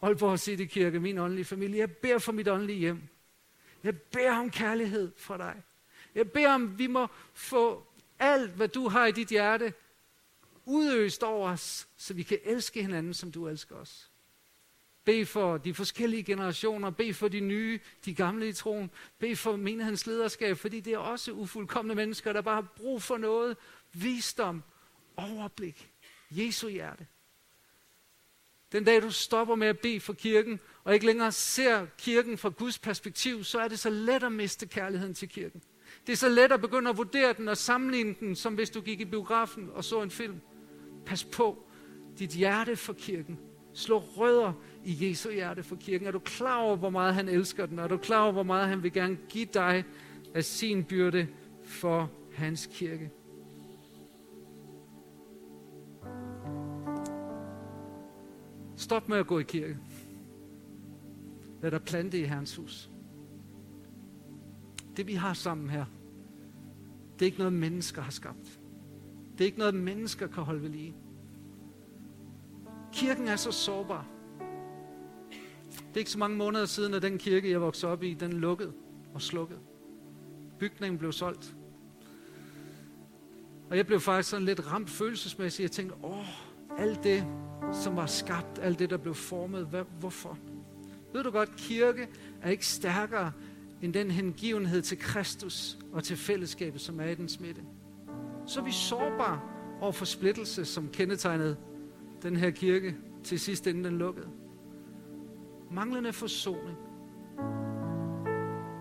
Aalborg 0.02 0.38
City 0.38 0.64
Kirke, 0.64 1.00
min 1.00 1.18
åndelige 1.18 1.44
familie. 1.44 1.78
Jeg 1.78 1.92
beder 1.92 2.18
for 2.18 2.32
mit 2.32 2.48
åndelige 2.48 2.78
hjem. 2.78 3.02
Jeg 3.82 4.00
beder 4.00 4.32
om 4.32 4.50
kærlighed 4.50 5.12
fra 5.16 5.38
dig. 5.38 5.62
Jeg 6.14 6.30
beder 6.30 6.54
om, 6.54 6.78
vi 6.78 6.86
må 6.86 7.06
få 7.34 7.86
alt, 8.18 8.50
hvad 8.50 8.68
du 8.68 8.88
har 8.88 9.06
i 9.06 9.12
dit 9.12 9.28
hjerte, 9.28 9.74
udøst 10.66 11.22
over 11.22 11.50
os, 11.50 11.88
så 11.96 12.14
vi 12.14 12.22
kan 12.22 12.38
elske 12.44 12.82
hinanden, 12.82 13.14
som 13.14 13.32
du 13.32 13.48
elsker 13.48 13.76
os. 13.76 14.10
Bed 15.04 15.26
for 15.26 15.56
de 15.56 15.74
forskellige 15.74 16.22
generationer, 16.22 16.90
bed 16.90 17.14
for 17.14 17.28
de 17.28 17.40
nye, 17.40 17.80
de 18.04 18.14
gamle 18.14 18.48
i 18.48 18.52
troen, 18.52 18.90
bed 19.18 19.36
for 19.36 19.56
menighedens 19.56 20.06
lederskab, 20.06 20.58
fordi 20.58 20.80
det 20.80 20.92
er 20.92 20.98
også 20.98 21.32
ufuldkommende 21.32 21.94
mennesker, 21.94 22.32
der 22.32 22.40
bare 22.40 22.54
har 22.54 22.72
brug 22.76 23.02
for 23.02 23.16
noget, 23.16 23.56
visdom, 23.92 24.62
overblik, 25.16 25.90
Jesu 26.30 26.68
hjerte. 26.68 27.06
Den 28.72 28.84
dag 28.84 29.02
du 29.02 29.10
stopper 29.10 29.54
med 29.54 29.68
at 29.68 29.78
bede 29.78 30.00
for 30.00 30.12
kirken, 30.12 30.60
og 30.84 30.94
ikke 30.94 31.06
længere 31.06 31.32
ser 31.32 31.86
kirken 31.98 32.38
fra 32.38 32.48
Guds 32.48 32.78
perspektiv, 32.78 33.44
så 33.44 33.60
er 33.60 33.68
det 33.68 33.78
så 33.78 33.90
let 33.90 34.22
at 34.22 34.32
miste 34.32 34.66
kærligheden 34.66 35.14
til 35.14 35.28
kirken. 35.28 35.62
Det 36.06 36.12
er 36.12 36.16
så 36.16 36.28
let 36.28 36.52
at 36.52 36.60
begynde 36.60 36.90
at 36.90 36.96
vurdere 36.96 37.32
den 37.32 37.48
og 37.48 37.56
sammenligne 37.56 38.14
den, 38.20 38.36
som 38.36 38.54
hvis 38.54 38.70
du 38.70 38.80
gik 38.80 39.00
i 39.00 39.04
biografen 39.04 39.70
og 39.70 39.84
så 39.84 40.02
en 40.02 40.10
film. 40.10 40.40
Pas 41.06 41.24
på 41.24 41.62
dit 42.18 42.30
hjerte 42.30 42.76
for 42.76 42.92
kirken. 42.92 43.38
Slå 43.72 43.98
rødder 43.98 44.52
i 44.84 45.08
Jesu 45.08 45.30
hjerte 45.30 45.62
for 45.62 45.76
kirken. 45.76 46.06
Er 46.06 46.10
du 46.10 46.18
klar 46.18 46.58
over, 46.58 46.76
hvor 46.76 46.90
meget 46.90 47.14
han 47.14 47.28
elsker 47.28 47.66
den? 47.66 47.78
Er 47.78 47.88
du 47.88 47.96
klar 47.96 48.22
over, 48.22 48.32
hvor 48.32 48.42
meget 48.42 48.68
han 48.68 48.82
vil 48.82 48.92
gerne 48.92 49.18
give 49.28 49.46
dig 49.54 49.84
af 50.34 50.44
sin 50.44 50.84
byrde 50.84 51.28
for 51.64 52.10
hans 52.34 52.68
kirke? 52.72 53.10
Stop 58.76 59.08
med 59.08 59.16
at 59.18 59.26
gå 59.26 59.38
i 59.38 59.42
kirke. 59.42 59.78
Lad 61.62 61.70
dig 61.70 61.82
plante 61.82 62.20
i 62.20 62.24
Herrens 62.24 62.56
hus. 62.56 62.90
Det 64.96 65.06
vi 65.06 65.14
har 65.14 65.32
sammen 65.32 65.70
her, 65.70 65.84
det 67.14 67.22
er 67.22 67.26
ikke 67.26 67.38
noget, 67.38 67.52
mennesker 67.52 68.02
har 68.02 68.10
skabt. 68.10 68.55
Det 69.38 69.44
er 69.44 69.46
ikke 69.46 69.58
noget, 69.58 69.74
mennesker 69.74 70.26
kan 70.26 70.42
holde 70.42 70.62
ved 70.62 70.68
lige. 70.68 70.94
Kirken 72.92 73.28
er 73.28 73.36
så 73.36 73.52
sårbar. 73.52 74.06
Det 75.70 75.94
er 75.94 75.98
ikke 75.98 76.10
så 76.10 76.18
mange 76.18 76.36
måneder 76.36 76.64
siden, 76.64 76.94
at 76.94 77.02
den 77.02 77.18
kirke, 77.18 77.50
jeg 77.50 77.60
voksede 77.60 77.92
op 77.92 78.02
i, 78.02 78.14
den 78.14 78.32
lukkede 78.32 78.72
og 79.14 79.22
slukkede. 79.22 79.60
Bygningen 80.58 80.98
blev 80.98 81.12
solgt. 81.12 81.56
Og 83.70 83.76
jeg 83.76 83.86
blev 83.86 84.00
faktisk 84.00 84.30
sådan 84.30 84.46
lidt 84.46 84.72
ramt 84.72 84.90
følelsesmæssigt. 84.90 85.62
Jeg 85.62 85.70
tænkte, 85.70 85.96
åh, 86.04 86.26
alt 86.78 87.04
det, 87.04 87.26
som 87.72 87.96
var 87.96 88.06
skabt, 88.06 88.58
alt 88.58 88.78
det, 88.78 88.90
der 88.90 88.96
blev 88.96 89.14
formet, 89.14 89.66
hvad, 89.66 89.84
hvorfor? 90.00 90.38
Ved 91.12 91.24
du 91.24 91.30
godt, 91.30 91.56
kirke 91.56 92.08
er 92.42 92.50
ikke 92.50 92.66
stærkere 92.66 93.32
end 93.82 93.94
den 93.94 94.10
hengivenhed 94.10 94.82
til 94.82 94.98
Kristus 94.98 95.78
og 95.92 96.04
til 96.04 96.16
fællesskabet, 96.16 96.80
som 96.80 97.00
er 97.00 97.06
i 97.06 97.14
den 97.14 97.28
smitte. 97.28 97.62
Så 98.46 98.60
er 98.60 98.64
vi 98.64 98.72
sårbare 98.72 99.40
over 99.80 99.92
for 99.92 100.04
splittelse, 100.04 100.64
som 100.64 100.88
kendetegnede 100.88 101.56
den 102.22 102.36
her 102.36 102.50
kirke 102.50 102.96
til 103.24 103.40
sidst, 103.40 103.66
inden 103.66 103.84
den 103.84 103.98
lukkede. 103.98 104.28
Manglende 105.70 106.12
forsoning. 106.12 106.76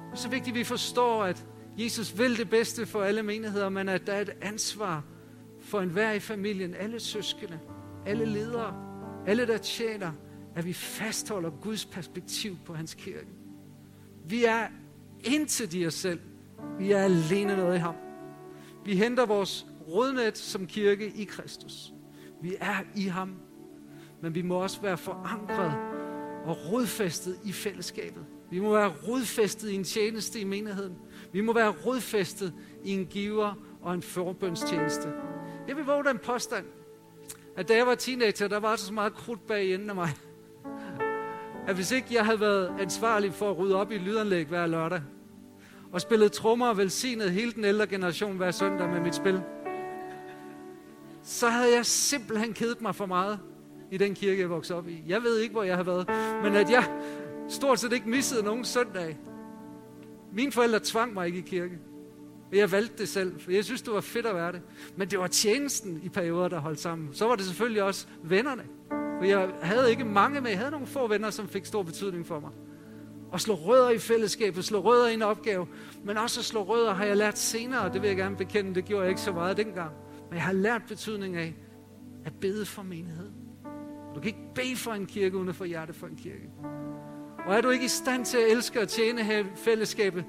Det 0.06 0.12
er 0.12 0.16
så 0.16 0.30
vigtigt, 0.30 0.54
at 0.54 0.60
vi 0.60 0.64
forstår, 0.64 1.24
at 1.24 1.46
Jesus 1.78 2.20
vil 2.20 2.38
det 2.38 2.50
bedste 2.50 2.86
for 2.86 3.02
alle 3.02 3.24
menigheder, 3.24 3.70
men 3.70 3.90
at 3.90 4.08
der 4.08 4.14
er 4.14 4.22
et 4.22 4.36
ansvar 4.42 5.04
for 5.60 5.82
enhver 5.82 6.12
i 6.12 6.20
familien, 6.20 6.74
alle 6.74 7.00
søskende, 7.00 7.60
alle 8.06 8.26
ledere, 8.26 8.76
alle 9.28 9.48
der 9.48 9.58
tjener, 9.58 10.12
at 10.56 10.66
vi 10.66 10.74
fastholder 10.74 11.50
Guds 11.50 11.86
perspektiv 11.86 12.58
på 12.66 12.74
hans 12.74 12.94
kirke. 12.94 13.28
Vi 14.26 14.46
er 14.46 14.68
intet 15.24 15.74
i 15.74 15.88
os 15.88 15.94
selv. 15.94 16.20
Vi 16.80 16.92
er 16.92 17.00
alene 17.00 17.56
noget 17.56 17.76
i 17.76 17.80
ham. 17.80 17.96
Vi 18.86 18.96
henter 18.96 19.26
vores 19.26 19.66
rodnet 19.88 20.38
som 20.38 20.68
kirke 20.68 21.14
i 21.16 21.24
Kristus. 21.24 21.94
Vi 22.42 22.56
er 22.60 22.76
i 22.96 23.04
ham. 23.04 23.36
Men 24.22 24.36
vi 24.36 24.42
må 24.42 24.56
også 24.56 24.82
være 24.82 24.98
forankret 24.98 25.74
og 26.46 26.58
rodfæstet 26.72 27.40
i 27.44 27.52
fællesskabet. 27.52 28.26
Vi 28.52 28.60
må 28.60 28.72
være 28.72 28.94
rodfæstet 29.08 29.70
i 29.70 29.76
en 29.76 29.84
tjeneste 29.84 30.40
i 30.40 30.44
menigheden. 30.44 30.96
Vi 31.34 31.42
må 31.42 31.54
være 31.54 31.70
rodfæstet 31.86 32.54
i 32.84 32.92
en 32.92 33.06
giver 33.06 33.54
og 33.82 33.94
en 33.94 34.02
forbønstjeneste. 34.02 35.14
Jeg 35.68 35.76
vil 35.76 35.86
våge 35.86 36.04
den 36.04 36.18
påstand, 36.18 36.66
at 37.58 37.68
da 37.68 37.76
jeg 37.76 37.88
var 37.88 37.96
teenager, 37.96 38.48
der 38.48 38.60
var 38.60 38.76
så 38.76 38.94
meget 38.94 39.14
krudt 39.14 39.48
bag 39.48 39.74
enden 39.74 39.90
af 39.90 39.96
mig. 39.96 40.10
At 41.68 41.76
hvis 41.76 41.92
ikke 41.92 42.08
jeg 42.12 42.26
havde 42.26 42.40
været 42.40 42.76
ansvarlig 42.80 43.34
for 43.34 43.52
at 43.52 43.58
rydde 43.58 43.76
op 43.76 43.92
i 43.92 43.98
lydanlæg 43.98 44.48
hver 44.48 44.68
lørdag, 44.68 45.02
og 45.96 46.02
spillede 46.02 46.30
trommer 46.30 46.68
og 46.68 46.78
velsignede 46.78 47.30
hele 47.30 47.52
den 47.52 47.66
ældre 47.66 47.88
generation 47.88 48.38
hver 48.38 48.52
søndag 48.52 48.90
med 48.90 49.02
mit 49.02 49.16
spil, 49.16 49.42
så 51.24 51.48
havde 51.48 51.76
jeg 51.76 51.86
simpelthen 51.86 52.54
kedet 52.54 52.82
mig 52.82 52.96
for 52.96 53.06
meget 53.06 53.40
i 53.92 53.98
den 53.98 54.16
kirke, 54.16 54.42
jeg 54.42 54.50
voksede 54.50 54.78
op 54.78 54.88
i. 54.88 55.04
Jeg 55.08 55.24
ved 55.24 55.40
ikke, 55.40 55.54
hvor 55.54 55.64
jeg 55.64 55.76
har 55.76 55.84
været, 55.84 56.08
men 56.44 56.56
at 56.56 56.70
jeg 56.70 56.84
stort 57.50 57.80
set 57.80 57.94
ikke 57.94 58.10
missede 58.10 58.44
nogen 58.44 58.66
søndag. 58.66 59.18
Mine 60.34 60.52
forældre 60.52 60.80
tvang 60.84 61.14
mig 61.14 61.28
ikke 61.28 61.40
i 61.40 61.42
kirke. 61.42 61.80
Jeg 62.52 62.72
valgte 62.72 62.98
det 62.98 63.10
selv, 63.10 63.40
for 63.40 63.52
jeg 63.52 63.66
synes, 63.66 63.82
det 63.82 63.94
var 63.94 64.02
fedt 64.02 64.26
at 64.26 64.36
være 64.36 64.52
det. 64.52 64.62
Men 64.98 65.10
det 65.10 65.20
var 65.20 65.28
tjenesten 65.28 66.02
i 66.04 66.10
perioder, 66.10 66.48
der 66.48 66.60
holdt 66.60 66.80
sammen. 66.80 67.10
Så 67.14 67.28
var 67.28 67.36
det 67.36 67.46
selvfølgelig 67.46 67.84
også 67.84 68.08
vennerne. 68.24 68.64
For 68.90 69.24
jeg 69.24 69.50
havde 69.62 69.90
ikke 69.90 70.06
mange 70.06 70.42
med. 70.42 70.50
Jeg 70.50 70.60
havde 70.60 70.72
nogle 70.72 70.88
få 70.88 71.08
venner, 71.08 71.30
som 71.30 71.48
fik 71.48 71.66
stor 71.66 71.84
betydning 71.84 72.28
for 72.28 72.40
mig 72.40 72.52
at 73.36 73.42
slå 73.42 73.54
rødder 73.54 73.90
i 73.90 73.98
fællesskabet, 73.98 74.66
slå 74.66 74.80
rødder 74.80 75.08
i 75.08 75.14
en 75.14 75.22
opgave. 75.22 75.68
Men 76.04 76.18
også 76.18 76.40
at 76.40 76.46
slå 76.46 76.64
rødder 76.64 76.94
har 76.94 77.06
jeg 77.06 77.18
lært 77.18 77.38
senere, 77.38 77.94
det 77.94 78.02
vil 78.02 78.08
jeg 78.08 78.18
gerne 78.18 78.36
bekende, 78.36 78.76
det 78.76 78.86
gjorde 78.86 79.02
jeg 79.02 79.10
ikke 79.10 79.22
så 79.22 79.32
meget 79.32 79.58
dengang. 79.58 79.92
Men 80.30 80.36
jeg 80.36 80.44
har 80.44 80.54
lært 80.54 80.82
betydning 80.88 81.36
af 81.36 81.56
at 82.26 82.34
bede 82.42 82.66
for 82.66 82.84
menighed. 82.84 83.30
Du 84.16 84.20
kan 84.20 84.28
ikke 84.28 84.54
bede 84.56 84.76
for 84.76 84.92
en 84.92 85.06
kirke, 85.06 85.38
uden 85.38 85.50
at 85.50 85.56
få 85.56 85.64
hjerte 85.64 85.94
for 85.94 86.08
en 86.08 86.16
kirke. 86.16 86.50
Og 87.46 87.56
er 87.56 87.62
du 87.62 87.70
ikke 87.70 87.86
i 87.86 87.88
stand 87.88 88.26
til 88.26 88.38
at 88.38 88.52
elske 88.52 88.82
og 88.82 88.88
tjene 88.88 89.24
her 89.24 89.40
i 89.40 89.46
fællesskabet, 89.56 90.24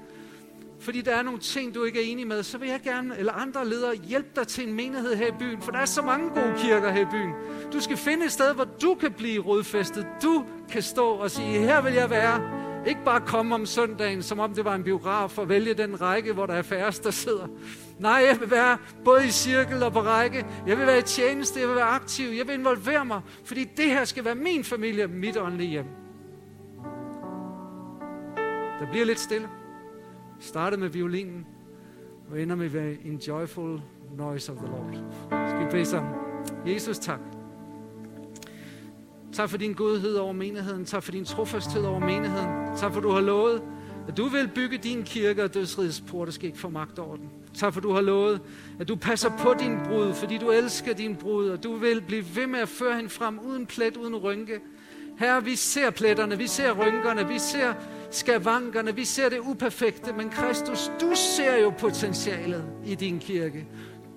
fordi 0.79 1.01
der 1.01 1.15
er 1.15 1.21
nogle 1.21 1.39
ting, 1.39 1.75
du 1.75 1.83
ikke 1.83 1.99
er 1.99 2.11
enig 2.11 2.27
med, 2.27 2.43
så 2.43 2.57
vil 2.57 2.69
jeg 2.69 2.81
gerne, 2.83 3.17
eller 3.17 3.33
andre 3.33 3.69
ledere, 3.69 3.95
hjælpe 3.95 4.29
dig 4.35 4.47
til 4.47 4.67
en 4.67 4.73
menighed 4.73 5.15
her 5.15 5.27
i 5.27 5.35
byen. 5.39 5.61
For 5.61 5.71
der 5.71 5.79
er 5.79 5.85
så 5.85 6.01
mange 6.01 6.29
gode 6.29 6.53
kirker 6.57 6.91
her 6.91 7.01
i 7.01 7.11
byen. 7.11 7.33
Du 7.73 7.79
skal 7.79 7.97
finde 7.97 8.25
et 8.25 8.31
sted, 8.31 8.53
hvor 8.53 8.67
du 8.81 8.95
kan 8.95 9.11
blive 9.11 9.45
rodfæstet. 9.45 10.07
Du 10.23 10.45
kan 10.69 10.81
stå 10.81 11.09
og 11.09 11.31
sige, 11.31 11.59
her 11.59 11.81
vil 11.81 11.93
jeg 11.93 12.09
være. 12.09 12.56
Ikke 12.85 13.03
bare 13.05 13.21
komme 13.21 13.55
om 13.55 13.65
søndagen, 13.65 14.23
som 14.23 14.39
om 14.39 14.53
det 14.53 14.65
var 14.65 14.75
en 14.75 14.83
biograf, 14.83 15.37
og 15.37 15.49
vælge 15.49 15.73
den 15.73 16.01
række, 16.01 16.33
hvor 16.33 16.45
der 16.45 16.53
er 16.53 16.61
færrest, 16.61 17.03
der 17.03 17.11
sidder. 17.11 17.47
Nej, 17.99 18.23
jeg 18.31 18.37
vil 18.39 18.51
være 18.51 18.77
både 19.05 19.25
i 19.25 19.29
cirkel 19.29 19.83
og 19.83 19.93
på 19.93 20.01
række. 20.01 20.45
Jeg 20.67 20.77
vil 20.77 20.87
være 20.87 20.99
i 20.99 21.01
tjeneste, 21.01 21.59
jeg 21.59 21.67
vil 21.67 21.75
være 21.75 21.85
aktiv, 21.85 22.29
jeg 22.29 22.47
vil 22.47 22.53
involvere 22.53 23.05
mig. 23.05 23.21
Fordi 23.45 23.63
det 23.63 23.85
her 23.85 24.05
skal 24.05 24.25
være 24.25 24.35
min 24.35 24.63
familie, 24.63 25.07
mit 25.07 25.37
åndelige 25.37 25.69
hjem. 25.69 25.85
Der 28.79 28.91
bliver 28.91 29.05
lidt 29.05 29.19
stille. 29.19 29.47
Startede 30.39 30.81
med 30.81 30.89
violinen, 30.89 31.45
og 32.31 32.41
ender 32.41 32.55
med 32.55 32.97
en 33.05 33.17
joyful 33.17 33.81
noise 34.17 34.51
of 34.51 34.57
the 34.57 34.67
Lord. 34.67 34.93
Skal 35.49 35.65
vi 35.65 35.71
bede 35.71 35.85
sammen? 35.85 36.13
Jesus, 36.65 36.99
tak. 36.99 37.36
Tak 39.33 39.49
for 39.49 39.57
din 39.57 39.73
godhed 39.73 40.15
over 40.15 40.33
menigheden. 40.33 40.85
Tak 40.85 41.03
for 41.03 41.11
din 41.11 41.25
trofasthed 41.25 41.83
over 41.83 41.99
menigheden. 41.99 42.77
Tak 42.77 42.93
for, 42.93 43.01
du 43.01 43.09
har 43.09 43.21
lovet, 43.21 43.61
At 44.07 44.17
du 44.17 44.27
vil 44.27 44.47
bygge 44.55 44.77
din 44.77 45.03
kirke, 45.03 45.43
og 45.43 45.53
dødsrigets 45.53 46.01
porte 46.01 46.31
skal 46.31 46.45
ikke 46.45 46.59
få 46.59 46.69
magt 46.69 46.99
over 46.99 47.15
den. 47.15 47.29
Tak 47.53 47.73
for, 47.73 47.81
du 47.81 47.91
har 47.91 48.01
lovet, 48.01 48.41
at 48.79 48.87
du 48.87 48.95
passer 48.95 49.29
på 49.39 49.53
din 49.59 49.77
brud, 49.85 50.13
fordi 50.13 50.37
du 50.37 50.51
elsker 50.51 50.93
din 50.93 51.15
brud, 51.15 51.49
og 51.49 51.63
du 51.63 51.75
vil 51.75 52.01
blive 52.01 52.25
ved 52.35 52.47
med 52.47 52.59
at 52.59 52.69
føre 52.69 52.95
hende 52.95 53.09
frem 53.09 53.39
uden 53.39 53.65
plet, 53.65 53.97
uden 53.97 54.15
rynke. 54.15 54.59
Herre, 55.17 55.43
vi 55.43 55.55
ser 55.55 55.89
pletterne, 55.89 56.37
vi 56.37 56.47
ser 56.47 56.71
rynkerne, 56.71 57.27
vi 57.27 57.39
ser 57.39 57.73
skavankerne, 58.11 58.95
vi 58.95 59.05
ser 59.05 59.29
det 59.29 59.39
uperfekte, 59.39 60.13
men 60.13 60.29
Kristus, 60.29 60.91
du 61.01 61.11
ser 61.15 61.57
jo 61.57 61.69
potentialet 61.69 62.63
i 62.85 62.95
din 62.95 63.19
kirke. 63.19 63.67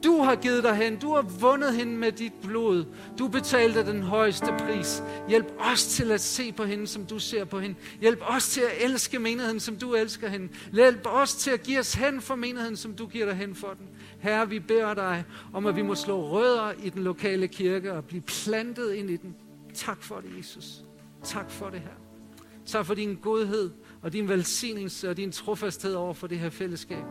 Du 0.04 0.22
har 0.22 0.36
givet 0.36 0.64
dig 0.64 0.74
hen. 0.74 0.96
Du 0.96 1.14
har 1.14 1.22
vundet 1.22 1.74
hende 1.74 1.92
med 1.92 2.12
dit 2.12 2.32
blod. 2.42 2.84
Du 3.18 3.28
betalte 3.28 3.86
den 3.86 4.02
højeste 4.02 4.46
pris. 4.58 5.02
Hjælp 5.28 5.52
os 5.58 5.86
til 5.86 6.10
at 6.10 6.20
se 6.20 6.52
på 6.52 6.64
hende, 6.64 6.86
som 6.86 7.06
du 7.06 7.18
ser 7.18 7.44
på 7.44 7.60
hende. 7.60 7.76
Hjælp 8.00 8.22
os 8.22 8.48
til 8.48 8.60
at 8.60 8.84
elske 8.84 9.18
menigheden, 9.18 9.60
som 9.60 9.76
du 9.76 9.94
elsker 9.94 10.28
hende. 10.28 10.48
Hjælp 10.72 11.06
os 11.06 11.34
til 11.34 11.50
at 11.50 11.62
give 11.62 11.78
os 11.78 11.94
hen 11.94 12.20
for 12.20 12.34
menigheden, 12.34 12.76
som 12.76 12.94
du 12.94 13.06
giver 13.06 13.26
dig 13.26 13.34
hen 13.34 13.54
for 13.54 13.74
den. 13.78 13.86
Herre, 14.20 14.48
vi 14.48 14.58
beder 14.58 14.94
dig 14.94 15.24
om, 15.52 15.66
at 15.66 15.76
vi 15.76 15.82
må 15.82 15.94
slå 15.94 16.30
rødder 16.30 16.72
i 16.82 16.90
den 16.90 17.02
lokale 17.02 17.48
kirke 17.48 17.92
og 17.92 18.04
blive 18.04 18.22
plantet 18.22 18.92
ind 18.92 19.10
i 19.10 19.16
den. 19.16 19.34
Tak 19.74 20.02
for 20.02 20.20
det, 20.20 20.38
Jesus. 20.38 20.84
Tak 21.24 21.50
for 21.50 21.70
det 21.70 21.80
her. 21.80 22.00
Tak 22.66 22.86
for 22.86 22.94
din 22.94 23.18
godhed 23.22 23.70
og 24.02 24.12
din 24.12 24.28
velsignelse 24.28 25.10
og 25.10 25.16
din 25.16 25.32
trofasthed 25.32 25.94
over 25.94 26.14
for 26.14 26.26
det 26.26 26.38
her 26.38 26.50
fællesskab. 26.50 27.04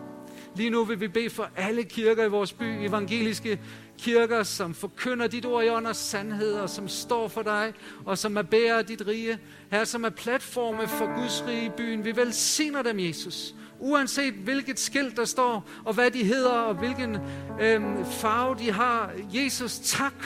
Lige 0.56 0.70
nu 0.70 0.84
vil 0.84 1.00
vi 1.00 1.08
bede 1.08 1.30
for 1.30 1.50
alle 1.56 1.84
kirker 1.84 2.26
i 2.26 2.30
vores 2.30 2.54
by, 2.54 2.86
evangeliske 2.86 3.60
kirker, 4.00 4.43
som 4.43 4.74
forkynder 4.74 5.28
dit 5.28 5.45
ord 5.45 5.64
i 5.64 5.70
ånders 5.70 5.97
sandhed, 5.97 6.54
og 6.54 6.70
som 6.70 6.88
står 6.88 7.28
for 7.28 7.41
dig, 7.41 7.74
og 8.06 8.18
som 8.18 8.38
er 8.38 8.41
bærer 8.41 8.78
af 8.78 8.86
dit 8.86 9.08
rige. 9.08 9.39
Her 9.72 9.84
som 9.84 10.04
er 10.04 10.10
platforme 10.10 10.88
for 10.88 11.22
Guds 11.22 11.43
rige 11.47 11.66
i 11.66 11.70
byen. 11.78 12.06
Vi 12.06 12.16
velsigner 12.16 12.82
dem, 12.82 13.00
Jesus. 13.00 13.56
Uanset 13.80 14.34
hvilket 14.34 14.80
skilt 14.80 15.18
der 15.18 15.26
står, 15.26 15.70
og 15.86 15.93
hvad 15.93 16.12
de 16.12 16.24
hedder, 16.24 16.52
og 16.52 16.76
hvilken 16.76 17.18
øhm, 17.62 18.06
farve 18.06 18.56
de 18.60 18.72
har. 18.72 19.12
Jesus, 19.34 19.80
tak, 19.80 20.26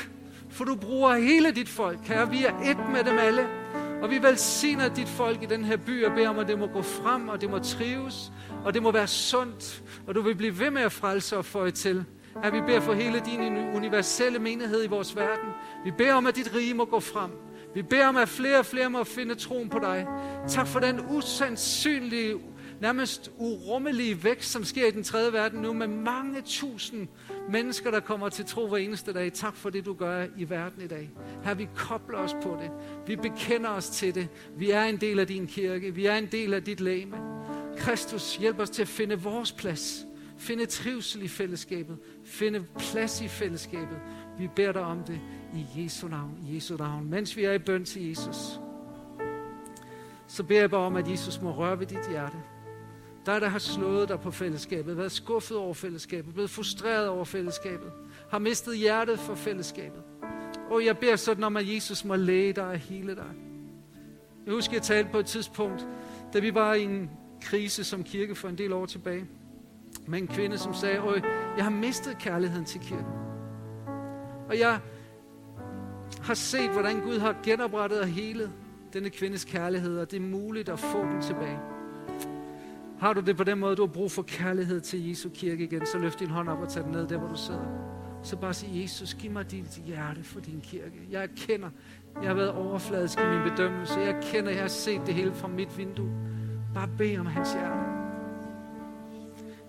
for 0.49 0.65
du 0.65 0.76
bruger 0.76 1.15
hele 1.15 1.51
dit 1.51 1.69
folk. 1.69 1.99
Herre, 2.03 2.30
vi 2.30 2.45
er 2.45 2.59
et 2.59 2.78
med 2.91 3.03
dem 3.03 3.17
alle. 3.17 3.47
Og 4.03 4.09
vi 4.09 4.24
velsigner 4.24 4.88
dit 4.88 5.07
folk 5.07 5.43
i 5.43 5.45
den 5.45 5.63
her 5.63 5.78
by 5.78 6.05
og 6.05 6.11
beder 6.15 6.30
om, 6.30 6.39
at 6.39 6.47
det 6.47 6.59
må 6.59 6.67
gå 6.67 6.82
frem, 6.82 7.30
og 7.30 7.41
det 7.41 7.49
må 7.49 7.59
trives, 7.59 8.32
og 8.66 8.74
det 8.74 8.84
må 8.84 8.91
være 8.91 9.07
sundt, 9.07 9.84
og 10.07 10.16
du 10.16 10.22
vil 10.22 10.36
blive 10.36 10.59
ved 10.59 10.72
med 10.72 10.82
at 10.82 10.91
frelse 10.91 11.38
og 11.38 11.45
føje 11.45 11.72
til. 11.72 12.05
Her 12.43 12.51
vi 12.51 12.61
beder 12.61 12.80
for 12.80 12.93
hele 12.93 13.22
din 13.26 13.57
universelle 13.76 14.39
menighed 14.39 14.84
i 14.84 14.88
vores 14.88 15.16
verden. 15.16 15.49
Vi 15.86 15.91
beder 15.91 16.14
om, 16.14 16.28
at 16.28 16.36
dit 16.36 16.55
rige 16.55 16.74
må 16.74 16.86
gå 16.86 16.99
frem. 16.99 17.32
Vi 17.74 17.82
beder 17.82 18.07
om, 18.07 18.18
at 18.18 18.30
flere 18.30 18.59
og 18.59 18.66
flere 18.66 18.89
må 18.89 19.03
finde 19.03 19.36
troen 19.36 19.70
på 19.70 19.80
dig. 19.80 20.07
Tak 20.47 20.68
for 20.68 20.80
den 20.80 20.99
usandsynlige, 21.09 22.36
nærmest 22.82 23.32
urummelige 23.38 24.24
vækst, 24.24 24.51
som 24.51 24.64
sker 24.64 24.88
i 24.88 24.91
den 24.91 25.03
tredje 25.03 25.34
verden 25.34 25.61
nu, 25.61 25.74
med 25.74 25.88
mange 25.88 26.41
tusind 26.45 27.07
mennesker, 27.49 27.91
der 27.91 27.99
kommer 27.99 28.30
til 28.30 28.45
tro 28.45 28.68
hver 28.68 28.78
eneste 28.78 29.14
dag. 29.14 29.34
Tak 29.34 29.55
for 29.55 29.70
det, 29.70 29.86
du 29.86 29.93
gør 29.93 30.26
i 30.38 30.49
verden 30.49 30.82
i 30.84 30.88
dag. 30.88 31.09
Her 31.43 31.53
vi 31.53 31.68
kobler 31.76 32.18
os 32.18 32.36
på 32.43 32.57
det. 32.61 32.72
Vi 33.07 33.16
bekender 33.16 33.70
os 33.70 33.89
til 33.89 34.16
det. 34.16 34.28
Vi 34.57 34.72
er 34.72 34.84
en 34.84 34.97
del 34.97 35.20
af 35.20 35.28
din 35.28 35.47
kirke. 35.47 35.95
Vi 35.95 36.05
er 36.05 36.16
en 36.16 36.28
del 36.32 36.53
af 36.53 36.64
dit 36.64 36.82
læme. 36.82 37.32
Kristus, 37.78 38.36
hjælp 38.36 38.59
os 38.59 38.69
til 38.69 38.82
at 38.82 38.88
finde 38.88 39.21
vores 39.21 39.51
plads. 39.51 40.05
Finde 40.38 40.65
trivsel 40.65 41.24
i 41.24 41.28
fællesskabet. 41.28 41.97
Finde 42.24 42.65
plads 42.80 43.21
i 43.21 43.28
fællesskabet. 43.28 43.97
Vi 44.38 44.49
beder 44.55 44.71
dig 44.71 44.82
om 44.82 45.03
det 45.03 45.19
i 45.53 45.84
Jesu 45.84 46.07
navn. 46.07 46.38
I 46.47 46.55
Jesu 46.55 46.78
navn. 46.78 47.09
Mens 47.09 47.38
vi 47.38 47.43
er 47.43 47.53
i 47.53 47.59
bøn 47.59 47.86
til 47.86 48.07
Jesus, 48.07 48.59
så 50.28 50.43
beder 50.43 50.59
jeg 50.59 50.69
bare 50.69 50.82
om, 50.82 50.95
at 50.95 51.11
Jesus 51.11 51.41
må 51.41 51.51
røre 51.51 51.80
ved 51.80 51.86
dit 51.86 52.09
hjerte. 52.09 52.38
Der, 53.26 53.39
der 53.39 53.47
har 53.47 53.59
slået 53.59 54.09
dig 54.09 54.19
på 54.19 54.32
fællesskabet, 54.32 54.97
været 54.97 55.11
skuffet 55.11 55.57
over 55.57 55.74
fællesskabet, 55.74 56.34
blevet 56.34 56.49
frustreret 56.49 57.07
over 57.07 57.26
fællesskabet, 57.26 57.91
har 58.32 58.39
mistet 58.39 58.78
hjertet 58.78 59.19
for 59.19 59.36
fællesskabet. 59.36 60.01
Og 60.69 60.86
jeg 60.86 60.97
beder 60.97 61.15
sådan 61.15 61.43
om, 61.43 61.57
at 61.57 61.76
Jesus 61.76 62.05
må 62.05 62.15
læge 62.15 62.53
dig 62.53 62.65
og 62.65 62.78
hele 62.78 63.15
dig. 63.15 63.32
Jeg 64.45 64.53
husker, 64.53 64.74
jeg 64.74 64.82
talte 64.82 65.11
på 65.11 65.19
et 65.19 65.26
tidspunkt, 65.26 65.88
da 66.34 66.39
vi 66.39 66.53
var 66.53 66.74
i 66.74 66.84
en 66.84 67.09
krise 67.44 67.84
som 67.84 68.04
kirke 68.04 68.36
for 68.36 68.50
en 68.50 68.58
del 68.58 68.74
år 68.74 68.86
tilbage, 68.86 69.26
med 70.08 70.20
en 70.20 70.28
kvinde, 70.28 70.58
som 70.58 70.74
sagde, 70.74 70.98
Øj, 70.98 71.22
jeg 71.58 71.64
har 71.64 71.72
mistet 71.72 72.18
kærligheden 72.18 72.66
til 72.66 72.82
kirken. 72.82 73.06
Og 74.50 74.60
jeg 74.60 74.80
har 76.22 76.34
set, 76.34 76.70
hvordan 76.70 77.00
Gud 77.00 77.20
har 77.20 77.36
genoprettet 77.44 78.00
og 78.00 78.08
helet 78.08 78.52
denne 78.94 79.10
kvindes 79.10 79.46
kærlighed, 79.46 80.00
og 80.00 80.12
det 80.12 80.18
er 80.18 80.22
muligt 80.22 80.70
at 80.70 80.80
få 80.80 81.06
den 81.06 81.22
tilbage. 81.22 81.60
Har 83.00 83.14
du 83.14 83.20
det 83.20 83.38
på 83.38 83.44
den 83.44 83.60
måde, 83.60 83.76
du 83.76 83.86
har 83.86 83.94
brug 83.94 84.12
for 84.12 84.22
kærlighed 84.22 84.82
til 84.82 85.10
Jesu 85.10 85.30
kirke 85.30 85.64
igen, 85.64 85.86
så 85.86 85.98
løft 85.98 86.20
din 86.20 86.30
hånd 86.30 86.50
op 86.50 86.60
og 86.60 86.70
tag 86.70 86.84
den 86.84 86.91
ned 86.91 87.08
der, 87.08 87.18
hvor 87.18 87.28
du 87.28 87.38
sidder. 87.38 87.94
Så 88.24 88.38
bare 88.38 88.54
sig, 88.54 88.70
Jesus, 88.82 89.14
giv 89.14 89.32
mig 89.32 89.52
dit 89.52 89.82
hjerte 89.86 90.24
for 90.24 90.39
din 90.39 90.62
kirke. 90.62 91.08
Jeg 91.12 91.30
kender, 91.38 91.70
jeg 92.22 92.30
har 92.30 92.36
været 92.36 92.52
overfladisk 92.52 93.20
i 93.20 93.26
min 93.26 93.50
bedømmelse. 93.50 94.00
Jeg 94.00 94.20
kender, 94.22 94.52
jeg 94.52 94.62
har 94.62 94.68
set 94.68 95.02
det 95.06 95.14
hele 95.14 95.34
fra 95.34 95.48
mit 95.48 95.78
vindue. 95.78 96.12
Bare 96.74 96.89
bed 96.97 97.19
om 97.19 97.26
hans 97.26 97.51
hjerte. 97.51 97.93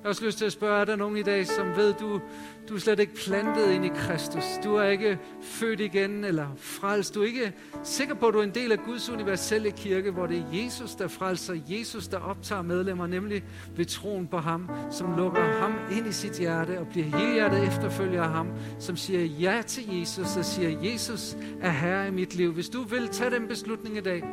Jeg 0.04 0.08
har 0.08 0.12
også 0.12 0.24
lyst 0.24 0.38
til 0.38 0.44
at 0.44 0.52
spørge, 0.52 0.80
er 0.80 0.84
der 0.84 0.96
nogen 0.96 1.16
i 1.16 1.22
dag, 1.22 1.46
som 1.46 1.76
ved, 1.76 1.94
du, 1.94 2.20
du 2.68 2.74
er 2.74 2.78
slet 2.78 3.00
ikke 3.00 3.14
plantet 3.14 3.70
ind 3.70 3.84
i 3.84 3.88
Kristus. 3.88 4.44
Du 4.64 4.74
er 4.76 4.84
ikke 4.84 5.18
født 5.42 5.80
igen 5.80 6.24
eller 6.24 6.46
frelst. 6.56 7.14
Du 7.14 7.22
er 7.22 7.26
ikke 7.26 7.52
sikker 7.82 8.14
på, 8.14 8.28
at 8.28 8.34
du 8.34 8.38
er 8.38 8.42
en 8.42 8.54
del 8.54 8.72
af 8.72 8.78
Guds 8.78 9.10
universelle 9.10 9.70
kirke, 9.70 10.10
hvor 10.10 10.26
det 10.26 10.38
er 10.38 10.64
Jesus, 10.64 10.94
der 10.94 11.08
frelser. 11.08 11.54
Jesus, 11.68 12.08
der 12.08 12.18
optager 12.18 12.62
medlemmer, 12.62 13.06
nemlig 13.06 13.44
ved 13.76 13.84
troen 13.84 14.26
på 14.26 14.38
ham, 14.38 14.70
som 14.90 15.16
lukker 15.16 15.60
ham 15.60 15.72
ind 15.92 16.06
i 16.06 16.12
sit 16.12 16.38
hjerte 16.38 16.78
og 16.78 16.86
bliver 16.86 17.06
helhjertet 17.06 17.66
efterfølger 17.66 18.22
af 18.22 18.30
ham, 18.30 18.48
som 18.78 18.96
siger 18.96 19.24
ja 19.24 19.62
til 19.66 19.98
Jesus 19.98 20.36
og 20.36 20.44
siger, 20.44 20.80
Jesus 20.92 21.36
er 21.60 21.70
herre 21.70 22.08
i 22.08 22.10
mit 22.10 22.34
liv. 22.34 22.52
Hvis 22.52 22.68
du 22.68 22.82
vil 22.82 23.08
tage 23.08 23.30
den 23.30 23.48
beslutning 23.48 23.96
i 23.96 24.00
dag, 24.00 24.24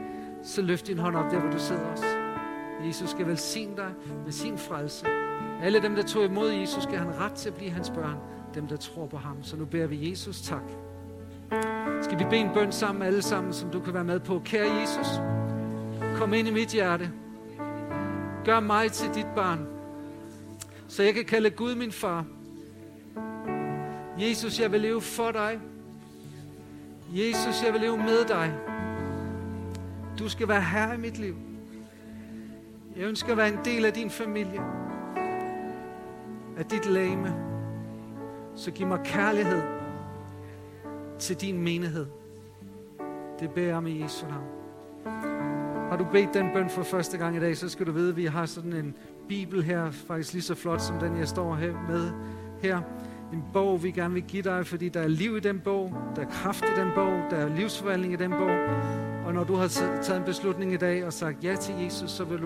så 0.43 0.61
løft 0.61 0.87
din 0.87 0.97
hånd 0.97 1.15
op 1.15 1.31
der, 1.31 1.39
hvor 1.39 1.51
du 1.51 1.59
sidder 1.59 1.91
også. 1.91 2.20
Jesus 2.85 3.09
skal 3.09 3.27
velsigne 3.27 3.77
dig 3.77 3.91
med 4.23 4.31
sin 4.31 4.57
frelse. 4.57 5.05
Alle 5.63 5.81
dem, 5.81 5.95
der 5.95 6.03
tog 6.03 6.25
imod 6.25 6.51
Jesus, 6.51 6.83
skal 6.83 6.97
han 6.97 7.19
ret 7.19 7.33
til 7.33 7.49
at 7.49 7.55
blive 7.55 7.71
hans 7.71 7.89
børn. 7.89 8.17
Dem, 8.55 8.67
der 8.67 8.77
tror 8.77 9.07
på 9.07 9.17
ham. 9.17 9.43
Så 9.43 9.57
nu 9.57 9.65
beder 9.65 9.87
vi 9.87 10.09
Jesus 10.09 10.41
tak. 10.41 10.63
Skal 12.01 12.19
vi 12.19 12.23
bede 12.23 12.41
en 12.41 12.49
bøn 12.53 12.71
sammen 12.71 13.03
alle 13.03 13.21
sammen, 13.21 13.53
som 13.53 13.69
du 13.69 13.79
kan 13.79 13.93
være 13.93 14.03
med 14.03 14.19
på. 14.19 14.41
Kære 14.45 14.73
Jesus, 14.73 15.07
kom 16.15 16.33
ind 16.33 16.47
i 16.47 16.51
mit 16.51 16.69
hjerte. 16.69 17.11
Gør 18.45 18.59
mig 18.59 18.91
til 18.91 19.13
dit 19.13 19.27
barn, 19.35 19.67
så 20.87 21.03
jeg 21.03 21.13
kan 21.13 21.25
kalde 21.25 21.49
Gud 21.49 21.75
min 21.75 21.91
far. 21.91 22.25
Jesus, 24.19 24.59
jeg 24.59 24.71
vil 24.71 24.81
leve 24.81 25.01
for 25.01 25.31
dig. 25.31 25.59
Jesus, 27.13 27.63
jeg 27.65 27.73
vil 27.73 27.81
leve 27.81 27.97
med 27.97 28.25
dig. 28.27 28.53
Du 30.19 30.29
skal 30.29 30.47
være 30.47 30.61
herre 30.61 30.95
i 30.95 30.97
mit 30.97 31.17
liv. 31.17 31.50
Jeg 32.95 33.07
ønsker 33.07 33.31
at 33.31 33.37
være 33.37 33.47
en 33.47 33.59
del 33.65 33.85
af 33.85 33.93
din 33.93 34.09
familie 34.09 34.61
af 36.57 36.65
dit 36.65 36.85
lame. 36.85 37.35
så 38.55 38.71
giv 38.71 38.87
mig 38.87 38.99
kærlighed 39.03 39.61
til 41.19 41.35
din 41.35 41.57
menighed. 41.57 42.05
Det 43.39 43.51
beder 43.51 43.67
jeg 43.67 43.75
om 43.75 43.87
i 43.87 44.03
Jesu 44.03 44.25
navn. 44.27 44.45
Har 45.89 45.97
du 45.97 46.05
bedt 46.11 46.33
den 46.33 46.49
bøn 46.53 46.69
for 46.69 46.83
første 46.83 47.17
gang 47.17 47.35
i 47.35 47.39
dag, 47.39 47.57
så 47.57 47.69
skal 47.69 47.85
du 47.85 47.91
vide, 47.91 48.09
at 48.09 48.17
vi 48.17 48.25
har 48.25 48.45
sådan 48.45 48.73
en 48.73 48.95
bibel 49.27 49.63
her, 49.63 49.91
faktisk 49.91 50.33
lige 50.33 50.43
så 50.43 50.55
flot 50.55 50.81
som 50.81 50.99
den, 50.99 51.17
jeg 51.17 51.27
står 51.27 51.55
her 51.55 51.73
med 51.89 52.11
her. 52.61 52.81
En 53.33 53.43
bog, 53.53 53.83
vi 53.83 53.91
gerne 53.91 54.13
vil 54.13 54.23
give 54.23 54.43
dig, 54.43 54.67
fordi 54.67 54.89
der 54.89 54.99
er 54.99 55.07
liv 55.07 55.37
i 55.37 55.39
den 55.39 55.59
bog, 55.59 55.93
der 56.15 56.21
er 56.21 56.29
kraft 56.29 56.63
i 56.63 56.79
den 56.79 56.91
bog, 56.95 57.11
der 57.29 57.37
er 57.37 57.55
livsforvandling 57.55 58.13
i 58.13 58.15
den 58.15 58.31
bog. 58.31 58.51
Og 59.31 59.35
når 59.35 59.43
du 59.43 59.55
har 59.55 59.67
taget 59.67 60.17
en 60.17 60.23
beslutning 60.23 60.73
i 60.73 60.77
dag 60.77 61.05
og 61.05 61.13
sagt 61.13 61.43
ja 61.43 61.55
til 61.55 61.75
Jesus, 61.83 62.11
så 62.11 62.23
vil 62.23 62.41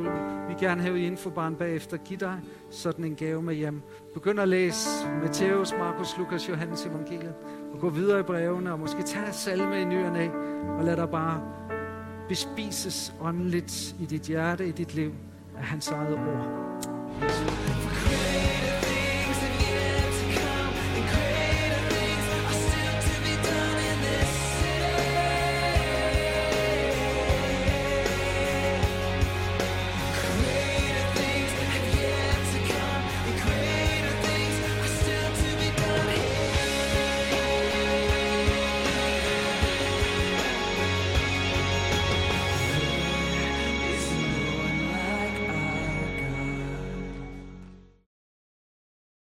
vi 0.48 0.54
gerne 0.60 0.82
have 0.82 1.00
infobaren 1.00 1.56
bagefter 1.56 1.98
give 1.98 2.20
dig 2.20 2.40
sådan 2.72 3.06
en 3.06 3.16
gave 3.16 3.42
med 3.42 3.56
hjem. 3.56 3.82
Begynd 4.14 4.40
at 4.40 4.48
læse 4.48 4.90
Matthæus, 5.22 5.74
Markus, 5.80 6.18
Lukas, 6.18 6.50
Johannes 6.50 6.86
evangeliet. 6.86 7.34
Og 7.74 7.80
gå 7.80 7.90
videre 7.90 8.20
i 8.20 8.24
brevene, 8.24 8.72
og 8.72 8.80
måske 8.80 9.04
tage 9.04 9.34
salme 9.34 9.82
i 9.82 9.86
nyerne 9.86 10.20
af, 10.20 10.30
og 10.78 10.84
lad 10.84 10.96
dig 10.96 11.10
bare 11.10 11.42
bespises 12.30 13.14
åndeligt 13.22 13.96
i 14.00 14.06
dit 14.06 14.22
hjerte, 14.22 14.68
i 14.68 14.72
dit 14.72 14.96
liv, 14.96 15.12
af 15.58 15.64
hans 15.64 15.88
eget 15.88 16.14
ord. 16.14 16.48
Jesus. 17.24 18.65